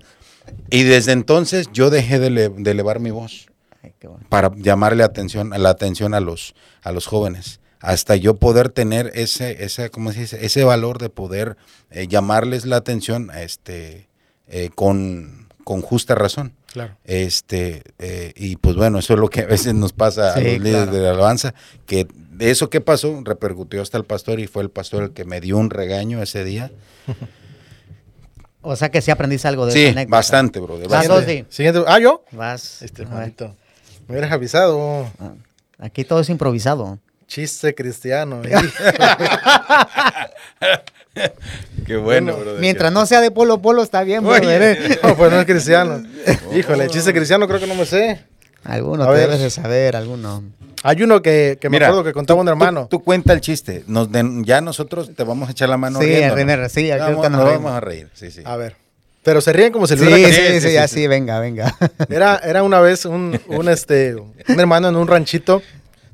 Y 0.70 0.84
desde 0.84 1.12
entonces 1.12 1.68
yo 1.74 1.89
dejé 1.89 2.20
de, 2.20 2.30
le- 2.30 2.49
de 2.49 2.72
elevar 2.72 2.99
mi 2.99 3.12
voz 3.12 3.47
Ay, 3.84 3.93
qué 3.99 4.07
bueno. 4.07 4.26
para 4.30 4.51
llamarle 4.55 5.03
atención, 5.03 5.51
la 5.55 5.70
atención 5.70 6.14
a 6.14 6.20
los, 6.20 6.55
a 6.82 6.91
los 6.91 7.05
jóvenes. 7.05 7.60
Hasta 7.82 8.16
yo 8.18 8.36
poder 8.36 8.70
tener 8.70 9.12
ese, 9.16 9.64
ese, 9.64 9.89
¿cómo 9.89 10.12
se 10.12 10.22
dice? 10.22 10.45
ese 10.45 10.64
valor 10.66 10.97
de 10.97 11.10
poder 11.10 11.55
eh, 11.91 12.07
llamarles 12.07 12.66
la 12.66 12.76
atención 12.76 13.32
este, 13.34 14.09
eh, 14.49 14.69
con, 14.73 15.47
con 15.63 15.81
justa 15.81 16.15
razón. 16.15 16.53
Claro. 16.73 16.95
Este, 17.05 17.83
eh, 17.97 18.33
y 18.35 18.57
pues 18.57 18.75
bueno, 18.75 18.99
eso 18.99 19.13
es 19.13 19.19
lo 19.19 19.29
que 19.29 19.41
a 19.41 19.45
veces 19.45 19.73
nos 19.73 19.93
pasa 19.93 20.33
a 20.33 20.39
los 20.39 20.59
líderes 20.59 20.83
claro. 20.83 20.91
de 20.91 20.99
la 20.99 21.09
alabanza, 21.11 21.53
que 21.85 22.07
de 22.31 22.51
eso 22.51 22.69
que 22.69 22.81
pasó 22.81 23.21
repercutió 23.23 23.81
hasta 23.81 23.97
el 23.97 24.05
pastor 24.05 24.39
y 24.39 24.47
fue 24.47 24.63
el 24.63 24.69
pastor 24.69 25.03
el 25.03 25.11
que 25.11 25.25
me 25.25 25.41
dio 25.41 25.57
un 25.57 25.69
regaño 25.69 26.21
ese 26.21 26.43
día. 26.43 26.71
O 28.61 28.75
sea 28.75 28.89
que 28.91 29.01
sí 29.01 29.09
aprendiste 29.09 29.47
algo 29.47 29.65
de 29.65 29.71
Sí, 29.71 29.95
bastante, 30.09 30.59
brother. 30.59 30.89
Vas, 30.89 31.07
bastante. 31.07 31.45
Siguiente. 31.49 31.81
Ah, 31.87 31.97
yo. 31.97 32.25
Vas. 32.31 32.81
Este 32.81 33.03
hermanito. 33.03 33.55
Me 34.07 34.15
hubieras 34.15 34.31
avisado. 34.33 35.09
Ah, 35.19 35.31
Aquí 35.77 36.03
todo 36.03 36.19
es 36.19 36.29
improvisado. 36.29 36.99
Chiste 37.25 37.73
cristiano. 37.73 38.41
Qué 41.86 41.97
bueno, 41.97 42.34
Bueno, 42.34 42.38
brother. 42.38 42.60
Mientras 42.62 42.91
no 42.91 43.05
sea 43.05 43.22
de 43.22 43.32
polo 43.32 43.62
polo 43.62 43.82
está 43.84 44.03
bien, 44.03 44.26
Oye. 44.26 44.39
brother, 44.39 44.62
¿eh? 44.91 44.99
no, 45.03 45.16
pues 45.16 45.32
no 45.32 45.39
es 45.39 45.45
cristiano. 45.45 46.03
Híjole, 46.55 46.88
chiste 46.88 47.14
cristiano 47.14 47.47
creo 47.47 47.60
que 47.60 47.68
no 47.68 47.76
me 47.76 47.86
sé. 47.86 48.22
Alguno 48.64 49.07
te 49.12 49.18
debes 49.20 49.39
de 49.39 49.49
saber, 49.49 49.95
alguno. 49.95 50.43
Hay 50.84 51.01
uno 51.03 51.22
que, 51.22 51.57
que 51.60 51.70
me 51.70 51.76
Mira, 51.76 51.88
acuerdo 51.88 52.03
que 52.05 52.14
contaba 52.14 52.38
tú- 52.38 52.41
un 52.41 52.45
tú- 52.45 52.51
hermano. 52.51 52.88
Tú, 52.89 53.03
cuenta 53.03 53.34
el 53.34 53.41
chiste. 53.41 53.84
Nos 53.88 54.12
den- 54.12 54.43
ya 54.45 54.62
nosotros 54.62 55.12
te 55.16 55.24
vamos 55.24 55.49
a 55.49 55.51
echar 55.51 55.68
la 55.70 55.78
mano 55.78 55.99
Sí. 55.99 56.07
René, 56.07 56.70
sí, 56.70 56.89
aquí 56.91 57.01
Vamos- 57.01 57.30
nos 57.30 57.32
nos 57.32 57.45
vamos 57.45 57.72
a 57.74 57.80
reír. 57.82 58.10
Sí, 58.14 58.32
sí. 58.32 58.41
A 58.45 58.55
ver. 58.55 58.76
Pero 59.24 59.41
se 59.41 59.51
ríen 59.51 59.74
como 59.74 59.86
si 59.88 59.97
Sí, 59.97 60.05
le 60.05 60.14
hubiera 60.14 60.30
sí, 60.34 60.36
sí, 60.36 60.62
sí, 60.62 60.70
sí, 60.70 60.78
así, 60.78 60.95
sí. 60.95 61.07
venga, 61.07 61.39
venga. 61.39 61.76
Era, 62.10 62.38
era 62.43 62.64
una 62.64 62.80
vez 62.80 63.03
un, 63.05 63.39
un, 63.47 63.68
este, 63.68 64.16
un 64.16 64.34
hermano 64.60 64.88
en 64.88 64.95
un 64.95 65.07
ranchito, 65.07 65.62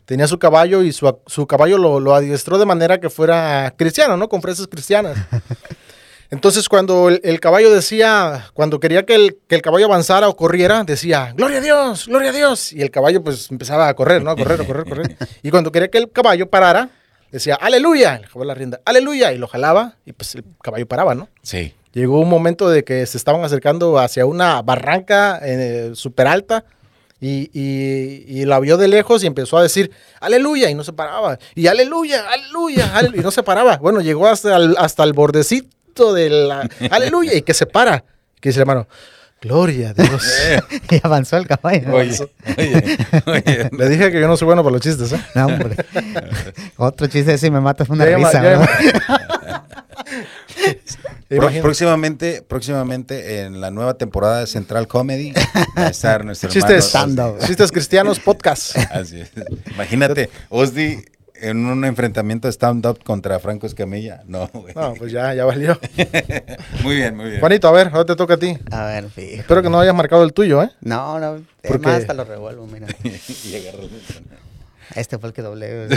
tenía 0.05 0.27
su 0.27 0.39
caballo 0.39 0.83
y 0.83 0.91
su, 0.91 1.19
su 1.25 1.47
caballo 1.47 1.77
lo, 1.77 1.99
lo 1.99 2.15
adiestró 2.15 2.57
de 2.57 2.65
manera 2.65 2.99
que 2.99 3.09
fuera 3.09 3.73
cristiano, 3.77 4.17
¿no? 4.17 4.29
Con 4.29 4.41
fresas 4.41 4.67
cristianas. 4.67 5.17
Entonces 6.31 6.67
cuando 6.67 7.09
el, 7.09 7.21
el 7.23 7.39
caballo 7.39 7.73
decía, 7.73 8.49
cuando 8.53 8.79
quería 8.79 9.05
que 9.05 9.15
el, 9.15 9.37
que 9.47 9.55
el 9.55 9.61
caballo 9.61 9.85
avanzara 9.85 10.27
o 10.27 10.35
corriera, 10.35 10.83
decía, 10.83 11.33
gloria 11.35 11.59
a 11.59 11.61
Dios, 11.61 12.07
gloria 12.07 12.31
a 12.31 12.33
Dios. 12.33 12.73
Y 12.73 12.81
el 12.81 12.91
caballo 12.91 13.23
pues 13.23 13.51
empezaba 13.51 13.87
a 13.87 13.93
correr, 13.93 14.23
¿no? 14.23 14.31
A 14.31 14.35
correr, 14.35 14.61
a 14.61 14.65
correr, 14.65 14.87
a 14.87 14.89
correr. 14.89 15.17
Y 15.43 15.51
cuando 15.51 15.71
quería 15.71 15.89
que 15.89 15.99
el 15.99 16.11
caballo 16.11 16.49
parara, 16.49 16.89
decía, 17.31 17.55
aleluya. 17.55 18.19
Le 18.19 18.27
jalaba 18.27 18.45
la 18.45 18.53
rienda, 18.55 18.81
aleluya. 18.85 19.33
Y 19.33 19.37
lo 19.37 19.47
jalaba 19.47 19.95
y 20.05 20.13
pues 20.13 20.35
el 20.35 20.43
caballo 20.61 20.87
paraba, 20.87 21.15
¿no? 21.15 21.29
Sí. 21.41 21.73
Llegó 21.93 22.19
un 22.19 22.29
momento 22.29 22.69
de 22.69 22.83
que 22.83 23.05
se 23.05 23.17
estaban 23.17 23.43
acercando 23.43 23.97
hacia 23.99 24.25
una 24.25 24.61
barranca 24.61 25.39
eh, 25.41 25.91
súper 25.93 26.27
alta 26.27 26.65
y, 27.21 27.49
y- 27.53 28.25
y 28.41 28.45
la 28.45 28.59
vio 28.59 28.77
de 28.77 28.87
lejos 28.87 29.23
y 29.23 29.27
empezó 29.27 29.57
a 29.57 29.63
decir, 29.63 29.91
aleluya, 30.19 30.69
y 30.69 30.75
no 30.75 30.83
se 30.83 30.93
paraba. 30.93 31.39
Y 31.55 31.67
aleluya, 31.67 32.25
aleluya, 32.29 32.95
aleluya", 32.95 33.21
y 33.21 33.23
no 33.23 33.31
se 33.31 33.41
paraba. 33.43 33.77
Bueno, 33.77 34.01
llegó 34.01 34.27
hasta 34.27 34.55
el, 34.57 34.75
hasta 34.77 35.03
el 35.03 35.13
bordecito 35.13 36.13
de 36.13 36.29
la 36.29 36.69
aleluya 36.91 37.33
y 37.35 37.41
que 37.41 37.53
se 37.53 37.65
para. 37.65 38.03
Que 38.41 38.49
dice 38.49 38.59
el 38.59 38.63
hermano, 38.63 38.87
gloria 39.41 39.91
a 39.91 39.93
Dios. 39.93 40.23
y 40.91 40.99
avanzó 41.01 41.37
el 41.37 41.47
caballo. 41.47 41.93
Oye, 41.95 42.11
oye, 42.57 42.97
oye. 43.25 43.69
Le 43.71 43.89
dije 43.89 44.11
que 44.11 44.19
yo 44.19 44.27
no 44.27 44.35
soy 44.37 44.45
bueno 44.47 44.61
para 44.63 44.73
los 44.73 44.81
chistes, 44.81 45.13
¿eh? 45.13 45.21
No, 45.35 45.45
hombre. 45.47 45.75
Otro 46.77 47.07
chiste 47.07 47.37
si 47.37 47.49
me 47.49 47.61
matas 47.61 47.87
una 47.89 48.05
Ya 48.09 48.17
risa, 48.17 48.33
ya 48.33 48.41
¿verdad? 48.41 48.69
Próximamente, 51.61 52.41
próximamente 52.43 53.41
en 53.41 53.59
la 53.61 53.71
nueva 53.71 53.95
temporada 53.95 54.39
de 54.41 54.47
Central 54.47 54.87
Comedy 54.87 55.33
va 55.77 55.87
a 55.87 55.89
estar 55.89 56.23
nuestro 56.25 56.49
Chistes, 56.49 56.93
hermano 56.93 57.37
chistes 57.45 57.71
cristianos 57.71 58.19
podcast. 58.19 58.77
Así 58.91 59.21
es. 59.21 59.31
Imagínate, 59.73 60.29
Osdi 60.49 61.03
en 61.41 61.65
un 61.65 61.83
enfrentamiento 61.83 62.47
stand-up 62.47 63.03
contra 63.03 63.39
Franco 63.39 63.67
Escamilla. 63.67 64.21
No, 64.25 64.47
güey. 64.53 64.73
No, 64.73 64.93
pues 64.93 65.11
ya, 65.11 65.33
ya 65.33 65.43
valió. 65.45 65.77
Muy 66.83 66.95
bien, 66.95 67.15
muy 67.17 67.25
bien. 67.29 67.39
Juanito, 67.39 67.67
a 67.67 67.71
ver, 67.71 67.87
ahora 67.87 68.05
te 68.05 68.15
toca 68.15 68.35
a 68.35 68.37
ti. 68.37 68.57
A 68.71 68.85
ver, 68.85 69.09
fijo. 69.09 69.41
Espero 69.41 69.61
que 69.61 69.69
no 69.69 69.79
hayas 69.79 69.95
marcado 69.95 70.23
el 70.23 70.31
tuyo, 70.31 70.63
¿eh? 70.63 70.69
No, 70.81 71.19
no. 71.19 71.35
Es 71.35 71.43
Porque- 71.63 71.87
más, 71.87 71.97
hasta 72.01 72.13
lo 72.13 72.23
revuelvo, 72.23 72.67
mira. 72.67 72.87
Y 73.03 73.55
agarró 73.55 73.81
el- 73.83 73.89
Este 74.95 75.17
fue 75.17 75.29
el 75.29 75.33
que 75.33 75.41
doblé. 75.41 75.87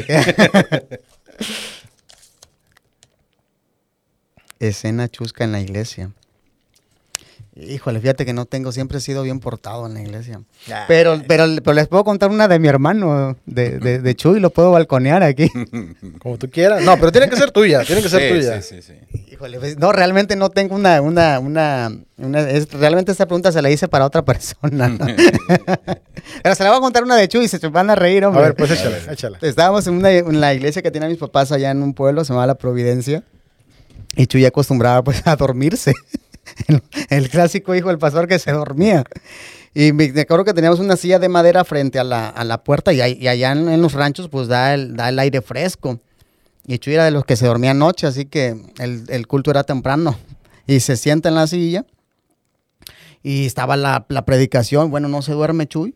Escena 4.60 5.08
chusca 5.08 5.44
en 5.44 5.52
la 5.52 5.60
iglesia. 5.60 6.10
Híjole, 7.60 7.98
fíjate 7.98 8.24
que 8.24 8.32
no 8.32 8.44
tengo, 8.44 8.70
siempre 8.70 8.98
he 8.98 9.00
sido 9.00 9.24
bien 9.24 9.40
portado 9.40 9.84
en 9.88 9.94
la 9.94 10.00
iglesia. 10.00 10.40
Pero, 10.86 11.20
pero, 11.26 11.44
pero 11.64 11.72
les 11.74 11.88
puedo 11.88 12.04
contar 12.04 12.30
una 12.30 12.46
de 12.46 12.60
mi 12.60 12.68
hermano, 12.68 13.36
de, 13.46 13.80
de, 13.80 13.98
de 13.98 14.14
Chuy, 14.14 14.38
lo 14.38 14.50
puedo 14.50 14.70
balconear 14.70 15.24
aquí. 15.24 15.50
Como 16.20 16.38
tú 16.38 16.48
quieras. 16.48 16.84
No, 16.84 16.96
pero 16.98 17.10
tiene 17.10 17.28
que 17.28 17.34
ser 17.34 17.50
tuya, 17.50 17.82
tiene 17.84 18.00
que 18.00 18.08
ser 18.08 18.22
Sí, 18.22 18.28
tuya. 18.28 18.62
sí, 18.62 18.80
sí, 18.80 18.94
sí. 19.10 19.22
Híjole, 19.32 19.58
pues, 19.58 19.76
no, 19.76 19.90
realmente 19.90 20.36
no 20.36 20.50
tengo 20.50 20.76
una, 20.76 21.00
una, 21.00 21.40
una, 21.40 21.90
una- 22.16 22.48
es- 22.48 22.70
realmente 22.72 23.10
esta 23.10 23.26
pregunta 23.26 23.50
se 23.50 23.60
la 23.60 23.70
hice 23.70 23.88
para 23.88 24.06
otra 24.06 24.22
persona. 24.24 24.88
¿no? 24.88 25.04
pero 26.44 26.54
se 26.54 26.62
la 26.62 26.70
voy 26.70 26.78
a 26.78 26.80
contar 26.80 27.02
una 27.02 27.16
de 27.16 27.26
Chuy 27.26 27.46
y 27.46 27.48
se 27.48 27.58
van 27.68 27.90
a 27.90 27.96
reír, 27.96 28.22
A 28.22 28.28
hombre. 28.28 28.44
ver, 28.44 28.54
pues 28.54 28.70
échala, 28.70 28.98
échala. 29.12 29.38
Estábamos 29.42 29.84
en, 29.88 29.94
una, 29.94 30.12
en 30.12 30.40
la 30.40 30.54
iglesia 30.54 30.80
que 30.80 30.92
tienen 30.92 31.10
mis 31.10 31.18
papás 31.18 31.50
allá 31.50 31.72
en 31.72 31.82
un 31.82 31.92
pueblo, 31.92 32.24
se 32.24 32.32
llama 32.32 32.46
La 32.46 32.54
Providencia. 32.54 33.24
Y 34.18 34.26
Chuy 34.26 34.44
acostumbraba 34.44 35.02
pues 35.04 35.24
a 35.26 35.36
dormirse. 35.36 35.94
el, 37.08 37.30
clásico 37.30 37.74
hijo 37.76 37.88
del 37.88 37.98
pastor 37.98 38.26
que 38.26 38.40
se 38.40 38.50
dormía. 38.50 39.04
Y 39.74 39.92
me, 39.92 40.06
acuerdo 40.20 40.44
que 40.44 40.52
teníamos 40.52 40.80
una 40.80 40.96
silla 40.96 41.20
de 41.20 41.28
madera 41.28 41.64
frente 41.64 42.00
a 42.00 42.04
la, 42.04 42.28
a 42.28 42.42
la 42.42 42.64
puerta 42.64 42.92
y, 42.92 43.00
allá 43.00 43.52
en, 43.52 43.68
en 43.68 43.80
los 43.80 43.92
ranchos 43.92 44.28
pues 44.28 44.48
da 44.48 44.74
el, 44.74 44.96
da 44.96 45.08
el 45.08 45.20
aire 45.20 45.40
fresco. 45.40 46.00
Y 46.66 46.78
Chuy 46.78 46.94
era 46.94 47.04
de 47.04 47.12
los 47.12 47.24
que 47.24 47.36
se 47.36 47.46
dormía 47.46 47.70
anoche, 47.70 48.08
así 48.08 48.24
que 48.24 48.60
el, 48.78 49.04
el 49.08 49.26
culto 49.28 49.52
era 49.52 49.62
temprano. 49.62 50.18
Y 50.66 50.80
se 50.80 50.96
sienta 50.96 51.28
en 51.28 51.36
la 51.36 51.46
silla 51.46 51.86
y 53.22 53.46
estaba 53.46 53.76
la, 53.76 54.04
la 54.08 54.24
predicación. 54.24 54.90
Bueno, 54.90 55.06
no 55.06 55.22
se 55.22 55.32
duerme 55.32 55.68
Chuy. 55.68 55.94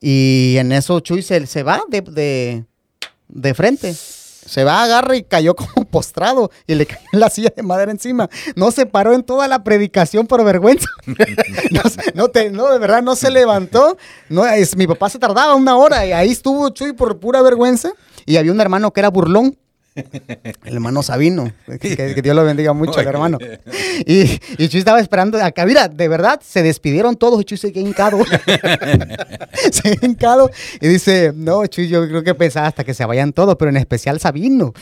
Y 0.00 0.56
en 0.58 0.72
eso 0.72 0.98
Chuy 0.98 1.22
se, 1.22 1.46
se 1.46 1.62
va 1.62 1.84
de, 1.88 2.00
de, 2.00 2.64
de 3.28 3.54
frente. 3.54 3.94
Se 4.46 4.64
va, 4.64 4.82
agarra 4.82 5.16
y 5.16 5.22
cayó 5.22 5.54
como 5.54 5.84
postrado 5.90 6.50
y 6.66 6.74
le 6.74 6.86
cayó 6.86 7.00
la 7.12 7.30
silla 7.30 7.52
de 7.54 7.62
madera 7.62 7.90
encima. 7.90 8.28
No 8.56 8.70
se 8.70 8.86
paró 8.86 9.14
en 9.14 9.22
toda 9.22 9.48
la 9.48 9.64
predicación 9.64 10.26
por 10.26 10.44
vergüenza. 10.44 10.88
no, 11.06 11.80
no, 12.14 12.28
te- 12.28 12.50
no, 12.50 12.70
de 12.72 12.78
verdad, 12.78 13.02
no 13.02 13.16
se 13.16 13.30
levantó. 13.30 13.96
No, 14.28 14.46
es, 14.46 14.76
mi 14.76 14.86
papá 14.86 15.08
se 15.10 15.18
tardaba 15.18 15.54
una 15.54 15.76
hora 15.76 16.04
y 16.06 16.12
ahí 16.12 16.30
estuvo 16.30 16.68
Chuy 16.70 16.92
por 16.92 17.18
pura 17.18 17.42
vergüenza. 17.42 17.90
Y 18.26 18.36
había 18.36 18.52
un 18.52 18.60
hermano 18.60 18.92
que 18.92 19.00
era 19.00 19.10
burlón. 19.10 19.56
El 20.64 20.74
hermano 20.74 21.02
Sabino, 21.02 21.52
que, 21.80 21.96
que 21.96 22.22
Dios 22.22 22.34
lo 22.34 22.44
bendiga 22.44 22.72
mucho 22.72 22.98
al 22.98 23.06
hermano. 23.06 23.38
Y, 24.06 24.40
y 24.58 24.68
Chuy 24.68 24.80
estaba 24.80 24.98
esperando 24.98 25.42
acá. 25.42 25.64
Mira, 25.64 25.88
de 25.88 26.08
verdad, 26.08 26.40
se 26.44 26.62
despidieron 26.62 27.16
todos 27.16 27.40
y 27.40 27.44
Chuy 27.44 27.58
se 27.58 27.72
quedó 27.72 27.86
hincado. 27.86 28.18
se 29.70 29.82
quedó 29.82 30.06
hincado. 30.06 30.50
Y 30.80 30.88
dice, 30.88 31.32
no, 31.34 31.64
Chuy, 31.66 31.88
yo 31.88 32.08
creo 32.08 32.24
que 32.24 32.34
pensaba 32.34 32.66
hasta 32.66 32.82
que 32.82 32.92
se 32.92 33.04
vayan 33.04 33.32
todos, 33.32 33.54
pero 33.56 33.68
en 33.68 33.76
especial 33.76 34.18
Sabino. 34.18 34.74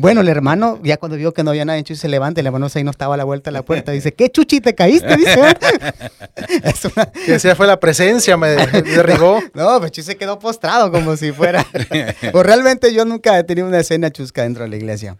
Bueno, 0.00 0.20
el 0.20 0.28
hermano, 0.28 0.78
ya 0.82 0.98
cuando 0.98 1.16
vio 1.16 1.32
que 1.32 1.42
no 1.42 1.50
había 1.50 1.64
nadie, 1.64 1.82
Chuy 1.82 1.96
se 1.96 2.08
levanta, 2.08 2.40
el 2.40 2.46
hermano 2.46 2.68
Sabino 2.68 2.90
estaba 2.90 3.14
a 3.14 3.16
la 3.16 3.24
vuelta 3.24 3.50
de 3.50 3.52
la 3.52 3.62
puerta. 3.62 3.92
Dice, 3.92 4.12
¿qué 4.12 4.28
Chuchi 4.30 4.60
te 4.60 4.74
caíste? 4.74 5.16
Dice. 5.16 5.38
es 6.62 6.84
una, 6.84 7.10
decía 7.26 7.56
fue 7.56 7.66
la 7.66 7.80
presencia, 7.80 8.36
me 8.36 8.48
derribó. 8.48 9.40
no, 9.54 9.80
pues 9.80 9.92
Chuy 9.92 10.04
se 10.04 10.16
quedó 10.16 10.38
postrado 10.38 10.92
como 10.92 11.16
si 11.16 11.32
fuera. 11.32 11.66
pues 12.32 12.46
realmente 12.46 12.92
yo 12.92 13.06
nunca 13.06 13.38
he 13.38 13.44
tenido 13.44 13.66
una 13.66 13.80
escena 13.80 14.10
chusca 14.10 14.44
dentro 14.58 14.64
de 14.64 14.70
la 14.70 14.76
iglesia. 14.76 15.16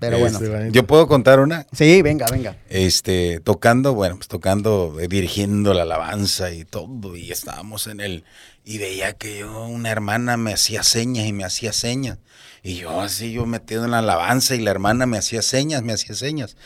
Pero 0.00 0.18
bueno. 0.18 0.38
Este. 0.38 0.70
Yo 0.70 0.86
puedo 0.86 1.08
contar 1.08 1.40
una. 1.40 1.66
Sí, 1.72 2.02
venga, 2.02 2.26
venga. 2.30 2.56
este, 2.68 3.40
tocando, 3.40 3.94
bueno, 3.94 4.16
pues 4.16 4.28
tocando, 4.28 4.96
eh, 5.00 5.08
dirigiendo 5.08 5.74
la 5.74 5.82
alabanza 5.82 6.52
y 6.52 6.64
todo, 6.64 7.16
y 7.16 7.32
estábamos 7.32 7.86
en 7.86 8.00
el, 8.00 8.24
y 8.64 8.78
veía 8.78 9.14
que 9.14 9.38
yo, 9.38 9.66
una 9.66 9.90
hermana 9.90 10.36
me 10.36 10.52
hacía 10.52 10.82
señas 10.82 11.26
y 11.26 11.32
me 11.32 11.44
hacía 11.44 11.72
señas, 11.72 12.18
y 12.62 12.76
yo 12.76 13.00
así, 13.00 13.32
yo 13.32 13.46
metido 13.46 13.84
en 13.84 13.90
la 13.90 13.98
alabanza 13.98 14.54
y 14.54 14.60
la 14.60 14.70
hermana 14.70 15.06
me 15.06 15.18
hacía 15.18 15.42
señas, 15.42 15.82
me 15.82 15.92
hacía 15.92 16.14
señas. 16.14 16.56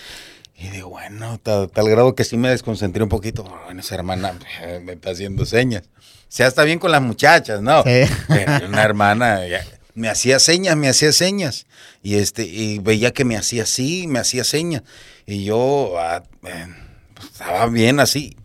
Y 0.55 0.68
digo, 0.68 0.91
bueno, 0.91 1.41
tal, 1.43 1.70
tal 1.70 1.89
grado 1.89 2.14
que 2.14 2.25
sí 2.25 2.37
me 2.37 2.51
desconcentré 2.51 3.03
un 3.03 3.09
poquito, 3.09 3.45
bueno, 3.45 3.81
esa 3.81 3.95
hermana 3.95 4.39
me 4.83 4.93
está 4.93 5.11
haciendo 5.11 5.47
señas. 5.47 5.85
O 5.97 6.35
sea, 6.35 6.47
está 6.47 6.64
bien 6.64 6.79
con 6.79 6.91
las 6.91 7.03
muchachas, 7.03 7.62
¿no? 7.62 7.83
Sí. 7.83 8.05
Pero 8.29 8.66
una 8.66 8.83
hermana 8.83 9.47
ya, 9.47 9.64
me 9.95 10.09
hacía 10.09 10.38
señas, 10.38 10.76
me 10.76 10.88
hacía 10.88 11.12
señas. 11.12 11.66
Y 12.03 12.16
este, 12.16 12.45
y 12.45 12.78
veía 12.78 13.12
que 13.12 13.24
me 13.24 13.36
hacía 13.36 13.64
así, 13.64 14.07
me 14.07 14.18
hacía 14.18 14.45
señas. 14.45 14.82
Y 15.26 15.45
yo 15.45 15.95
ah, 15.99 16.22
eh, 16.45 16.66
pues, 17.14 17.30
estaba 17.30 17.66
bien 17.66 18.01
así. 18.01 18.36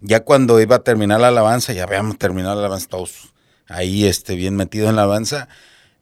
Ya 0.00 0.20
cuando 0.20 0.60
iba 0.60 0.76
a 0.76 0.82
terminar 0.82 1.20
la 1.20 1.28
alabanza, 1.28 1.72
ya 1.72 1.84
habíamos 1.84 2.18
terminado 2.18 2.54
la 2.54 2.60
alabanza, 2.60 2.88
todos 2.88 3.34
ahí 3.68 4.06
este, 4.06 4.34
bien 4.34 4.56
metidos 4.56 4.90
en 4.90 4.96
la 4.96 5.02
alabanza. 5.02 5.48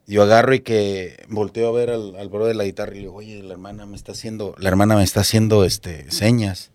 Yo 0.06 0.22
agarro 0.22 0.52
y 0.54 0.60
que 0.60 1.24
volteo 1.28 1.68
a 1.68 1.72
ver 1.72 1.90
al, 1.90 2.14
al 2.16 2.28
bro 2.28 2.46
de 2.46 2.54
la 2.54 2.64
guitarra 2.64 2.92
y 2.92 2.96
le 2.96 3.00
digo, 3.02 3.14
oye, 3.14 3.42
la 3.42 3.54
hermana 3.54 3.86
me 3.86 3.96
está 3.96 4.12
haciendo, 4.12 4.54
la 4.58 4.68
hermana 4.68 4.96
me 4.96 5.04
está 5.04 5.20
haciendo 5.20 5.64
este 5.64 6.10
señas. 6.10 6.70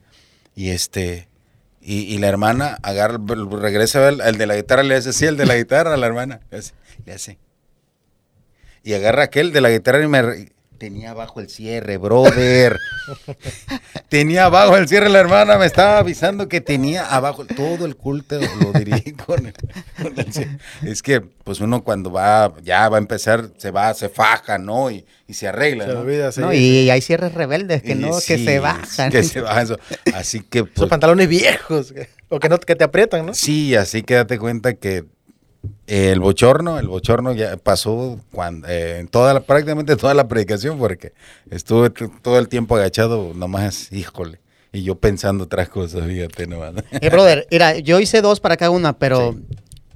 Y 0.55 0.69
este, 0.71 1.29
y, 1.81 2.17
la 2.17 2.27
hermana 2.27 2.77
agarra, 2.83 3.17
regresa 3.17 3.99
a 3.99 4.11
ver, 4.11 4.21
el 4.25 4.37
de 4.37 4.45
la 4.47 4.55
guitarra 4.55 4.83
le 4.83 4.95
hace 4.95 5.09
así, 5.09 5.25
el 5.25 5.37
de 5.37 5.45
la 5.45 5.55
guitarra 5.55 5.93
a 5.93 5.97
la 5.97 6.07
hermana, 6.07 6.41
le 7.05 7.13
hace. 7.13 7.37
Y 8.83 8.93
agarra 8.93 9.23
aquel 9.23 9.51
de 9.51 9.61
la 9.61 9.69
guitarra 9.69 10.03
y 10.03 10.07
me... 10.07 10.21
re- 10.21 10.51
Tenía 10.77 11.11
abajo 11.11 11.41
el 11.41 11.49
cierre, 11.49 11.97
brother. 11.97 12.77
tenía 14.09 14.45
abajo 14.45 14.77
el 14.77 14.87
cierre, 14.87 15.09
la 15.09 15.19
hermana 15.19 15.57
me 15.57 15.65
estaba 15.65 15.97
avisando 15.99 16.47
que 16.47 16.61
tenía 16.61 17.05
abajo 17.05 17.45
todo 17.45 17.85
el 17.85 17.97
culto, 17.97 18.39
lo 18.61 18.71
dirigí 18.71 19.11
con 19.25 19.45
el, 19.45 19.53
con 20.01 20.17
el 20.17 20.31
cierre. 20.33 20.57
Es 20.83 21.01
que, 21.01 21.19
pues 21.19 21.59
uno 21.59 21.83
cuando 21.83 22.11
va, 22.11 22.53
ya 22.63 22.87
va 22.89 22.95
a 22.95 22.99
empezar, 22.99 23.49
se 23.57 23.71
va, 23.71 23.93
se 23.93 24.07
faja, 24.07 24.57
¿no? 24.57 24.89
Y, 24.89 25.05
y 25.27 25.33
se 25.33 25.49
arregla, 25.49 25.85
Se 25.85 25.91
¿no? 25.93 25.99
olvida, 25.99 26.31
sí. 26.31 26.39
No, 26.41 26.53
y 26.53 26.89
hay 26.89 27.01
cierres 27.01 27.33
rebeldes 27.33 27.81
que 27.83 27.91
Y 27.91 27.95
no, 27.95 28.11
que 28.25 28.37
se 28.37 28.59
bajan. 28.59 29.11
Que 29.11 29.23
se 29.23 29.41
bajan. 29.41 29.63
eso. 29.63 29.79
Así 30.13 30.39
que, 30.41 30.59
Esos 30.59 30.71
pues, 30.75 30.89
pantalones 30.89 31.27
viejos. 31.27 31.93
O 32.31 32.39
que, 32.39 32.47
no, 32.47 32.59
que 32.59 32.75
te 32.75 32.83
aprietan, 32.83 33.25
¿no? 33.25 33.33
Sí, 33.33 33.75
así 33.75 34.03
que 34.03 34.13
date 34.13 34.37
cuenta 34.37 34.75
que 34.75 35.03
el 35.87 36.19
bochorno, 36.19 36.79
el 36.79 36.87
bochorno 36.87 37.33
ya 37.33 37.57
pasó 37.57 38.19
cuando, 38.31 38.67
eh, 38.67 38.99
en 38.99 39.07
toda 39.07 39.33
la, 39.33 39.39
prácticamente 39.41 39.95
toda 39.95 40.13
la 40.13 40.27
predicación, 40.27 40.77
porque 40.77 41.13
estuve 41.49 41.89
todo 41.89 42.37
el 42.37 42.47
tiempo 42.47 42.75
agachado, 42.75 43.33
nomás, 43.33 43.91
híjole, 43.91 44.39
y 44.71 44.83
yo 44.83 44.95
pensando 44.95 45.45
otras 45.45 45.69
cosas, 45.69 46.05
fíjate 46.05 46.47
nomás. 46.47 46.73
Eh, 46.91 47.09
brother, 47.09 47.47
mira, 47.51 47.77
yo 47.77 47.99
hice 47.99 48.21
dos 48.21 48.39
para 48.39 48.55
cada 48.55 48.71
una, 48.71 48.93
pero 48.93 49.35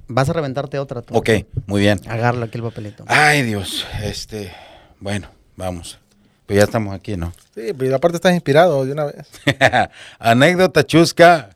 vas 0.08 0.28
a 0.28 0.32
reventarte 0.32 0.78
otra 0.78 1.02
tú. 1.02 1.16
ok, 1.16 1.30
muy 1.66 1.80
bien. 1.80 2.00
Agarra 2.08 2.44
aquí 2.44 2.58
el 2.58 2.64
papelito. 2.64 3.04
Ay, 3.06 3.42
Dios, 3.42 3.86
este, 4.02 4.52
bueno, 5.00 5.28
vamos. 5.56 5.98
Pues 6.46 6.58
ya 6.58 6.64
estamos 6.64 6.94
aquí, 6.94 7.16
¿no? 7.16 7.32
Sí, 7.54 7.72
pero 7.76 7.96
aparte 7.96 8.16
estás 8.16 8.34
inspirado 8.34 8.84
de 8.84 8.92
una 8.92 9.04
vez. 9.04 9.30
Anécdota 10.18 10.84
chusca, 10.84 11.53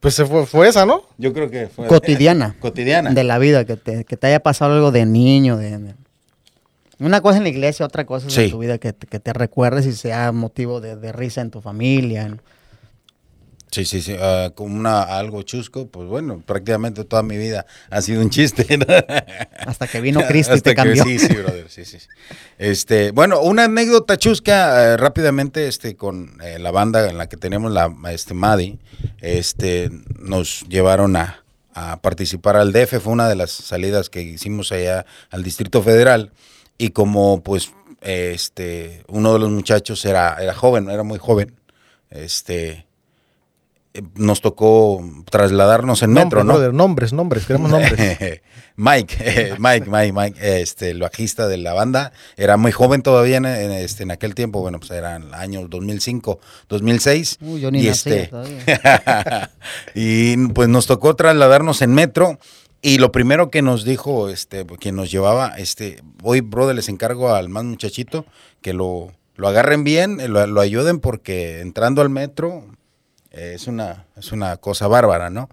Pues 0.00 0.14
se 0.14 0.24
fue, 0.24 0.46
fue 0.46 0.68
esa, 0.68 0.86
¿no? 0.86 1.02
yo 1.18 1.32
creo 1.32 1.50
que 1.50 1.66
fue 1.66 1.86
Cotidiana. 1.88 2.54
cotidiana. 2.60 3.10
De 3.12 3.24
la 3.24 3.38
vida, 3.38 3.64
que 3.64 3.76
te, 3.76 4.04
que 4.04 4.16
te 4.16 4.26
haya 4.28 4.40
pasado 4.40 4.74
algo 4.74 4.92
de 4.92 5.04
niño. 5.06 5.56
De, 5.56 5.76
de- 5.78 5.94
Una 7.00 7.20
cosa 7.20 7.38
en 7.38 7.44
la 7.44 7.48
iglesia, 7.48 7.84
otra 7.86 8.04
cosa 8.06 8.30
Sí. 8.30 8.44
en 8.44 8.50
tu 8.50 8.58
vida 8.58 8.78
que, 8.78 8.92
te- 8.92 9.06
que 9.06 9.18
te 9.20 9.32
recuerdes 9.32 9.86
y 9.86 9.92
sea 9.92 10.30
motivo 10.32 10.80
de, 10.80 10.94
de 10.96 11.12
risa 11.12 11.40
en 11.40 11.50
tu 11.50 11.60
familia. 11.60 12.28
¿no? 12.28 12.38
Sí, 13.70 13.84
sí, 13.84 14.00
sí, 14.00 14.16
como 14.54 14.74
una, 14.76 15.02
algo 15.02 15.42
chusco, 15.42 15.88
pues 15.88 16.08
bueno, 16.08 16.42
prácticamente 16.44 17.04
toda 17.04 17.22
mi 17.22 17.36
vida 17.36 17.66
ha 17.90 18.00
sido 18.00 18.22
un 18.22 18.30
chiste. 18.30 18.78
¿no? 18.78 18.86
Hasta 19.66 19.86
que 19.86 20.00
vino 20.00 20.20
Cristo 20.28 20.56
y 20.56 20.60
te 20.62 20.70
que- 20.70 20.74
cambió. 20.76 21.04
sí, 21.04 21.18
sí, 21.18 21.34
brother, 21.34 21.66
sí, 21.68 21.84
sí. 21.84 21.98
Este, 22.56 23.10
bueno, 23.10 23.40
una 23.40 23.64
anécdota 23.64 24.16
chusca 24.16 24.82
eh, 24.92 24.96
rápidamente, 24.96 25.68
este, 25.68 25.96
con 25.96 26.38
eh, 26.42 26.58
la 26.58 26.70
banda 26.70 27.08
en 27.10 27.18
la 27.18 27.28
que 27.28 27.36
tenemos 27.36 27.70
la, 27.70 27.94
este, 28.10 28.32
Madi, 28.34 28.78
este, 29.20 29.90
nos 30.18 30.62
llevaron 30.68 31.16
a, 31.16 31.44
a 31.74 32.00
participar 32.00 32.56
al 32.56 32.72
DF, 32.72 33.00
fue 33.02 33.12
una 33.12 33.28
de 33.28 33.36
las 33.36 33.50
salidas 33.50 34.08
que 34.08 34.22
hicimos 34.22 34.72
allá 34.72 35.04
al 35.30 35.42
Distrito 35.44 35.82
Federal, 35.82 36.32
y 36.78 36.90
como, 36.90 37.42
pues, 37.42 37.70
este, 38.00 39.02
uno 39.08 39.32
de 39.34 39.38
los 39.40 39.50
muchachos 39.50 40.04
era, 40.04 40.36
era 40.40 40.54
joven, 40.54 40.88
era 40.88 41.02
muy 41.02 41.18
joven, 41.18 41.54
este, 42.10 42.86
nos 44.14 44.40
tocó 44.40 45.02
trasladarnos 45.30 46.02
en 46.02 46.12
metro, 46.12 46.44
¿no? 46.44 46.54
brother, 46.54 46.74
nombres, 46.74 47.12
nombres, 47.12 47.46
queremos 47.46 47.70
nombres. 47.70 48.40
Mike, 48.76 49.16
eh, 49.20 49.54
Mike, 49.58 49.90
Mike, 49.90 50.12
Mike, 50.12 50.62
este, 50.62 50.90
el 50.90 51.00
bajista 51.00 51.48
de 51.48 51.58
la 51.58 51.72
banda, 51.72 52.12
era 52.36 52.56
muy 52.56 52.70
joven 52.70 53.02
todavía 53.02 53.38
en, 53.38 53.46
este, 53.46 54.04
en 54.04 54.10
aquel 54.10 54.34
tiempo, 54.34 54.60
bueno, 54.60 54.78
pues 54.78 54.90
eran 54.92 55.34
años 55.34 55.68
2005, 55.68 56.38
2006. 56.68 57.38
Uy, 57.40 57.60
yo 57.60 57.70
ni 57.70 57.80
y 57.80 57.88
nacía 57.88 58.14
este, 58.14 58.26
todavía. 58.28 59.50
y 59.94 60.36
pues 60.48 60.68
nos 60.68 60.86
tocó 60.86 61.16
trasladarnos 61.16 61.82
en 61.82 61.92
metro. 61.92 62.38
Y 62.80 62.98
lo 62.98 63.10
primero 63.10 63.50
que 63.50 63.60
nos 63.60 63.84
dijo, 63.84 64.28
este, 64.28 64.64
quien 64.64 64.94
nos 64.94 65.10
llevaba, 65.10 65.58
este, 65.58 66.00
hoy, 66.22 66.42
brother, 66.42 66.76
les 66.76 66.88
encargo 66.88 67.34
al 67.34 67.48
más 67.48 67.64
muchachito 67.64 68.24
que 68.60 68.72
lo, 68.72 69.10
lo 69.34 69.48
agarren 69.48 69.82
bien, 69.82 70.20
eh, 70.20 70.28
lo, 70.28 70.46
lo 70.46 70.60
ayuden 70.60 71.00
porque 71.00 71.60
entrando 71.60 72.02
al 72.02 72.10
metro 72.10 72.64
eh, 73.38 73.54
es 73.54 73.66
una, 73.66 74.06
es 74.16 74.32
una 74.32 74.56
cosa 74.56 74.88
bárbara, 74.88 75.30
¿no? 75.30 75.48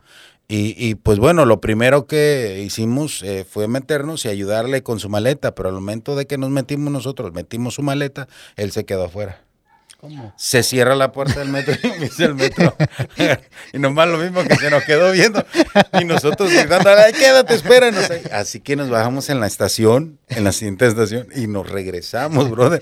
Y, 0.48 0.76
y, 0.78 0.96
pues 0.96 1.18
bueno, 1.18 1.46
lo 1.46 1.60
primero 1.60 2.06
que 2.06 2.62
hicimos 2.64 3.24
eh, 3.24 3.46
fue 3.50 3.68
meternos 3.68 4.26
y 4.26 4.30
ayudarle 4.30 4.84
con 4.84 5.00
su 5.00 5.10
maleta, 5.10 5.56
pero 5.56 5.70
al 5.70 5.76
momento 5.76 6.16
de 6.16 6.28
que 6.28 6.38
nos 6.38 6.52
metimos 6.52 6.94
nosotros, 6.94 7.34
metimos 7.34 7.76
su 7.76 7.82
maleta, 7.82 8.28
él 8.56 8.72
se 8.72 8.86
quedó 8.86 9.06
afuera. 9.06 9.45
¿Cómo? 10.08 10.34
Se 10.38 10.64
cierra 10.64 10.96
la 10.96 11.12
puerta 11.12 11.40
del 11.40 11.50
metro 11.50 11.74
y 11.84 12.00
dice 12.04 12.26
el 12.26 12.36
metro. 12.36 12.76
y 13.74 13.80
nomás 13.80 14.08
lo 14.08 14.18
mismo 14.18 14.44
que 14.44 14.56
se 14.56 14.70
nos 14.70 14.84
quedó 14.84 15.12
viendo. 15.12 15.44
Y 16.00 16.06
nosotros 16.06 16.52
gritando, 16.52 16.90
ay, 16.90 17.14
quédate, 17.14 17.54
espéranos. 17.56 18.10
Así 18.32 18.60
que 18.60 18.76
nos 18.76 18.90
bajamos 18.90 19.30
en 19.30 19.40
la 19.40 19.48
estación, 19.48 20.20
en 20.30 20.44
la 20.44 20.52
siguiente 20.52 20.88
estación, 20.88 21.28
y 21.36 21.48
nos 21.48 21.70
regresamos, 21.70 22.50
brother. 22.50 22.82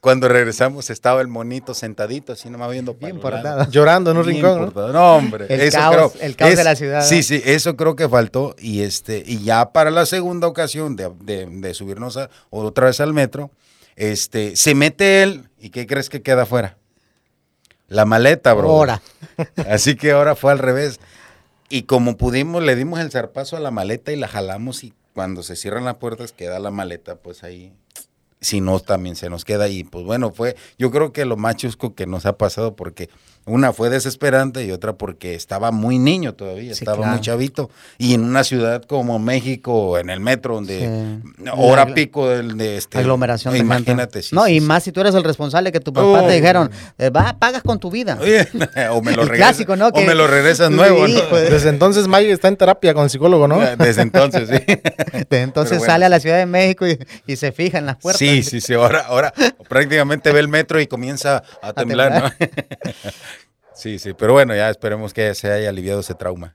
Cuando 0.00 0.26
regresamos 0.28 0.90
estaba 0.90 1.20
el 1.20 1.28
monito 1.28 1.74
sentadito, 1.74 2.32
así 2.32 2.50
nomás 2.50 2.72
viendo 2.72 2.94
Bien 2.94 3.20
portado. 3.20 3.70
Llorando 3.70 4.10
en 4.10 4.16
un 4.16 4.24
Bien 4.26 4.36
rincón. 4.42 4.58
¿no? 4.58 4.64
portado. 4.66 4.92
No, 4.92 5.14
hombre. 5.16 5.46
El 5.48 5.60
eso 5.60 5.78
caos- 5.78 5.94
creo- 5.94 6.12
el 6.26 6.34
caos 6.34 6.56
de 6.56 6.64
la 6.64 6.74
ciudad, 6.74 7.06
Sí, 7.06 7.18
¿no? 7.18 7.22
sí, 7.22 7.42
eso 7.44 7.76
creo 7.76 7.94
que 7.94 8.08
faltó. 8.08 8.56
Y 8.58 8.82
este, 8.82 9.22
y 9.24 9.44
ya 9.44 9.70
para 9.70 9.92
la 9.92 10.04
segunda 10.04 10.48
ocasión 10.48 10.96
de, 10.96 11.08
de- 11.20 11.46
de 11.46 11.74
subirnos 11.74 12.16
a- 12.16 12.28
otra 12.50 12.86
vez 12.86 12.98
al 13.00 13.12
metro, 13.12 13.52
este, 13.94 14.56
se 14.56 14.74
mete 14.74 15.22
él, 15.22 15.48
¿y 15.62 15.70
qué 15.70 15.86
crees 15.86 16.10
que 16.10 16.22
queda 16.22 16.42
afuera? 16.42 16.76
La 17.88 18.04
maleta, 18.04 18.52
bro. 18.52 18.68
Ahora. 18.68 19.00
Así 19.68 19.96
que 19.96 20.10
ahora 20.10 20.34
fue 20.34 20.50
al 20.50 20.58
revés. 20.58 20.98
Y 21.68 21.84
como 21.84 22.16
pudimos, 22.16 22.62
le 22.62 22.74
dimos 22.74 23.00
el 23.00 23.10
zarpazo 23.10 23.56
a 23.56 23.60
la 23.60 23.70
maleta 23.70 24.12
y 24.12 24.16
la 24.16 24.28
jalamos 24.28 24.82
y 24.82 24.92
cuando 25.14 25.42
se 25.42 25.56
cierran 25.56 25.84
las 25.84 25.96
puertas 25.96 26.32
queda 26.32 26.58
la 26.58 26.70
maleta, 26.70 27.16
pues 27.16 27.44
ahí. 27.44 27.72
Si 28.40 28.60
no, 28.60 28.80
también 28.80 29.14
se 29.14 29.30
nos 29.30 29.44
queda 29.44 29.64
ahí. 29.64 29.84
Pues 29.84 30.04
bueno, 30.04 30.32
fue, 30.32 30.56
yo 30.78 30.90
creo 30.90 31.12
que 31.12 31.24
lo 31.24 31.36
más 31.36 31.56
chusco 31.56 31.94
que 31.94 32.06
nos 32.06 32.26
ha 32.26 32.36
pasado 32.36 32.74
porque 32.74 33.08
una 33.44 33.72
fue 33.72 33.90
desesperante 33.90 34.64
y 34.64 34.70
otra 34.70 34.92
porque 34.94 35.34
estaba 35.34 35.70
muy 35.72 35.98
niño 35.98 36.34
todavía, 36.34 36.74
Sí, 36.74 36.80
estaba 36.84 36.98
claro. 36.98 37.12
muy 37.12 37.20
chavito. 37.20 37.70
Y 37.98 38.14
en 38.14 38.24
una 38.24 38.44
ciudad 38.44 38.82
como 38.84 39.18
México, 39.18 39.98
en 39.98 40.10
el 40.10 40.20
metro, 40.20 40.54
donde 40.54 40.80
Sí. 41.38 41.44
hora 41.56 41.84
La- 41.86 41.94
pico 41.94 42.28
del- 42.28 42.56
de 42.56 42.76
este. 42.76 42.98
aglomeración 42.98 43.54
de. 43.54 43.60
Imagínate, 43.60 44.22
sí. 44.22 44.34
No, 44.34 44.44
sí, 44.46 44.52
y 44.56 44.60
sí. 44.60 44.66
más 44.66 44.82
si 44.84 44.92
tú 44.92 45.00
eres 45.00 45.14
el 45.14 45.24
responsable 45.24 45.72
que 45.72 45.80
tu 45.80 45.92
papá 45.92 46.22
Oh. 46.22 46.26
te 46.26 46.32
dijeron, 46.34 46.70
eh, 46.98 47.10
va, 47.10 47.36
pagas 47.38 47.62
con 47.62 47.78
tu 47.78 47.90
vida. 47.90 48.16
Oye, 48.20 48.48
o 48.92 49.02
me 49.02 49.12
lo 49.12 49.22
regresas, 49.24 49.36
clásico, 49.56 49.76
¿no? 49.76 49.88
o 49.88 49.92
Que- 49.92 50.06
me 50.06 50.14
lo 50.14 50.26
regresas 50.26 50.70
nuevo, 50.70 51.06
¿no? 51.08 51.20
De- 51.36 51.50
Desde 51.50 51.68
entonces 51.68 52.08
Mike 52.08 52.30
está 52.32 52.48
en 52.48 52.56
terapia 52.56 52.94
con 52.94 53.04
el 53.04 53.10
psicólogo, 53.10 53.48
¿no? 53.48 53.58
Desde 53.76 54.02
entonces, 54.02 54.48
sí. 54.48 54.54
Entonces 55.30 55.70
Pero 55.70 55.80
bueno, 55.80 55.92
sale 55.92 56.04
a 56.06 56.08
la. 56.08 56.20
Ciudad 56.22 56.38
de 56.38 56.46
México 56.46 56.86
y, 56.86 56.96
y 57.26 57.34
se 57.36 57.50
fija 57.50 57.78
en 57.78 57.86
las 57.86 57.96
puertas. 57.96 58.18
Sí, 58.20 58.44
sí, 58.44 58.60
sí. 58.60 58.74
Ahora, 58.74 59.00
ahora 59.08 59.32
prácticamente 59.68 60.30
ve 60.30 60.38
el 60.38 60.46
metro 60.46 60.80
y 60.80 60.86
comienza 60.86 61.42
a 61.60 61.72
temblar, 61.72 62.22
¿no? 62.22 62.46
Sí, 63.82 63.98
sí. 63.98 64.12
Pero 64.16 64.32
bueno, 64.32 64.54
ya 64.54 64.70
esperemos 64.70 65.12
que 65.12 65.34
se 65.34 65.50
haya 65.50 65.68
aliviado 65.68 66.00
ese 66.00 66.14
trauma. 66.14 66.54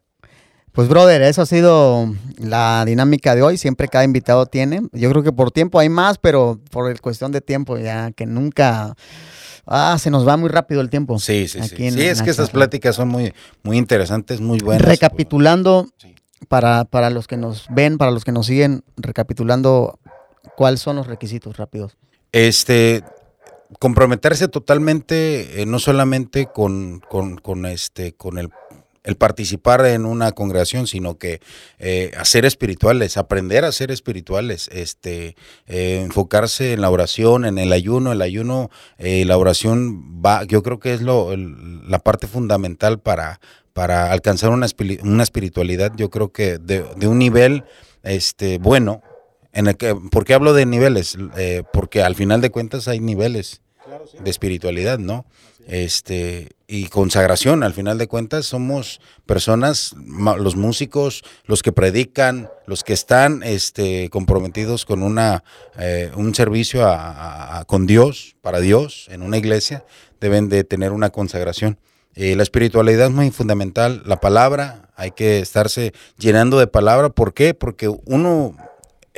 Pues, 0.72 0.88
brother, 0.88 1.22
eso 1.24 1.42
ha 1.42 1.46
sido 1.46 2.14
la 2.38 2.84
dinámica 2.86 3.36
de 3.36 3.42
hoy. 3.42 3.58
Siempre 3.58 3.88
cada 3.88 4.04
invitado 4.04 4.46
tiene. 4.46 4.82
Yo 4.94 5.10
creo 5.10 5.24
que 5.24 5.32
por 5.32 5.52
tiempo 5.52 5.80
hay 5.80 5.90
más, 5.90 6.18
pero 6.20 6.60
por 6.72 6.90
el 6.92 7.02
cuestión 7.02 7.32
de 7.32 7.42
tiempo, 7.42 7.78
ya 7.78 8.12
que 8.12 8.26
nunca. 8.26 8.96
Ah, 9.66 9.98
se 10.00 10.10
nos 10.12 10.26
va 10.26 10.38
muy 10.38 10.50
rápido 10.50 10.80
el 10.80 10.90
tiempo. 10.90 11.20
Sí, 11.20 11.48
sí, 11.48 11.62
sí. 11.64 11.76
En- 11.88 11.94
Sí, 11.96 12.02
es 12.06 12.22
que 12.22 12.30
estas 12.30 12.52
pláticas 12.52 12.96
son 12.96 13.10
muy, 13.10 13.34
muy 13.64 13.78
interesantes, 13.78 14.40
muy 14.40 14.60
buenas. 14.60 14.88
Recapitulando, 14.88 15.88
Sí. 15.98 16.16
para, 16.48 16.86
para 16.86 17.10
los 17.10 17.28
que 17.28 17.36
nos 17.36 17.66
ven, 17.72 17.98
para 17.98 18.12
los 18.12 18.24
que 18.24 18.32
nos 18.32 18.46
siguen, 18.46 18.84
recapitulando, 18.96 20.00
¿cuáles 20.56 20.80
son 20.80 20.96
los 20.96 21.08
requisitos 21.08 21.58
rápidos? 21.58 21.98
Este, 22.32 23.04
comprometerse 23.80 24.48
totalmente, 24.48 25.62
eh, 25.62 25.66
no 25.66 25.80
solamente 25.80 26.48
con, 26.48 27.02
con, 27.10 27.66
este, 27.66 28.14
con 28.14 28.38
el, 28.38 28.50
el 29.08 29.16
participar 29.16 29.86
en 29.86 30.06
una 30.06 30.34
congregación, 30.34 30.86
sino 30.86 31.18
que 31.18 31.40
eh, 31.80 32.12
hacer 32.18 32.46
espirituales, 32.46 33.18
aprender 33.18 33.64
a 33.64 33.72
ser 33.72 33.90
espirituales, 33.90 34.70
este, 34.72 35.36
eh, 35.66 36.02
enfocarse 36.04 36.74
en 36.74 36.82
la 36.82 36.90
oración, 36.90 37.46
en 37.46 37.58
el 37.58 37.72
ayuno, 37.72 38.12
el 38.12 38.22
ayuno, 38.22 38.70
eh, 38.98 39.24
la 39.26 39.38
oración 39.38 40.22
va, 40.24 40.44
yo 40.44 40.62
creo 40.62 40.80
que 40.80 40.94
es 40.94 41.02
lo, 41.02 41.36
la 41.38 42.00
parte 42.00 42.28
fundamental 42.28 43.00
para, 43.00 43.40
para 43.72 44.12
alcanzar 44.12 44.50
una, 44.50 44.68
una 45.04 45.24
espiritualidad, 45.24 45.94
yo 45.96 46.10
creo 46.10 46.34
que 46.34 46.58
de, 46.58 46.86
de 46.98 47.08
un 47.08 47.18
nivel, 47.18 47.64
este, 48.04 48.58
bueno, 48.58 49.02
en 49.54 49.68
el 49.68 49.78
que, 49.78 49.96
¿Por 49.96 50.26
qué 50.26 50.34
hablo 50.34 50.54
de 50.54 50.66
niveles? 50.66 51.18
Eh, 51.38 51.64
porque 51.74 52.04
al 52.04 52.16
final 52.16 52.42
de 52.42 52.50
cuentas 52.52 52.88
hay 52.88 53.00
niveles 53.00 53.62
de 54.24 54.30
espiritualidad, 54.30 55.00
¿no? 55.00 55.26
Este, 55.68 56.50
y 56.68 56.88
consagración, 56.88 57.62
al 57.62 57.74
final 57.74 57.98
de 57.98 58.08
cuentas 58.08 58.46
somos 58.46 59.02
personas, 59.26 59.94
los 60.38 60.56
músicos, 60.56 61.24
los 61.46 61.62
que 61.62 61.74
predican, 61.74 62.50
los 62.68 62.84
que 62.86 62.94
están 62.94 63.44
este, 63.44 64.10
comprometidos 64.10 64.86
con 64.86 65.04
una, 65.04 65.44
eh, 65.78 66.10
un 66.16 66.34
servicio 66.36 66.86
a- 66.88 67.64
con 67.68 67.86
Dios, 67.86 68.36
para 68.42 68.60
Dios, 68.62 69.08
en 69.10 69.22
una 69.24 69.38
iglesia, 69.38 69.84
deben 70.22 70.48
de 70.48 70.64
tener 70.64 70.94
una 70.94 71.10
consagración. 71.10 71.78
Eh, 72.16 72.36
la 72.36 72.44
espiritualidad 72.44 73.08
es 73.08 73.14
muy 73.14 73.30
fundamental, 73.32 74.02
la 74.06 74.20
palabra, 74.22 74.90
hay 74.96 75.12
que 75.12 75.40
estarse 75.40 75.94
llenando 76.18 76.58
de 76.60 76.68
palabra, 76.68 77.10
¿por 77.10 77.34
qué? 77.34 77.54
Porque 77.54 77.88
uno 78.06 78.56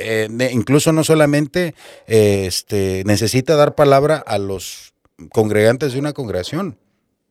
eh, 0.00 0.50
incluso 0.52 0.92
no 0.92 1.04
solamente 1.04 1.74
eh, 2.06 2.44
este, 2.46 3.02
necesita 3.06 3.56
dar 3.56 3.74
palabra 3.74 4.16
a 4.16 4.38
los 4.38 4.94
congregantes 5.30 5.92
de 5.92 5.98
una 5.98 6.12
congregación, 6.12 6.78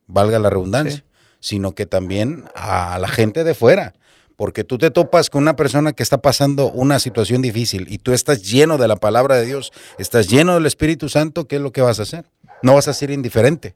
valga 0.06 0.38
la 0.38 0.50
redundancia, 0.50 1.04
sino 1.40 1.74
que 1.74 1.86
también 1.86 2.44
a 2.54 2.98
la 2.98 3.08
gente 3.08 3.44
de 3.44 3.54
fuera. 3.54 3.94
Porque 4.36 4.64
tú 4.64 4.78
te 4.78 4.90
topas 4.90 5.28
con 5.28 5.42
una 5.42 5.54
persona 5.54 5.92
que 5.92 6.02
está 6.02 6.22
pasando 6.22 6.70
una 6.70 6.98
situación 6.98 7.42
difícil 7.42 7.86
y 7.90 7.98
tú 7.98 8.12
estás 8.12 8.42
lleno 8.42 8.78
de 8.78 8.88
la 8.88 8.96
palabra 8.96 9.36
de 9.36 9.44
Dios, 9.44 9.70
estás 9.98 10.28
lleno 10.28 10.54
del 10.54 10.64
Espíritu 10.64 11.10
Santo, 11.10 11.46
¿qué 11.46 11.56
es 11.56 11.62
lo 11.62 11.72
que 11.72 11.82
vas 11.82 12.00
a 12.00 12.04
hacer? 12.04 12.24
No 12.62 12.74
vas 12.74 12.88
a 12.88 12.94
ser 12.94 13.10
indiferente. 13.10 13.74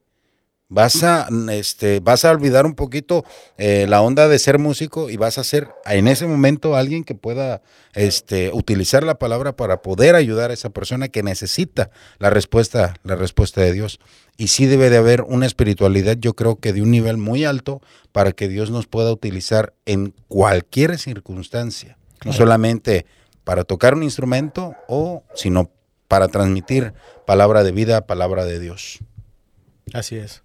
Vas 0.70 1.04
a, 1.04 1.28
este, 1.52 2.00
vas 2.00 2.24
a 2.24 2.30
olvidar 2.30 2.64
un 2.64 2.74
poquito 2.74 3.24
eh, 3.58 3.86
la 3.86 4.00
onda 4.00 4.28
de 4.28 4.38
ser 4.38 4.58
músico 4.58 5.10
y 5.10 5.16
vas 5.16 5.36
a 5.36 5.44
ser 5.44 5.68
en 5.84 6.08
ese 6.08 6.26
momento 6.26 6.74
alguien 6.74 7.04
que 7.04 7.14
pueda 7.14 7.62
este, 7.92 8.50
utilizar 8.52 9.02
la 9.04 9.18
palabra 9.18 9.54
para 9.56 9.82
poder 9.82 10.14
ayudar 10.14 10.50
a 10.50 10.54
esa 10.54 10.70
persona 10.70 11.08
que 11.08 11.22
necesita 11.22 11.90
la 12.18 12.30
respuesta, 12.30 12.94
la 13.04 13.14
respuesta 13.14 13.60
de 13.60 13.72
Dios. 13.72 14.00
Y 14.38 14.48
sí 14.48 14.64
debe 14.64 14.88
de 14.88 14.96
haber 14.96 15.22
una 15.22 15.46
espiritualidad, 15.46 16.16
yo 16.18 16.34
creo 16.34 16.56
que 16.56 16.72
de 16.72 16.82
un 16.82 16.90
nivel 16.90 17.18
muy 17.18 17.44
alto, 17.44 17.82
para 18.10 18.32
que 18.32 18.48
Dios 18.48 18.70
nos 18.70 18.86
pueda 18.86 19.12
utilizar 19.12 19.74
en 19.84 20.14
cualquier 20.28 20.98
circunstancia, 20.98 21.98
no 22.24 22.32
solamente 22.32 23.04
para 23.44 23.64
tocar 23.64 23.94
un 23.94 24.02
instrumento 24.02 24.74
o 24.88 25.22
sino 25.34 25.70
para 26.08 26.28
transmitir 26.28 26.94
palabra 27.26 27.62
de 27.62 27.72
vida, 27.72 28.06
palabra 28.06 28.44
de 28.44 28.58
Dios. 28.58 29.00
Así 29.92 30.16
es. 30.16 30.42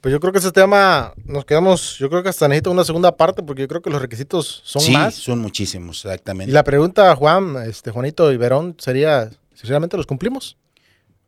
Pues 0.00 0.12
yo 0.12 0.20
creo 0.20 0.32
que 0.32 0.38
ese 0.38 0.52
tema 0.52 1.14
nos 1.24 1.44
quedamos, 1.44 1.98
yo 1.98 2.08
creo 2.08 2.22
que 2.22 2.28
hasta 2.28 2.46
necesita 2.48 2.70
una 2.70 2.84
segunda 2.84 3.16
parte 3.16 3.42
porque 3.42 3.62
yo 3.62 3.68
creo 3.68 3.82
que 3.82 3.90
los 3.90 4.00
requisitos 4.00 4.62
son 4.64 4.82
sí, 4.82 4.92
más. 4.92 5.14
son 5.14 5.40
muchísimos, 5.40 6.04
exactamente. 6.04 6.50
Y 6.50 6.54
la 6.54 6.62
pregunta, 6.64 7.14
Juan, 7.16 7.56
este, 7.66 7.90
Juanito 7.90 8.30
y 8.32 8.36
Verón, 8.36 8.76
sería 8.78 9.30
si 9.54 9.66
realmente 9.66 9.96
los 9.96 10.06
cumplimos. 10.06 10.56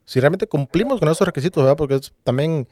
Si 0.05 0.21
realmente 0.21 0.47
cumplimos 0.47 1.01
con 1.01 1.09
esos 1.09 1.27
requisitos, 1.27 1.63
¿verdad? 1.63 1.77
Porque 1.77 1.97
es- 1.97 2.13
también 2.25 2.69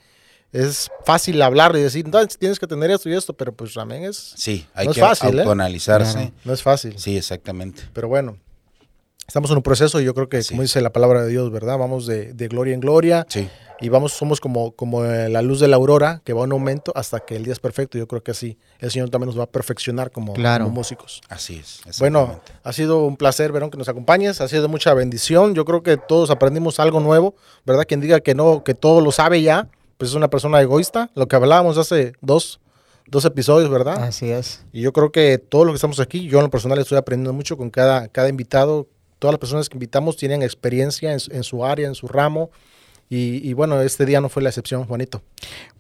es 0.52 0.90
fácil 1.04 1.42
hablar 1.42 1.74
y 1.76 1.80
decir, 1.80 2.06
no, 2.08 2.24
tienes 2.26 2.58
que 2.60 2.66
tener 2.66 2.90
esto 2.90 3.08
y 3.08 3.14
esto, 3.14 3.32
pero 3.34 3.52
pues 3.52 3.74
también 3.74 4.04
es, 4.04 4.34
Sí, 4.36 4.66
hay 4.74 4.86
No 4.86 4.92
es 4.92 4.94
que 4.94 5.00
fácil, 5.00 5.38
¿eh? 5.40 5.42
Claro. 5.44 6.32
no 6.44 6.52
es 6.52 6.62
fácil. 6.62 6.98
Sí, 6.98 7.16
exactamente. 7.16 7.82
Pero 7.92 8.06
bueno, 8.08 8.38
estamos 9.26 9.50
en 9.50 9.56
un 9.56 9.62
proceso 9.62 10.00
y 10.00 10.04
yo 10.04 10.14
creo 10.14 10.28
que, 10.28 10.42
Sí. 10.42 10.50
como 10.50 10.62
dice 10.62 10.80
la 10.80 10.92
palabra 10.92 11.22
de 11.24 11.28
Dios, 11.30 11.50
¿verdad? 11.50 11.76
Vamos 11.78 12.06
de, 12.06 12.32
de 12.32 12.48
gloria 12.48 12.74
en 12.74 12.80
gloria 12.80 13.26
Sí, 13.28 13.48
y 13.80 13.88
vamos, 13.90 14.12
somos 14.12 14.40
como, 14.40 14.72
como 14.72 15.04
eh, 15.04 15.28
la 15.28 15.42
luz 15.42 15.60
de 15.60 15.68
la 15.68 15.76
aurora 15.76 16.22
que 16.24 16.32
va 16.32 16.44
en 16.44 16.52
aumento 16.52 16.92
hasta 16.94 17.20
que 17.20 17.36
el 17.36 17.44
día 17.44 17.52
es 17.52 17.58
perfecto. 17.60 17.98
Yo 17.98 18.06
creo 18.08 18.22
que 18.22 18.30
así 18.30 18.56
el 18.78 18.90
Señor 18.90 19.10
también 19.10 19.26
nos 19.26 19.38
va 19.38 19.44
a 19.44 19.50
perfeccionar 19.50 20.10
como, 20.10 20.32
Claro. 20.32 20.64
como 20.64 20.76
músicos. 20.76 21.20
así 21.28 21.56
es. 21.58 21.80
Bueno, 21.98 22.40
ha 22.62 22.72
sido 22.72 23.04
un 23.04 23.16
placer, 23.16 23.52
Verón, 23.52 23.70
que 23.70 23.76
nos 23.78 23.88
acompañes. 23.88 24.40
Ha 24.40 24.48
sido 24.48 24.68
mucha 24.68 24.94
bendición. 24.94 25.54
Yo 25.54 25.64
creo 25.64 25.82
que 25.82 25.96
todos 25.98 26.30
aprendimos 26.30 26.80
algo 26.80 27.00
nuevo, 27.00 27.34
¿verdad? 27.66 27.84
Quien 27.86 28.00
diga 28.00 28.20
que 28.20 28.34
no, 28.34 28.64
que 28.64 28.74
todo 28.74 29.00
lo 29.00 29.12
sabe 29.12 29.42
ya, 29.42 29.68
pues 29.98 30.10
es 30.10 30.16
una 30.16 30.28
persona 30.28 30.60
egoísta. 30.62 31.10
Lo 31.14 31.28
que 31.28 31.36
hablábamos 31.36 31.76
hace 31.78 32.12
dos, 32.22 32.60
dos 33.06 33.24
episodios, 33.26 33.68
¿verdad? 33.70 34.02
Así 34.04 34.30
es. 34.30 34.64
Y 34.72 34.80
yo 34.80 34.92
creo 34.94 35.12
que 35.12 35.38
todos 35.38 35.66
los 35.66 35.72
que 35.74 35.76
estamos 35.76 36.00
aquí, 36.00 36.26
yo 36.28 36.38
en 36.38 36.44
lo 36.44 36.50
personal 36.50 36.78
estoy 36.78 36.96
aprendiendo 36.98 37.32
mucho 37.34 37.56
con 37.56 37.68
cada, 37.70 38.08
cada 38.08 38.28
invitado. 38.30 38.88
Todas 39.18 39.32
las 39.32 39.38
personas 39.40 39.68
que 39.68 39.76
invitamos 39.76 40.16
tienen 40.16 40.42
experiencia 40.42 41.12
en, 41.12 41.20
su- 41.20 41.32
en 41.32 41.42
su 41.42 41.64
área, 41.64 41.86
en 41.88 41.94
su 41.94 42.06
ramo. 42.08 42.50
Y, 43.08 43.48
y 43.48 43.52
bueno, 43.52 43.80
este 43.80 44.04
día 44.06 44.20
no 44.20 44.28
fue 44.28 44.42
la 44.42 44.48
excepción, 44.48 44.84
Juanito. 44.84 45.22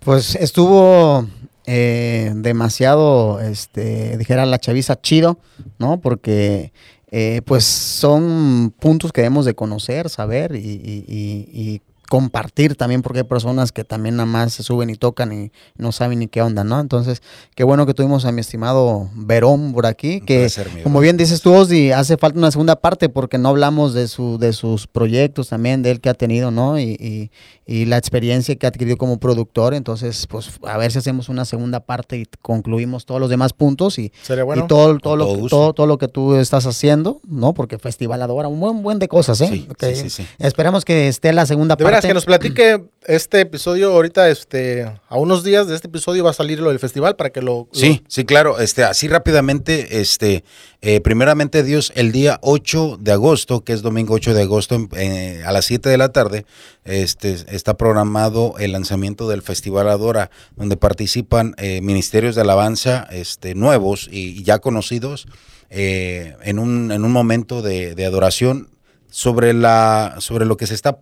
Pues 0.00 0.34
estuvo 0.36 1.26
eh, 1.66 2.32
demasiado, 2.36 3.40
este, 3.40 4.16
dijera 4.16 4.46
la 4.46 4.58
chaviza, 4.58 5.00
chido, 5.00 5.38
¿no? 5.78 6.00
Porque 6.00 6.72
eh, 7.10 7.42
pues 7.44 7.64
son 7.64 8.72
puntos 8.78 9.12
que 9.12 9.22
debemos 9.22 9.44
de 9.44 9.54
conocer, 9.54 10.08
saber 10.08 10.54
y, 10.54 10.58
y- 10.58 11.04
y- 11.08 11.48
y 11.74 11.82
compartir 12.08 12.76
también, 12.76 13.02
porque 13.02 13.20
hay 13.20 13.24
personas 13.24 13.72
que 13.72 13.84
también 13.84 14.16
nada 14.16 14.26
más 14.26 14.52
se 14.54 14.62
suben 14.62 14.90
y 14.90 14.94
tocan 14.96 15.32
y 15.32 15.50
no 15.76 15.92
saben 15.92 16.18
ni 16.20 16.28
qué 16.28 16.42
onda, 16.42 16.64
¿no? 16.64 16.80
Entonces, 16.80 17.22
qué 17.54 17.64
bueno 17.64 17.86
que 17.86 17.94
tuvimos 17.94 18.24
a 18.24 18.32
mi 18.32 18.40
estimado 18.40 19.08
Verón 19.14 19.72
por 19.72 19.86
aquí, 19.86 20.20
que 20.20 20.40
placer, 20.40 20.68
como 20.82 21.00
bien 21.00 21.16
dices 21.16 21.40
tú, 21.42 21.52
Osdi, 21.54 21.92
hace 21.92 22.16
falta 22.16 22.38
una 22.38 22.50
segunda 22.50 22.76
parte 22.76 23.08
porque 23.08 23.38
no 23.38 23.48
hablamos 23.50 23.94
de, 23.94 24.08
su, 24.08 24.38
de 24.38 24.52
sus 24.52 24.86
proyectos 24.86 25.48
también, 25.48 25.82
de 25.82 25.90
él 25.90 26.00
que 26.00 26.08
ha 26.08 26.14
tenido, 26.14 26.50
¿no? 26.50 26.78
Y, 26.78 26.96
y- 26.98 27.30
y 27.68 27.84
la 27.86 27.96
experiencia 27.96 28.54
que 28.54 28.64
ha 28.64 28.68
adquirido 28.68 28.96
como 28.96 29.18
productor, 29.18 29.74
entonces, 29.74 30.28
pues, 30.28 30.50
a 30.64 30.76
ver 30.78 30.92
si 30.92 30.98
hacemos 30.98 31.28
una 31.28 31.44
segunda 31.44 31.80
parte 31.80 32.16
y 32.16 32.24
concluimos 32.40 33.06
todos 33.06 33.20
los 33.20 33.28
demás 33.28 33.52
puntos 33.52 33.98
y, 33.98 34.12
Sería 34.22 34.44
bueno. 34.44 34.64
y 34.64 34.68
todo, 34.68 34.96
todo, 35.00 35.16
lo, 35.16 35.26
todo 35.26 35.48
todo, 35.48 35.72
todo 35.72 35.86
lo 35.88 35.98
que 35.98 36.06
tú 36.06 36.36
estás 36.36 36.64
haciendo, 36.66 37.20
¿no? 37.26 37.54
Porque 37.54 37.78
Festival 37.80 38.22
Adora, 38.22 38.46
un 38.46 38.60
buen, 38.60 38.84
buen 38.84 39.00
de 39.00 39.08
cosas, 39.08 39.40
¿eh? 39.40 39.48
Sí, 39.48 39.66
sí, 39.96 40.10
sí. 40.10 40.26
Esperamos 40.38 40.84
que 40.84 41.08
esté 41.08 41.32
la 41.32 41.44
segunda 41.44 41.76
parte. 41.76 41.95
Que 42.04 42.14
nos 42.14 42.24
platique 42.24 42.84
este 43.06 43.40
episodio 43.40 43.92
ahorita, 43.92 44.28
este, 44.28 44.82
a 45.08 45.16
unos 45.16 45.44
días 45.44 45.68
de 45.68 45.74
este 45.76 45.86
episodio 45.88 46.24
va 46.24 46.30
a 46.30 46.34
salir 46.34 46.58
lo 46.60 46.70
del 46.70 46.78
festival 46.78 47.14
para 47.16 47.30
que 47.30 47.40
lo... 47.40 47.60
lo- 47.60 47.68
Sí, 47.72 48.02
sí, 48.08 48.24
claro. 48.24 48.58
Este, 48.58 48.82
así 48.84 49.06
rápidamente, 49.08 50.00
este, 50.00 50.42
eh, 50.82 51.00
primeramente 51.00 51.62
Dios, 51.62 51.92
el 51.94 52.10
día 52.12 52.38
8 52.42 52.98
de 53.00 53.12
agosto, 53.12 53.62
que 53.64 53.72
es 53.72 53.82
domingo 53.82 54.14
8 54.14 54.34
de 54.34 54.42
agosto, 54.42 54.88
eh, 54.96 55.42
a 55.46 55.52
las 55.52 55.64
7 55.66 55.88
de 55.88 55.98
la 55.98 56.10
tarde, 56.10 56.46
este, 56.84 57.32
está 57.48 57.76
programado 57.76 58.54
el 58.58 58.72
lanzamiento 58.72 59.28
del 59.28 59.42
Festival 59.42 59.88
Adora, 59.88 60.30
donde 60.56 60.76
participan 60.76 61.54
eh, 61.58 61.80
ministerios 61.82 62.34
de 62.34 62.40
alabanza 62.40 63.06
este, 63.10 63.54
nuevos 63.54 64.08
y, 64.10 64.38
y 64.38 64.42
ya 64.42 64.58
conocidos 64.58 65.26
eh, 65.70 66.36
en, 66.42 66.58
un, 66.58 66.92
en 66.92 67.04
un 67.04 67.12
momento 67.12 67.62
de, 67.62 67.94
de 67.94 68.06
adoración 68.06 68.68
sobre 69.16 69.54
la 69.54 70.16
sobre 70.18 70.44
lo 70.44 70.58
que 70.58 70.66
se 70.66 70.74
está, 70.74 70.98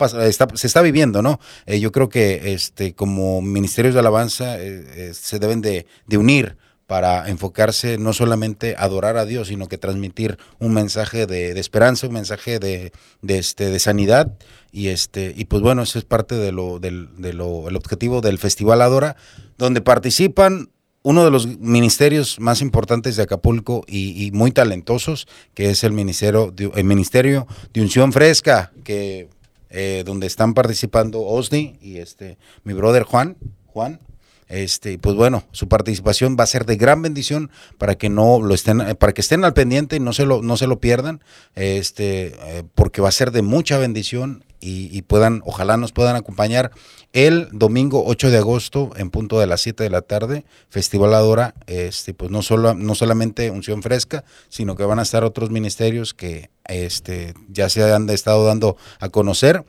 se 0.55 0.67
está 0.69 0.83
viviendo 0.83 1.21
no 1.21 1.41
Eh, 1.67 1.81
yo 1.81 1.91
creo 1.91 2.09
que 2.09 2.55
este 2.55 2.95
como 2.95 3.43
ministerios 3.43 3.93
de 3.93 4.01
alabanza 4.01 4.57
eh, 4.61 4.85
eh, 4.95 5.15
se 5.15 5.41
deben 5.41 5.61
de, 5.61 5.87
unir 6.17 6.57
para 6.87 7.29
enfocarse 7.29 7.99
no 7.99 8.12
solamente 8.12 8.77
a 8.79 8.85
adorar 8.85 9.17
a 9.17 9.25
Dios 9.25 9.49
sino 9.49 9.67
que 9.67 9.79
transmitir 9.79 10.39
un 10.61 10.73
mensaje 10.73 11.27
de, 11.27 11.59
esperanza 11.59 12.07
un 12.07 12.12
mensaje 12.12 12.61
de, 12.61 12.93
este 13.27 13.71
de 13.71 13.79
sanidad. 13.81 14.39
Y 14.71 14.89
este 14.89 15.35
y 15.37 15.47
pues 15.47 15.61
bueno 15.61 15.83
eso 15.83 15.99
es 15.99 16.05
parte 16.05 16.37
de 16.37 16.53
lo 16.53 16.79
del 16.79 17.09
de 17.19 17.33
objetivo 17.41 18.21
del 18.21 18.39
festival 18.39 18.81
Adora 18.81 19.17
donde 19.59 19.81
participan 19.81 20.71
uno 21.05 21.23
de 21.23 21.31
los 21.31 21.47
ministerios 21.47 22.41
más 22.41 22.63
importantes 22.63 23.17
de 23.17 23.23
Acapulco 23.23 23.85
y, 23.87 24.31
muy 24.33 24.53
talentosos, 24.53 25.29
que 25.53 25.69
es 25.69 25.85
el 25.85 25.93
ministerio 25.93 26.51
de, 26.51 26.71
el 26.75 26.85
ministerio 26.85 27.47
de 27.75 27.83
unción 27.83 28.11
fresca, 28.11 28.73
que 28.85 29.29
eh, 29.69 30.03
donde 30.07 30.27
están 30.27 30.55
participando 30.55 31.21
Osni 31.21 31.79
y 31.83 31.99
este 31.99 32.39
mi 32.65 32.73
brother 32.73 33.03
Juan, 33.03 33.37
Juan. 33.67 34.01
Este, 34.49 34.99
pues 34.99 35.15
bueno, 35.17 35.45
su 35.53 35.69
participación 35.69 36.37
va 36.39 36.45
a 36.45 36.47
ser 36.47 36.65
de 36.65 36.77
gran 36.77 37.03
bendición 37.03 37.51
para 37.77 37.97
que 37.97 38.09
no 38.09 38.41
lo 38.41 38.55
estén, 38.55 38.81
eh, 38.81 38.95
para 38.95 39.13
que 39.13 39.21
estén 39.21 39.45
al 39.45 39.53
pendiente 39.53 39.97
y 39.97 40.01
no 40.01 40.13
se 40.13 40.27
lo, 40.27 40.43
no 40.43 40.57
se 40.57 40.67
lo 40.67 40.81
pierdan, 40.81 41.23
este, 41.55 42.35
eh, 42.39 42.63
porque 42.75 43.01
va 43.01 43.09
a 43.09 43.13
ser 43.13 43.31
de 43.31 43.43
mucha 43.43 43.79
bendición 43.79 44.45
y, 44.67 45.03
puedan, 45.03 45.43
ojalá 45.45 45.77
nos 45.77 45.93
puedan 45.93 46.17
acompañar 46.17 46.71
el 47.12 47.49
domingo 47.53 48.03
8 48.07 48.31
de 48.31 48.39
agosto 48.39 48.91
en 48.97 49.11
punto 49.11 49.39
de 49.39 49.47
las 49.47 49.61
7 49.61 49.83
de 49.85 49.91
la 49.91 50.01
tarde, 50.03 50.45
Festival 50.71 51.12
Adora, 51.15 51.55
este, 51.67 52.15
pues 52.15 52.31
no 52.31 52.43
solo, 52.43 52.75
no 52.75 52.95
solamente 52.95 53.51
unción 53.51 53.83
fresca, 53.83 54.25
sino 54.49 54.75
que 54.77 54.85
van 54.85 54.99
a 54.99 55.03
estar 55.03 55.23
otros 55.25 55.51
ministerios 55.51 56.15
que 56.15 56.51
este, 56.67 57.35
ya 57.49 57.69
se 57.69 57.83
han 57.93 58.09
estado 58.11 58.45
dando 58.47 58.77
a 59.01 59.11
conocer 59.11 59.65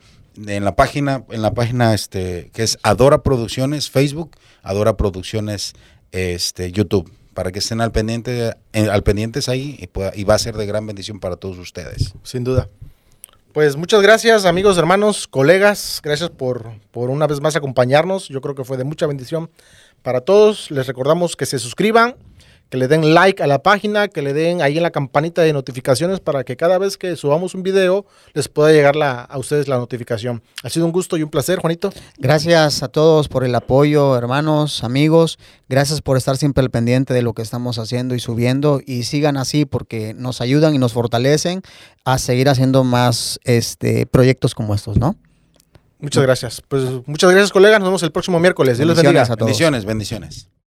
en 0.46 0.64
la 0.64 0.76
página, 0.76 1.24
en 1.30 1.42
la 1.42 1.52
página 1.54 1.94
este, 1.94 2.50
que 2.52 2.62
es 2.62 2.78
Adora 2.82 3.22
Producciones, 3.22 3.90
Facebook, 3.90 4.32
Adora 4.62 4.96
Producciones, 4.96 5.74
este, 6.12 6.72
YouTube, 6.72 7.10
para 7.34 7.52
que 7.52 7.58
estén 7.58 7.80
al 7.80 7.92
pendiente, 7.92 8.54
eh, 8.72 8.88
al 8.90 9.02
pendientes 9.02 9.48
ahí 9.48 9.76
y, 9.78 9.86
pueda- 9.88 10.12
y 10.14 10.24
va 10.24 10.34
a 10.34 10.38
ser 10.38 10.56
de 10.56 10.66
gran 10.66 10.86
bendición 10.86 11.20
para 11.20 11.36
todos 11.36 11.58
ustedes. 11.58 12.14
Sin 12.22 12.44
duda. 12.44 12.68
Pues 13.56 13.74
muchas 13.74 14.02
gracias, 14.02 14.44
amigos, 14.44 14.76
hermanos, 14.76 15.26
colegas. 15.26 16.02
Gracias 16.04 16.28
por, 16.28 16.72
por 16.90 17.08
una 17.08 17.26
vez 17.26 17.40
más 17.40 17.56
acompañarnos. 17.56 18.28
Yo 18.28 18.42
creo 18.42 18.54
que 18.54 18.64
fue 18.64 18.76
de 18.76 18.84
mucha 18.84 19.06
bendición 19.06 19.48
para 20.02 20.20
todos. 20.20 20.70
Les 20.70 20.86
recordamos 20.86 21.36
que 21.36 21.46
se 21.46 21.58
suscriban, 21.58 22.16
que 22.68 22.76
le 22.78 22.88
den 22.88 23.14
like 23.14 23.40
a 23.42 23.46
la 23.46 23.62
página, 23.62 24.08
que 24.08 24.22
le 24.22 24.32
den 24.32 24.60
ahí 24.60 24.76
en 24.76 24.82
la 24.82 24.90
campanita 24.90 25.42
de 25.42 25.52
notificaciones 25.52 26.18
para 26.18 26.42
que 26.42 26.56
cada 26.56 26.78
vez 26.78 26.96
que 26.98 27.14
subamos 27.14 27.54
un 27.54 27.62
video 27.62 28.06
les 28.34 28.48
pueda 28.48 28.72
llegar 28.72 28.96
la- 28.96 29.20
a 29.22 29.38
ustedes 29.38 29.68
la 29.68 29.76
notificación. 29.78 30.42
Ha 30.64 30.68
sido 30.70 30.84
un 30.86 30.90
gusto 30.92 31.16
y 31.16 31.22
un 31.22 31.30
placer, 31.30 31.60
Juanito. 31.60 31.92
Gracias 32.18 32.82
a 32.82 32.88
todos 32.88 33.28
por 33.28 33.44
el 33.44 33.54
apoyo, 33.54 34.16
hermanos, 34.16 34.82
amigos. 34.82 35.38
Gracias 35.68 36.02
por 36.02 36.16
estar 36.16 36.36
siempre 36.36 36.62
al 36.62 36.70
pendiente 36.70 37.14
de 37.14 37.22
lo 37.22 37.34
que 37.34 37.42
estamos 37.42 37.78
haciendo 37.78 38.14
y 38.16 38.20
subiendo. 38.20 38.80
Y 38.84 39.04
sigan 39.04 39.36
así 39.36 39.64
porque 39.64 40.12
nos 40.14 40.40
ayudan 40.40 40.74
y 40.74 40.78
nos 40.78 40.92
fortalecen 40.92 41.62
a 42.04 42.18
seguir 42.18 42.48
haciendo 42.48 42.82
más 42.82 43.38
este, 43.44 44.06
proyectos 44.06 44.54
como 44.56 44.74
estos, 44.74 44.96
¿no? 44.98 45.14
Muchas 46.00 46.22
gracias. 46.24 46.62
Pues 46.66 46.82
muchas 47.06 47.30
gracias, 47.30 47.52
colegas. 47.52 47.78
Nos 47.80 47.88
vemos 47.88 48.02
el 48.02 48.12
próximo 48.12 48.38
miércoles. 48.40 48.76
Dios 48.76 48.88
les 48.88 48.96
bendiga. 48.96 49.22
A 49.22 49.26
todos. 49.26 49.38
Bendiciones, 49.38 49.84
bendiciones. 49.84 50.48